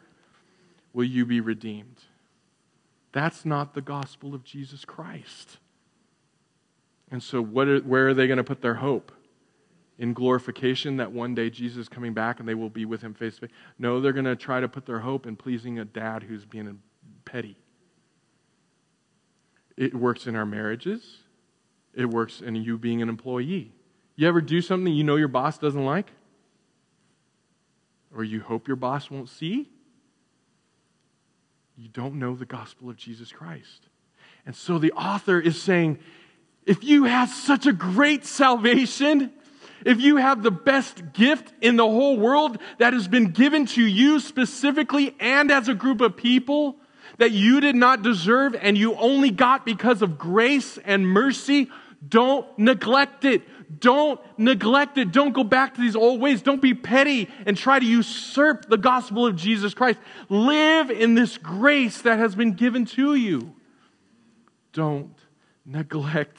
will 0.91 1.05
you 1.05 1.26
be 1.26 1.39
redeemed. 1.39 2.01
That's 3.13 3.45
not 3.45 3.74
the 3.74 3.82
gospel 3.82 4.36
of 4.36 4.43
Jesus 4.43 4.84
Christ. 4.84 5.57
And 7.09 7.24
so, 7.24 7.39
are, 7.39 7.80
where 7.80 8.09
are 8.09 8.13
they 8.13 8.28
going 8.28 8.38
to 8.38 8.43
put 8.43 8.61
their 8.61 8.76
hope? 8.76 9.13
In 10.02 10.14
glorification 10.14 10.97
that 10.97 11.12
one 11.12 11.36
day 11.36 11.52
Jesus 11.52 11.78
is 11.78 11.88
coming 11.88 12.12
back 12.12 12.39
and 12.39 12.49
they 12.49 12.56
will 12.56 12.72
be 12.72 12.86
with 12.86 13.04
him 13.04 13.14
face 13.14 13.36
to 13.36 13.41
face. 13.41 13.56
No, 13.78 14.02
they're 14.02 14.14
going 14.14 14.26
to 14.26 14.36
try 14.36 14.60
to 14.60 14.68
put 14.68 14.88
their 14.88 14.97
hope 14.97 15.28
in 15.28 15.36
pleasing 15.36 15.78
a 15.78 15.86
dad 15.86 16.24
who's 16.24 16.43
being 16.43 16.80
petty. 17.24 17.56
It 19.78 19.93
works 19.93 20.26
in 20.26 20.36
our 20.36 20.45
marriages. 20.45 21.20
It 21.93 22.06
works 22.06 22.41
in 22.41 22.56
you 22.56 22.80
being 22.80 23.04
an 23.04 23.10
employee. 23.10 23.74
You 24.16 24.28
ever 24.28 24.41
do 24.41 24.60
something 24.60 24.91
you 24.91 25.04
know 25.04 25.18
your 25.18 25.28
boss 25.28 25.60
doesn't 25.60 25.86
like? 25.86 26.08
Or 28.16 28.24
you 28.24 28.41
hope 28.41 28.68
your 28.68 28.78
boss 28.78 29.12
won't 29.12 29.30
see? 29.30 29.70
You 31.78 31.89
don't 31.89 32.16
know 32.16 32.34
the 32.36 32.47
gospel 32.47 32.89
of 32.89 32.97
Jesus 32.97 33.32
Christ. 33.32 33.86
And 34.47 34.56
so 34.56 34.80
the 34.80 34.93
author 34.93 35.39
is 35.39 35.62
saying, 35.62 35.99
if 36.66 36.84
you 36.84 37.04
have 37.04 37.30
such 37.30 37.68
a 37.68 37.74
great 37.74 38.26
salvation, 38.26 39.32
if 39.86 39.99
you 39.99 40.17
have 40.17 40.43
the 40.43 40.51
best 40.51 41.13
gift 41.13 41.53
in 41.61 41.75
the 41.75 41.86
whole 41.86 42.17
world 42.17 42.57
that 42.77 42.93
has 42.93 43.07
been 43.07 43.32
given 43.32 43.65
to 43.67 43.84
you 43.84 44.19
specifically 44.19 45.15
and 45.19 45.51
as 45.51 45.67
a 45.67 45.73
group 45.73 46.01
of 46.01 46.15
people 46.15 46.75
that 47.17 47.32
you 47.32 47.59
did 47.59 47.75
not 47.75 48.01
deserve 48.01 48.55
and 48.55 48.77
you 48.77 48.95
only 48.95 49.32
got 49.32 49.65
because 49.65 50.01
of 50.01 50.17
grace 50.17 50.77
and 50.79 51.07
mercy, 51.07 51.69
don't 52.07 52.47
neglect 52.57 53.25
it. 53.25 53.43
Don't 53.79 54.19
neglect 54.38 54.97
it. 54.97 55.11
Don't 55.11 55.34
go 55.34 55.43
back 55.43 55.75
to 55.75 55.82
these 55.82 55.95
old 55.95 56.19
ways. 56.19 56.41
Don't 56.41 56.61
be 56.61 56.73
petty 56.73 57.29
and 57.45 57.55
try 57.55 57.79
to 57.79 57.86
usurp 57.86 58.67
the 58.67 58.77
gospel 58.77 59.25
of 59.25 59.36
Jesus 59.36 59.73
Christ. 59.73 59.99
Live 60.29 60.91
in 60.91 61.15
this 61.15 61.38
grace 61.38 62.01
that 62.01 62.19
has 62.19 62.36
been 62.36 62.53
given 62.53 62.86
to 62.86 63.15
you. 63.15 63.53
Don't 64.73 65.15
neglect 65.65 66.38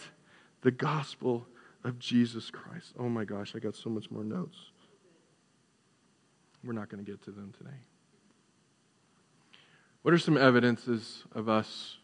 the 0.63 0.71
gospel 0.71 1.47
of 1.85 1.99
Jesus 1.99 2.51
Christ. 2.51 2.95
Oh 2.99 3.09
my 3.09 3.25
gosh, 3.25 3.55
I 3.55 3.59
got 3.59 3.75
so 3.75 3.91
much 3.91 4.11
more 4.11 4.25
notes. 4.25 4.59
We're 6.65 6.73
not 6.73 6.89
going 6.89 7.05
to 7.05 7.11
get 7.11 7.23
to 7.25 7.31
them 7.31 7.53
today. 7.59 7.77
What 10.03 10.15
are 10.15 10.19
some 10.19 10.37
evidences 10.37 11.25
of 11.33 11.49
us 11.49 11.99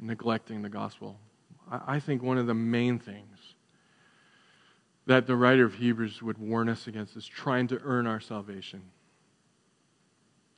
neglecting 0.00 0.62
the 0.62 0.68
gospel? 0.68 1.18
I 1.70 2.00
think 2.00 2.22
one 2.22 2.38
of 2.38 2.46
the 2.46 2.54
main 2.54 2.98
things 2.98 3.54
that 5.06 5.26
the 5.26 5.36
writer 5.36 5.64
of 5.64 5.74
Hebrews 5.74 6.22
would 6.22 6.38
warn 6.38 6.68
us 6.68 6.86
against 6.86 7.16
is 7.16 7.26
trying 7.26 7.66
to 7.68 7.80
earn 7.82 8.06
our 8.06 8.20
salvation. 8.20 8.82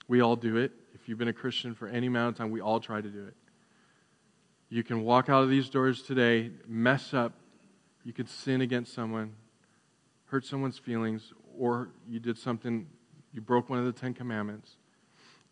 We 0.09 0.21
all 0.21 0.37
do 0.37 0.57
it. 0.57 0.73
If 0.93 1.09
you've 1.09 1.19
been 1.19 1.29
a 1.29 1.33
Christian 1.33 1.75
for 1.75 1.87
any 1.87 2.09
amount 2.09 2.35
of 2.35 2.39
time, 2.39 2.51
we 2.51 2.61
all 2.61 2.81
try 2.81 3.01
to 3.01 3.09
do 3.09 3.25
it. 3.27 3.35
You 4.69 4.83
can 4.85 5.05
walk 5.05 5.29
out 5.29 5.43
of 5.43 5.51
these 5.51 5.69
doors 5.69 6.03
today, 6.03 6.51
mess 6.67 7.15
up 7.15 7.33
you 8.05 8.13
could 8.13 8.29
sin 8.29 8.61
against 8.61 8.93
someone, 8.93 9.35
hurt 10.27 10.45
someone's 10.45 10.79
feelings, 10.79 11.33
or 11.59 11.91
you 12.09 12.21
did 12.21 12.39
something, 12.39 12.87
you 13.33 13.41
broke 13.41 13.69
one 13.69 13.79
of 13.79 13.85
the 13.85 13.93
Ten 13.93 14.15
Commandments, 14.15 14.77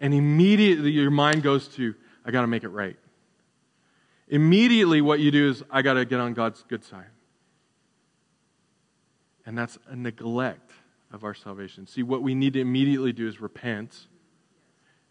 and 0.00 0.14
immediately 0.14 0.90
your 0.90 1.10
mind 1.10 1.42
goes 1.42 1.68
to, 1.68 1.94
I 2.24 2.30
got 2.30 2.42
to 2.42 2.46
make 2.46 2.64
it 2.64 2.68
right. 2.68 2.96
Immediately, 4.28 5.00
what 5.00 5.20
you 5.20 5.30
do 5.30 5.48
is, 5.48 5.62
I 5.70 5.82
got 5.82 5.94
to 5.94 6.04
get 6.04 6.20
on 6.20 6.34
God's 6.34 6.62
good 6.68 6.84
side. 6.84 7.06
And 9.46 9.56
that's 9.56 9.78
a 9.88 9.96
neglect 9.96 10.70
of 11.10 11.24
our 11.24 11.34
salvation. 11.34 11.86
See, 11.86 12.02
what 12.02 12.22
we 12.22 12.34
need 12.34 12.52
to 12.52 12.60
immediately 12.60 13.12
do 13.12 13.26
is 13.26 13.40
repent 13.40 14.06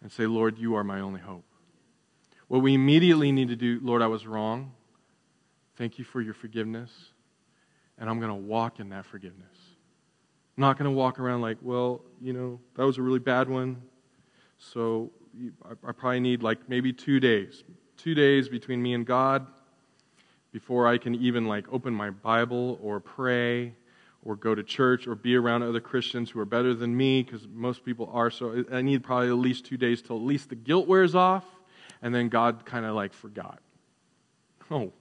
and 0.02 0.12
say, 0.12 0.28
Lord, 0.28 0.60
you 0.60 0.76
are 0.76 0.84
my 0.84 1.00
only 1.00 1.20
hope. 1.20 1.44
What 2.48 2.62
we 2.62 2.76
immediately 2.76 3.32
need 3.32 3.48
to 3.50 3.56
do, 3.56 3.80
Lord, 3.82 4.04
I 4.04 4.08
was 4.08 4.28
wrong. 4.28 4.74
Thank 5.76 5.98
you 5.98 6.06
for 6.06 6.22
your 6.22 6.36
forgiveness 6.36 6.92
and 8.00 8.10
I'm 8.10 8.20
going 8.20 8.32
to 8.32 8.36
walk 8.36 8.80
in 8.80 8.90
that 8.90 9.06
forgiveness. 9.06 9.58
I'm 10.58 10.62
not 10.62 10.78
going 10.78 10.90
to 10.90 10.96
walk 10.96 11.20
around 11.20 11.42
like, 11.42 11.58
well, 11.62 12.02
you 12.22 12.34
know, 12.34 12.60
that 12.76 12.86
was 12.86 12.98
a 12.98 13.02
really 13.02 13.20
bad 13.20 13.50
one. 13.50 13.82
So 14.58 15.12
I, 15.64 15.92
probably 15.92 16.20
need 16.20 16.42
like 16.42 16.68
maybe 16.68 16.94
two 16.94 17.20
days. 17.20 17.64
Two 17.96 18.16
days 18.16 18.50
between 18.50 18.82
me 18.82 18.94
and 18.94 19.06
God 19.06 19.46
before 20.52 20.88
I 20.88 20.98
can 20.98 21.16
even 21.16 21.48
like 21.48 21.72
open 21.72 21.94
my 21.94 22.10
Bible 22.10 22.80
or 22.82 23.00
pray 23.00 23.74
or 24.24 24.36
go 24.36 24.56
to 24.56 24.64
church 24.64 25.08
or 25.08 25.16
be 25.16 25.36
around 25.36 25.64
other 25.64 25.80
Christians 25.80 26.32
who 26.32 26.40
are 26.40 26.46
better 26.46 26.74
than 26.74 26.96
me 26.96 27.24
because 27.24 27.48
most 27.54 27.86
people 27.86 28.10
are. 28.12 28.32
So 28.32 28.66
I 28.72 28.82
need 28.82 29.04
probably 29.04 29.30
at 29.30 29.36
least 29.36 29.66
two 29.66 29.78
days 29.78 30.02
till 30.02 30.16
at 30.16 30.24
least 30.24 30.50
the 30.50 30.56
guilt 30.56 30.88
wears 30.88 31.16
off 31.16 31.46
and 32.02 32.14
then 32.14 32.30
God 32.30 32.66
kind 32.66 32.86
of 32.86 32.96
like 32.96 33.14
forgot. 33.14 33.60
Oh, 34.70 34.92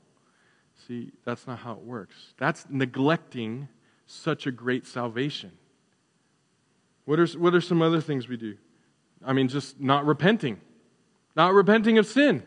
See, 0.86 1.12
that's 1.24 1.46
not 1.46 1.58
how 1.58 1.72
it 1.72 1.82
works. 1.82 2.34
That's 2.38 2.66
neglecting 2.70 3.68
such 4.06 4.46
a 4.46 4.52
great 4.52 4.86
salvation. 4.86 5.52
What 7.04 7.18
are, 7.18 7.26
what 7.38 7.54
are 7.54 7.60
some 7.60 7.82
other 7.82 8.00
things 8.00 8.28
we 8.28 8.36
do? 8.36 8.56
I 9.24 9.32
mean, 9.32 9.48
just 9.48 9.80
not 9.80 10.06
repenting, 10.06 10.60
not 11.34 11.54
repenting 11.54 11.98
of 11.98 12.06
sin. 12.06 12.42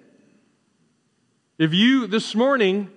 If 1.57 1.73
you 1.73 2.07
this 2.07 2.35
morning 2.35 2.89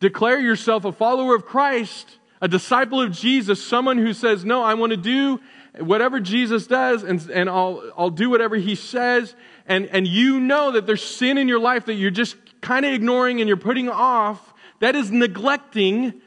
Declare 0.00 0.40
yourself 0.40 0.84
a 0.84 0.92
follower 0.92 1.34
of 1.34 1.44
Christ, 1.44 2.18
a 2.40 2.46
disciple 2.46 3.00
of 3.00 3.10
Jesus, 3.10 3.64
someone 3.64 3.98
who 3.98 4.12
says, 4.12 4.44
No, 4.44 4.62
I 4.62 4.74
want 4.74 4.90
to 4.90 4.96
do 4.96 5.40
whatever 5.80 6.20
Jesus 6.20 6.66
does 6.66 7.02
and, 7.02 7.20
and 7.30 7.48
I'll, 7.48 7.82
I'll 7.96 8.10
do 8.10 8.30
whatever 8.30 8.56
he 8.56 8.74
says. 8.74 9.34
And, 9.66 9.86
and 9.86 10.06
you 10.06 10.40
know 10.40 10.72
that 10.72 10.86
there's 10.86 11.02
sin 11.02 11.36
in 11.36 11.48
your 11.48 11.58
life 11.58 11.86
that 11.86 11.94
you're 11.94 12.10
just 12.10 12.36
kind 12.60 12.84
of 12.84 12.92
ignoring 12.92 13.40
and 13.40 13.48
you're 13.48 13.56
putting 13.56 13.88
off. 13.88 14.54
That 14.80 14.94
is 14.94 15.10
neglecting 15.10 16.20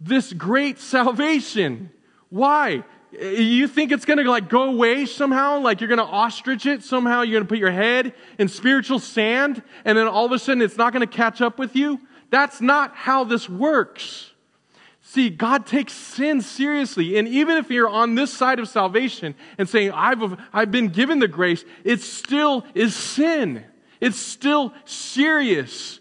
this 0.00 0.32
great 0.32 0.78
salvation. 0.78 1.90
Why? 2.28 2.84
You 3.12 3.68
think 3.68 3.92
it's 3.92 4.04
going 4.04 4.18
to 4.18 4.28
like 4.28 4.48
go 4.48 4.64
away 4.64 5.06
somehow? 5.06 5.60
Like 5.60 5.80
you're 5.80 5.88
going 5.88 5.98
to 5.98 6.04
ostrich 6.04 6.66
it 6.66 6.82
somehow? 6.82 7.22
You're 7.22 7.34
going 7.34 7.44
to 7.44 7.48
put 7.48 7.58
your 7.58 7.70
head 7.70 8.14
in 8.38 8.48
spiritual 8.48 8.98
sand 8.98 9.62
and 9.84 9.96
then 9.96 10.06
all 10.08 10.26
of 10.26 10.32
a 10.32 10.38
sudden 10.38 10.62
it's 10.62 10.76
not 10.76 10.92
going 10.92 11.06
to 11.06 11.12
catch 11.12 11.40
up 11.40 11.58
with 11.58 11.76
you? 11.76 12.00
That's 12.30 12.60
not 12.60 12.94
how 12.94 13.24
this 13.24 13.48
works. 13.48 14.32
See, 15.00 15.30
God 15.30 15.66
takes 15.66 15.92
sin 15.92 16.40
seriously. 16.40 17.16
And 17.16 17.28
even 17.28 17.58
if 17.58 17.70
you're 17.70 17.88
on 17.88 18.16
this 18.16 18.34
side 18.34 18.58
of 18.58 18.68
salvation 18.68 19.36
and 19.56 19.68
saying, 19.68 19.92
I've, 19.92 20.36
I've 20.52 20.72
been 20.72 20.88
given 20.88 21.20
the 21.20 21.28
grace, 21.28 21.64
it 21.84 22.00
still 22.00 22.66
is 22.74 22.96
sin. 22.96 23.64
It's 24.06 24.20
still 24.20 24.72
serious. 24.84 25.98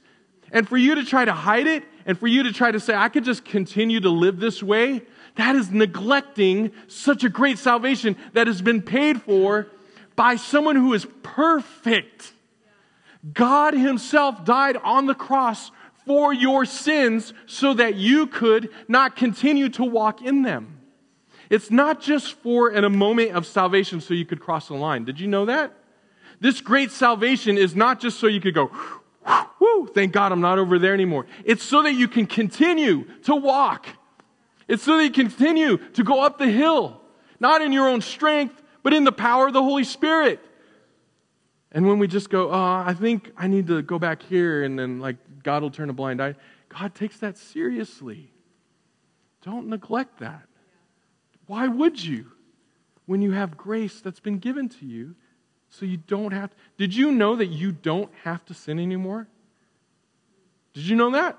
And 0.52 0.70
for 0.70 0.78
you 0.78 0.94
to 0.94 1.04
try 1.04 1.26
to 1.26 1.34
hide 1.34 1.66
it 1.66 1.84
and 2.06 2.20
for 2.20 2.28
you 2.28 2.44
to 2.44 2.54
try 2.54 2.72
to 2.72 2.80
say, 2.80 2.94
I 2.94 3.10
could 3.10 3.26
just 3.26 3.44
continue 3.44 4.00
to 4.00 4.10
live 4.10 4.40
this 4.40 4.62
way, 4.62 5.02
that 5.38 5.56
is 5.56 5.72
neglecting 5.72 6.72
such 6.86 7.24
a 7.24 7.30
great 7.30 7.58
salvation 7.58 8.16
that 8.34 8.46
has 8.46 8.62
been 8.62 8.84
paid 8.84 9.24
for 9.24 9.70
by 10.16 10.36
someone 10.36 10.76
who 10.76 10.94
is 10.94 11.08
perfect. 11.24 12.32
God 13.34 13.74
Himself 13.74 14.46
died 14.46 14.78
on 14.78 15.08
the 15.08 15.16
cross 15.16 15.72
for 16.06 16.32
your 16.32 16.64
sins 16.64 17.34
so 17.48 17.74
that 17.74 17.96
you 17.96 18.28
could 18.28 18.70
not 18.88 19.16
continue 19.16 19.70
to 19.70 19.84
walk 19.84 20.22
in 20.22 20.44
them. 20.44 20.80
It's 21.50 21.72
not 21.72 22.02
just 22.02 22.34
for 22.34 22.70
in 22.70 22.84
a 22.84 22.90
moment 22.90 23.32
of 23.32 23.48
salvation 23.48 24.00
so 24.00 24.14
you 24.14 24.26
could 24.26 24.40
cross 24.40 24.68
the 24.68 24.76
line. 24.76 25.06
Did 25.06 25.20
you 25.20 25.28
know 25.28 25.46
that? 25.46 25.74
This 26.40 26.62
great 26.62 26.92
salvation 26.92 27.58
is 27.58 27.76
not 27.76 28.00
just 28.00 28.20
so 28.20 28.28
you 28.28 28.42
could 28.42 28.54
go, 28.54 28.72
whoo, 29.60 29.88
thank 29.94 30.12
God 30.14 30.32
I'm 30.32 30.42
not 30.42 30.60
over 30.60 30.80
there 30.80 30.94
anymore. 30.94 31.26
It's 31.44 31.64
so 31.64 31.84
that 31.84 31.94
you 31.94 32.08
can 32.08 32.26
continue 32.26 33.06
to 33.24 33.36
walk 33.36 33.88
it's 34.68 34.84
so 34.84 34.98
that 34.98 35.04
you 35.04 35.12
continue 35.12 35.78
to 35.78 36.04
go 36.04 36.22
up 36.22 36.38
the 36.38 36.50
hill, 36.50 37.02
not 37.40 37.62
in 37.62 37.72
your 37.72 37.88
own 37.88 38.02
strength, 38.02 38.62
but 38.84 38.94
in 38.94 39.04
the 39.04 39.12
power 39.12 39.48
of 39.48 39.54
the 39.54 39.62
Holy 39.62 39.84
Spirit. 39.84 40.40
And 41.72 41.88
when 41.88 42.00
we 42.00 42.08
just 42.08 42.30
go, 42.30 42.50
oh, 42.50 42.84
I 42.86 42.96
think 42.98 43.32
I 43.38 43.48
need 43.48 43.68
to 43.68 43.82
go 43.82 44.00
back 44.00 44.24
here, 44.24 44.64
and 44.64 44.78
then 44.80 45.00
like 45.00 45.18
God 45.44 45.62
will 45.62 45.72
turn 45.72 45.90
a 45.90 45.94
blind 45.94 46.22
eye, 46.22 46.36
God 46.70 46.96
takes 46.96 47.20
that 47.20 47.38
seriously. 47.38 48.32
Don't 49.44 49.68
neglect 49.68 50.20
that. 50.20 50.48
Why 51.48 51.68
would 51.68 52.04
you? 52.04 52.32
When 53.06 53.22
you 53.22 53.34
have 53.34 53.56
grace 53.56 54.02
that's 54.02 54.20
been 54.20 54.40
given 54.40 54.68
to 54.70 54.86
you, 54.86 55.16
so 55.70 55.86
you 55.86 55.98
don't 55.98 56.32
have 56.32 56.52
to. 56.52 56.56
Did 56.78 56.96
you 56.96 57.12
know 57.12 57.36
that 57.36 57.48
you 57.48 57.72
don't 57.72 58.12
have 58.24 58.46
to 58.46 58.54
sin 58.54 58.80
anymore? 58.80 59.28
Did 60.74 60.84
you 60.84 60.96
know 60.96 61.12
that? 61.12 61.38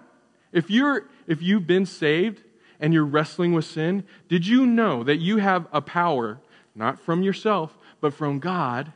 If 0.52 0.70
you're 0.70 1.08
if 1.26 1.42
you've 1.42 1.66
been 1.66 1.86
saved 1.86 2.42
and 2.80 2.92
you're 2.92 3.04
wrestling 3.04 3.52
with 3.52 3.64
sin, 3.64 4.04
did 4.28 4.46
you 4.46 4.66
know 4.66 5.02
that 5.04 5.16
you 5.16 5.38
have 5.38 5.66
a 5.72 5.80
power, 5.80 6.40
not 6.74 7.00
from 7.00 7.22
yourself, 7.22 7.76
but 8.00 8.14
from 8.14 8.38
God? 8.38 8.92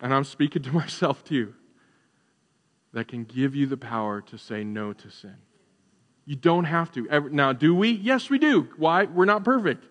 And 0.00 0.14
I'm 0.14 0.24
speaking 0.24 0.62
to 0.62 0.72
myself 0.72 1.24
too, 1.24 1.54
that 2.92 3.08
can 3.08 3.24
give 3.24 3.54
you 3.54 3.66
the 3.66 3.76
power 3.76 4.20
to 4.22 4.38
say 4.38 4.64
no 4.64 4.92
to 4.92 5.10
sin. 5.10 5.36
You 6.24 6.36
don't 6.36 6.64
have 6.64 6.92
to. 6.92 7.30
Now, 7.30 7.52
do 7.52 7.74
we? 7.74 7.90
Yes, 7.90 8.28
we 8.28 8.38
do. 8.38 8.68
Why? 8.76 9.04
We're 9.04 9.24
not 9.24 9.44
perfect. 9.44 9.84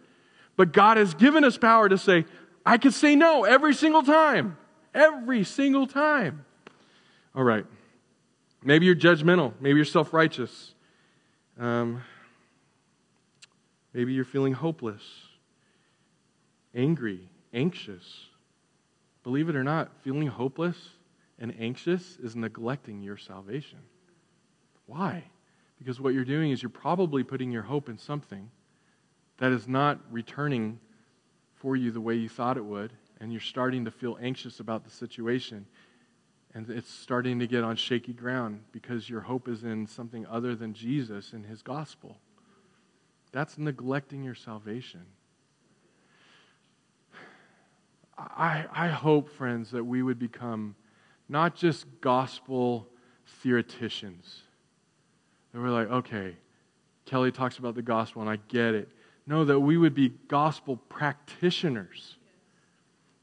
But 0.56 0.72
God 0.72 0.98
has 0.98 1.14
given 1.14 1.44
us 1.44 1.58
power 1.58 1.90
to 1.90 1.98
say, 1.98 2.26
I 2.68 2.78
can 2.78 2.92
say 2.92 3.16
no 3.16 3.46
every 3.46 3.74
single 3.74 4.04
time. 4.04 4.58
Every 4.94 5.44
single 5.46 5.88
time. 5.88 6.46
All 7.34 7.44
right. 7.44 7.66
Maybe 8.62 8.86
you're 8.86 8.96
judgmental. 8.96 9.54
Maybe 9.62 9.78
you're 9.78 9.86
self 9.86 10.14
righteous. 10.14 10.74
Um, 11.58 12.02
Maybe 13.98 14.14
you're 14.14 14.26
feeling 14.26 14.54
hopeless, 14.54 15.02
angry, 16.76 17.30
anxious. 17.52 18.28
Believe 19.24 19.50
it 19.50 19.56
or 19.56 19.64
not, 19.64 19.92
feeling 20.04 20.28
hopeless 20.28 20.78
and 21.40 21.52
anxious 21.60 22.18
is 22.22 22.36
neglecting 22.36 23.02
your 23.02 23.18
salvation. 23.18 23.80
Why? 24.86 25.24
Because 25.80 26.00
what 26.00 26.14
you're 26.14 26.26
doing 26.26 26.52
is 26.52 26.62
you're 26.62 26.70
probably 26.70 27.24
putting 27.24 27.52
your 27.52 27.64
hope 27.64 27.90
in 27.90 27.98
something 27.98 28.52
that 29.40 29.52
is 29.52 29.68
not 29.68 30.00
returning 30.12 30.80
for 31.68 31.76
you 31.76 31.92
the 31.92 32.00
way 32.00 32.16
you 32.16 32.30
thought 32.30 32.56
it 32.56 32.64
would, 32.64 32.94
and 33.20 33.30
you're 33.30 33.42
starting 33.42 33.84
to 33.84 33.92
feel 33.92 34.18
anxious 34.22 34.62
about 34.62 34.86
the 34.86 34.90
situation. 34.90 35.66
And 36.54 36.70
it's 36.70 36.90
starting 36.90 37.40
to 37.40 37.46
get 37.46 37.62
on 37.62 37.76
shaky 37.76 38.14
ground 38.14 38.62
because 38.72 39.10
your 39.10 39.20
hope 39.20 39.50
is 39.50 39.66
in 39.66 39.86
something 39.86 40.26
other 40.28 40.56
than 40.56 40.74
Jesus 40.74 41.34
and 41.34 41.46
his 41.46 41.62
gospel. 41.62 42.20
That's 43.34 43.58
neglecting 43.58 44.24
your 44.24 44.34
salvation. 44.34 45.02
I, 48.18 48.64
I 48.72 48.88
hope, 48.88 49.30
friends, 49.30 49.72
that 49.72 49.84
we 49.84 50.02
would 50.02 50.20
become 50.20 50.74
not 51.28 51.54
just 51.54 51.86
gospel 52.00 52.88
theoreticians. 53.42 54.44
That 55.52 55.60
we're 55.60 55.68
like, 55.72 55.92
okay, 55.92 56.38
Kelly 57.04 57.34
talks 57.34 57.58
about 57.58 57.76
the 57.76 57.82
gospel 57.82 58.22
and 58.22 58.32
I 58.32 58.38
get 58.48 58.74
it. 58.74 58.88
No, 59.28 59.44
that 59.44 59.60
we 59.60 59.78
would 59.78 59.94
be 59.94 60.14
gospel 60.30 60.78
practitioners. 60.90 62.16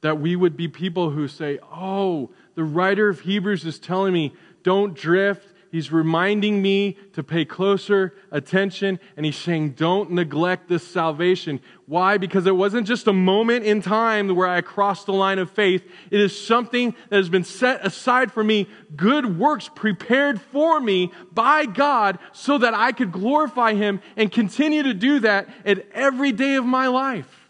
That 0.02 0.20
we 0.20 0.36
would 0.36 0.56
be 0.56 0.68
people 0.68 1.10
who 1.10 1.26
say, 1.26 1.58
oh, 1.72 2.30
the 2.54 2.64
writer 2.64 3.08
of 3.08 3.20
Hebrews 3.20 3.64
is 3.64 3.78
telling 3.78 4.12
me, 4.12 4.34
don't 4.62 4.94
drift, 4.94 5.53
He's 5.74 5.90
reminding 5.90 6.62
me 6.62 6.96
to 7.14 7.24
pay 7.24 7.44
closer 7.44 8.14
attention, 8.30 9.00
and 9.16 9.26
he's 9.26 9.34
saying, 9.34 9.70
Don't 9.70 10.12
neglect 10.12 10.68
this 10.68 10.86
salvation. 10.86 11.58
Why? 11.86 12.16
Because 12.16 12.46
it 12.46 12.54
wasn't 12.54 12.86
just 12.86 13.08
a 13.08 13.12
moment 13.12 13.64
in 13.64 13.82
time 13.82 14.36
where 14.36 14.46
I 14.46 14.60
crossed 14.60 15.06
the 15.06 15.12
line 15.12 15.40
of 15.40 15.50
faith. 15.50 15.82
It 16.12 16.20
is 16.20 16.46
something 16.46 16.94
that 17.10 17.16
has 17.16 17.28
been 17.28 17.42
set 17.42 17.84
aside 17.84 18.30
for 18.30 18.44
me, 18.44 18.68
good 18.94 19.36
works 19.36 19.68
prepared 19.68 20.40
for 20.40 20.78
me 20.78 21.10
by 21.32 21.66
God, 21.66 22.20
so 22.30 22.56
that 22.58 22.72
I 22.72 22.92
could 22.92 23.10
glorify 23.10 23.74
Him 23.74 24.00
and 24.16 24.30
continue 24.30 24.84
to 24.84 24.94
do 24.94 25.18
that 25.18 25.48
at 25.64 25.90
every 25.90 26.30
day 26.30 26.54
of 26.54 26.64
my 26.64 26.86
life. 26.86 27.48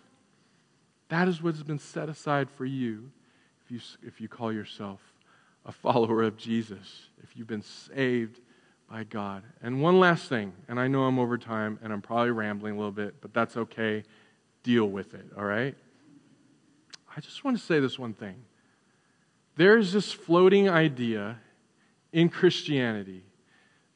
That 1.10 1.28
is 1.28 1.42
what 1.42 1.52
has 1.52 1.62
been 1.62 1.78
set 1.78 2.08
aside 2.08 2.48
for 2.48 2.64
you 2.64 3.10
if 3.66 3.70
you, 3.70 3.80
if 4.02 4.18
you 4.18 4.28
call 4.28 4.50
yourself 4.50 5.13
a 5.64 5.72
follower 5.72 6.22
of 6.22 6.36
Jesus, 6.36 7.08
if 7.22 7.36
you've 7.36 7.46
been 7.46 7.62
saved 7.62 8.40
by 8.90 9.04
God. 9.04 9.42
And 9.62 9.80
one 9.80 9.98
last 9.98 10.28
thing, 10.28 10.52
and 10.68 10.78
I 10.78 10.88
know 10.88 11.04
I'm 11.04 11.18
over 11.18 11.38
time 11.38 11.78
and 11.82 11.92
I'm 11.92 12.02
probably 12.02 12.30
rambling 12.30 12.74
a 12.74 12.76
little 12.76 12.92
bit, 12.92 13.20
but 13.20 13.32
that's 13.32 13.56
okay. 13.56 14.04
Deal 14.62 14.86
with 14.86 15.14
it, 15.14 15.26
all 15.36 15.44
right? 15.44 15.74
I 17.16 17.20
just 17.20 17.44
want 17.44 17.58
to 17.58 17.62
say 17.62 17.80
this 17.80 17.98
one 17.98 18.14
thing. 18.14 18.36
There's 19.56 19.92
this 19.92 20.12
floating 20.12 20.68
idea 20.68 21.38
in 22.12 22.28
Christianity 22.28 23.24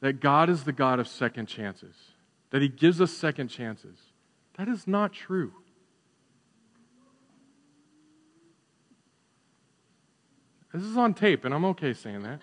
that 0.01 0.21
God 0.21 0.49
is 0.49 0.63
the 0.63 0.71
God 0.71 0.99
of 0.99 1.07
second 1.07 1.47
chances, 1.47 1.95
that 2.51 2.61
He 2.61 2.69
gives 2.69 3.01
us 3.01 3.11
second 3.11 3.49
chances. 3.49 3.97
That 4.57 4.67
is 4.67 4.87
not 4.87 5.13
true. 5.13 5.53
This 10.73 10.83
is 10.83 10.97
on 10.97 11.13
tape, 11.13 11.45
and 11.45 11.53
I'm 11.53 11.65
okay 11.65 11.93
saying 11.93 12.21
that. 12.23 12.41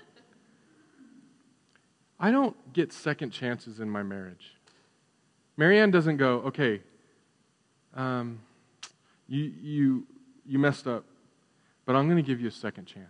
I 2.18 2.30
don't 2.30 2.56
get 2.72 2.92
second 2.92 3.30
chances 3.30 3.78
in 3.78 3.88
my 3.88 4.02
marriage. 4.02 4.54
Marianne 5.56 5.90
doesn't 5.90 6.16
go, 6.16 6.40
okay, 6.46 6.80
um, 7.94 8.40
you, 9.28 9.52
you, 9.62 10.06
you 10.46 10.58
messed 10.58 10.86
up, 10.86 11.04
but 11.84 11.94
I'm 11.94 12.06
going 12.06 12.16
to 12.16 12.26
give 12.26 12.40
you 12.40 12.48
a 12.48 12.52
second 12.52 12.86
chance. 12.86 13.06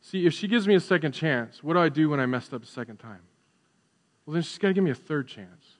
See, 0.00 0.26
if 0.26 0.32
she 0.32 0.48
gives 0.48 0.66
me 0.66 0.74
a 0.74 0.80
second 0.80 1.12
chance, 1.12 1.62
what 1.62 1.74
do 1.74 1.80
I 1.80 1.88
do 1.88 2.10
when 2.10 2.20
I 2.20 2.26
messed 2.26 2.52
up 2.52 2.62
a 2.62 2.66
second 2.66 2.98
time? 2.98 3.20
Well, 4.26 4.34
then 4.34 4.42
she's 4.42 4.58
got 4.58 4.68
to 4.68 4.74
give 4.74 4.84
me 4.84 4.90
a 4.90 4.94
third 4.94 5.28
chance. 5.28 5.76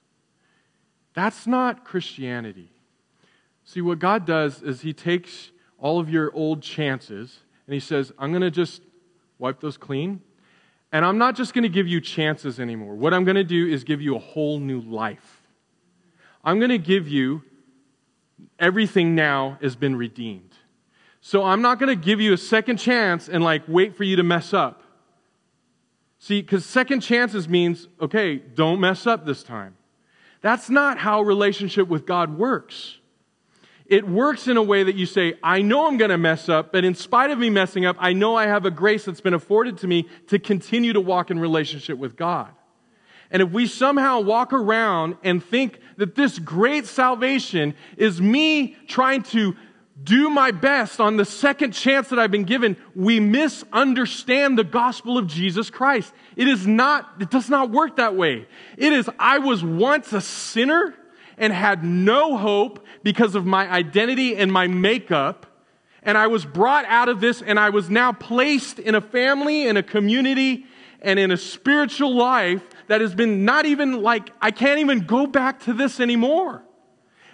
That's 1.13 1.45
not 1.47 1.85
Christianity. 1.85 2.69
See, 3.65 3.81
what 3.81 3.99
God 3.99 4.25
does 4.25 4.61
is 4.61 4.81
He 4.81 4.93
takes 4.93 5.51
all 5.77 5.99
of 5.99 6.09
your 6.09 6.33
old 6.33 6.61
chances 6.61 7.39
and 7.67 7.73
he 7.73 7.79
says, 7.79 8.11
I'm 8.17 8.31
going 8.31 8.41
to 8.41 8.51
just 8.51 8.81
wipe 9.39 9.59
those 9.59 9.77
clean. 9.77 10.21
And 10.91 11.03
I'm 11.03 11.17
not 11.17 11.35
just 11.35 11.53
going 11.53 11.63
to 11.63 11.69
give 11.69 11.87
you 11.87 11.99
chances 12.01 12.59
anymore. 12.59 12.95
What 12.95 13.13
I'm 13.13 13.23
going 13.23 13.35
to 13.35 13.43
do 13.43 13.67
is 13.67 13.83
give 13.83 14.01
you 14.01 14.15
a 14.15 14.19
whole 14.19 14.59
new 14.59 14.79
life. 14.81 15.41
I'm 16.43 16.59
going 16.59 16.69
to 16.69 16.77
give 16.77 17.07
you 17.07 17.41
everything 18.59 19.15
now 19.15 19.57
has 19.61 19.75
been 19.75 19.95
redeemed. 19.95 20.51
So 21.21 21.43
I'm 21.43 21.61
not 21.61 21.79
going 21.79 21.89
to 21.89 22.01
give 22.01 22.19
you 22.19 22.33
a 22.33 22.37
second 22.37 22.77
chance 22.77 23.29
and 23.29 23.43
like 23.43 23.63
wait 23.67 23.95
for 23.95 24.03
you 24.03 24.17
to 24.17 24.23
mess 24.23 24.53
up. 24.53 24.83
See, 26.19 26.41
because 26.41 26.65
second 26.65 27.01
chances 27.01 27.49
means, 27.49 27.87
okay, 27.99 28.37
don't 28.37 28.79
mess 28.79 29.07
up 29.07 29.25
this 29.25 29.41
time. 29.41 29.75
That's 30.41 30.69
not 30.69 30.97
how 30.97 31.21
relationship 31.21 31.87
with 31.87 32.05
God 32.05 32.37
works. 32.37 32.99
It 33.93 34.07
works 34.07 34.47
in 34.47 34.57
a 34.57 34.63
way 34.63 34.81
that 34.81 34.95
you 34.95 35.05
say, 35.05 35.35
I 35.43 35.61
know 35.61 35.85
I'm 35.85 35.97
going 35.97 36.09
to 36.09 36.17
mess 36.17 36.49
up, 36.49 36.71
but 36.71 36.83
in 36.83 36.95
spite 36.95 37.29
of 37.29 37.37
me 37.37 37.51
messing 37.51 37.85
up, 37.85 37.95
I 37.99 38.13
know 38.13 38.35
I 38.35 38.47
have 38.47 38.65
a 38.65 38.71
grace 38.71 39.05
that's 39.05 39.21
been 39.21 39.35
afforded 39.35 39.77
to 39.77 39.87
me 39.87 40.09
to 40.29 40.39
continue 40.39 40.93
to 40.93 40.99
walk 40.99 41.29
in 41.29 41.37
relationship 41.37 41.99
with 41.99 42.15
God. 42.15 42.49
And 43.29 43.43
if 43.43 43.51
we 43.51 43.67
somehow 43.67 44.21
walk 44.21 44.51
around 44.51 45.17
and 45.23 45.43
think 45.43 45.77
that 45.97 46.15
this 46.15 46.39
great 46.39 46.87
salvation 46.87 47.75
is 47.95 48.19
me 48.19 48.75
trying 48.87 49.21
to 49.25 49.55
do 50.03 50.31
my 50.31 50.49
best 50.49 50.99
on 50.99 51.17
the 51.17 51.23
second 51.23 51.73
chance 51.73 52.07
that 52.07 52.17
I've 52.17 52.31
been 52.31 52.45
given, 52.45 52.77
we 52.95 53.19
misunderstand 53.19 54.57
the 54.57 54.63
gospel 54.63 55.19
of 55.19 55.27
Jesus 55.27 55.69
Christ. 55.69 56.11
It 56.35 56.47
is 56.47 56.65
not, 56.65 57.11
it 57.19 57.29
does 57.29 57.47
not 57.47 57.69
work 57.69 57.97
that 57.97 58.15
way. 58.15 58.47
It 58.75 58.91
is, 58.91 59.07
I 59.19 59.37
was 59.37 59.63
once 59.63 60.13
a 60.13 60.21
sinner 60.21 60.95
and 61.37 61.53
had 61.53 61.83
no 61.83 62.37
hope 62.37 62.85
because 63.03 63.35
of 63.35 63.45
my 63.45 63.69
identity 63.69 64.35
and 64.35 64.51
my 64.51 64.67
makeup. 64.67 65.45
And 66.01 66.17
I 66.17 66.27
was 66.27 66.45
brought 66.45 66.85
out 66.85 67.09
of 67.09 67.21
this 67.21 67.41
and 67.41 67.59
I 67.59 67.69
was 67.69 67.89
now 67.89 68.11
placed 68.11 68.79
in 68.79 68.95
a 68.95 69.01
family, 69.01 69.67
in 69.67 69.77
a 69.77 69.83
community, 69.83 70.65
and 71.01 71.17
in 71.17 71.31
a 71.31 71.37
spiritual 71.37 72.15
life 72.15 72.61
that 72.87 73.01
has 73.01 73.15
been 73.15 73.45
not 73.45 73.65
even 73.65 74.01
like, 74.01 74.29
I 74.41 74.51
can't 74.51 74.79
even 74.79 75.05
go 75.05 75.27
back 75.27 75.61
to 75.63 75.73
this 75.73 75.99
anymore 75.99 76.63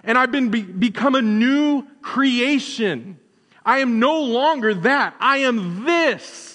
and 0.04 0.18
I've 0.18 0.32
been 0.32 0.50
be- 0.50 0.62
become 0.62 1.16
a 1.16 1.22
new 1.22 1.86
creation. 2.02 3.20
I 3.66 3.80
am 3.80 4.00
no 4.00 4.22
longer 4.22 4.74
that. 4.74 5.16
I 5.20 5.40
am 5.40 5.86
this. 5.86 6.49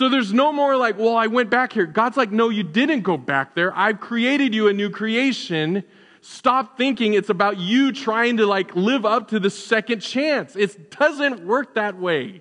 So 0.00 0.08
there's 0.08 0.32
no 0.32 0.50
more 0.50 0.78
like, 0.78 0.96
well, 0.96 1.14
I 1.14 1.26
went 1.26 1.50
back 1.50 1.74
here. 1.74 1.84
God's 1.84 2.16
like, 2.16 2.32
no, 2.32 2.48
you 2.48 2.62
didn't 2.62 3.02
go 3.02 3.18
back 3.18 3.54
there. 3.54 3.70
I've 3.76 4.00
created 4.00 4.54
you 4.54 4.68
a 4.68 4.72
new 4.72 4.88
creation. 4.88 5.84
Stop 6.22 6.78
thinking 6.78 7.12
it's 7.12 7.28
about 7.28 7.58
you 7.58 7.92
trying 7.92 8.38
to 8.38 8.46
like 8.46 8.74
live 8.74 9.04
up 9.04 9.28
to 9.28 9.38
the 9.38 9.50
second 9.50 10.00
chance. 10.00 10.56
It 10.56 10.90
doesn't 10.90 11.44
work 11.44 11.74
that 11.74 11.98
way. 11.98 12.40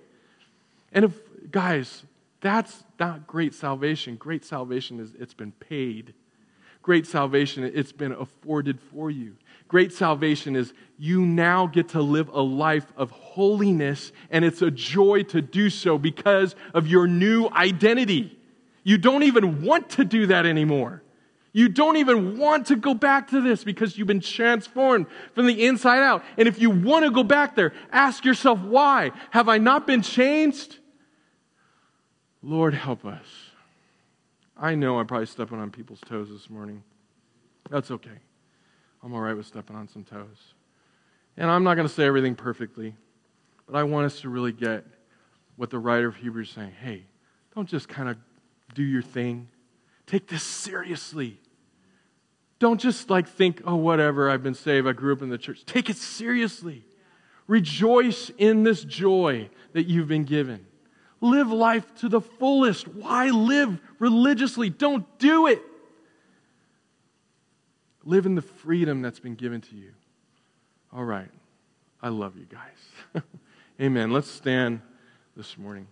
And 0.93 1.03
if, 1.03 1.19
guys, 1.51 2.03
that's 2.39 2.85
not 2.97 3.27
great 3.27 3.53
salvation. 3.53 4.15
Great 4.15 4.45
salvation 4.45 5.01
is 5.01 5.13
it's 5.19 5.33
been 5.33 5.51
paid. 5.51 6.13
Great 6.81 7.05
salvation, 7.05 7.65
it's 7.65 7.91
been 7.91 8.13
afforded 8.13 8.79
for 8.79 9.11
you. 9.11 9.35
Great 9.69 9.93
salvation 9.93 10.55
is 10.55 10.73
you 10.97 11.21
now 11.21 11.67
get 11.67 11.89
to 11.89 12.01
live 12.01 12.27
a 12.29 12.41
life 12.41 12.91
of 12.97 13.11
holiness, 13.11 14.11
and 14.31 14.43
it's 14.43 14.61
a 14.61 14.71
joy 14.71 15.23
to 15.23 15.41
do 15.41 15.69
so 15.69 15.97
because 15.97 16.55
of 16.73 16.87
your 16.87 17.07
new 17.07 17.47
identity. 17.49 18.37
You 18.83 18.97
don't 18.97 19.23
even 19.23 19.63
want 19.63 19.91
to 19.91 20.03
do 20.03 20.25
that 20.25 20.45
anymore. 20.45 21.03
You 21.53 21.69
don't 21.69 21.97
even 21.97 22.37
want 22.37 22.67
to 22.67 22.75
go 22.75 22.93
back 22.93 23.29
to 23.29 23.41
this 23.41 23.63
because 23.63 23.97
you've 23.97 24.07
been 24.07 24.19
transformed 24.19 25.05
from 25.33 25.45
the 25.45 25.65
inside 25.65 25.99
out. 25.99 26.23
And 26.37 26.47
if 26.47 26.59
you 26.59 26.71
want 26.71 27.05
to 27.05 27.11
go 27.11 27.23
back 27.23 27.55
there, 27.55 27.73
ask 27.91 28.25
yourself, 28.25 28.59
why? 28.59 29.11
Have 29.29 29.49
I 29.49 29.59
not 29.59 29.85
been 29.85 30.01
changed? 30.01 30.79
Lord, 32.41 32.73
help 32.73 33.05
us. 33.05 33.25
I 34.57 34.73
know 34.75 34.99
I'm 34.99 35.07
probably 35.07 35.27
stepping 35.27 35.59
on 35.59 35.69
people's 35.69 36.01
toes 36.01 36.29
this 36.29 36.49
morning. 36.49 36.83
That's 37.69 37.91
okay. 37.91 38.19
I'm 39.03 39.13
all 39.13 39.21
right 39.21 39.35
with 39.35 39.45
stepping 39.45 39.75
on 39.75 39.87
some 39.87 40.03
toes. 40.03 40.53
And 41.37 41.49
I'm 41.49 41.63
not 41.63 41.75
going 41.75 41.87
to 41.87 41.93
say 41.93 42.05
everything 42.05 42.35
perfectly, 42.35 42.95
but 43.65 43.77
I 43.77 43.83
want 43.83 44.05
us 44.05 44.21
to 44.21 44.29
really 44.29 44.51
get 44.51 44.85
what 45.55 45.69
the 45.69 45.79
writer 45.79 46.07
of 46.07 46.17
Hebrews 46.17 46.49
is 46.49 46.53
saying. 46.55 46.73
Hey, 46.81 47.05
don't 47.55 47.67
just 47.67 47.87
kind 47.87 48.09
of 48.09 48.17
do 48.73 48.83
your 48.83 49.01
thing. 49.01 49.47
Take 50.05 50.27
this 50.27 50.43
seriously. 50.43 51.39
Don't 52.59 52.79
just 52.79 53.09
like 53.09 53.27
think, 53.27 53.61
oh, 53.65 53.75
whatever, 53.75 54.29
I've 54.29 54.43
been 54.43 54.53
saved, 54.53 54.85
I 54.85 54.91
grew 54.91 55.13
up 55.13 55.21
in 55.21 55.29
the 55.29 55.37
church. 55.37 55.65
Take 55.65 55.89
it 55.89 55.95
seriously. 55.95 56.83
Rejoice 57.47 58.31
in 58.37 58.63
this 58.63 58.83
joy 58.83 59.49
that 59.73 59.87
you've 59.87 60.07
been 60.07 60.25
given. 60.25 60.65
Live 61.21 61.51
life 61.51 61.95
to 61.95 62.09
the 62.09 62.21
fullest. 62.21 62.87
Why 62.87 63.29
live 63.29 63.79
religiously? 63.97 64.69
Don't 64.69 65.05
do 65.19 65.47
it. 65.47 65.61
Live 68.03 68.25
in 68.25 68.35
the 68.35 68.41
freedom 68.41 69.01
that's 69.01 69.19
been 69.19 69.35
given 69.35 69.61
to 69.61 69.75
you. 69.75 69.91
All 70.93 71.03
right. 71.03 71.29
I 72.01 72.09
love 72.09 72.37
you 72.37 72.45
guys. 72.45 73.23
Amen. 73.81 74.11
Let's 74.11 74.29
stand 74.29 74.81
this 75.35 75.57
morning. 75.57 75.87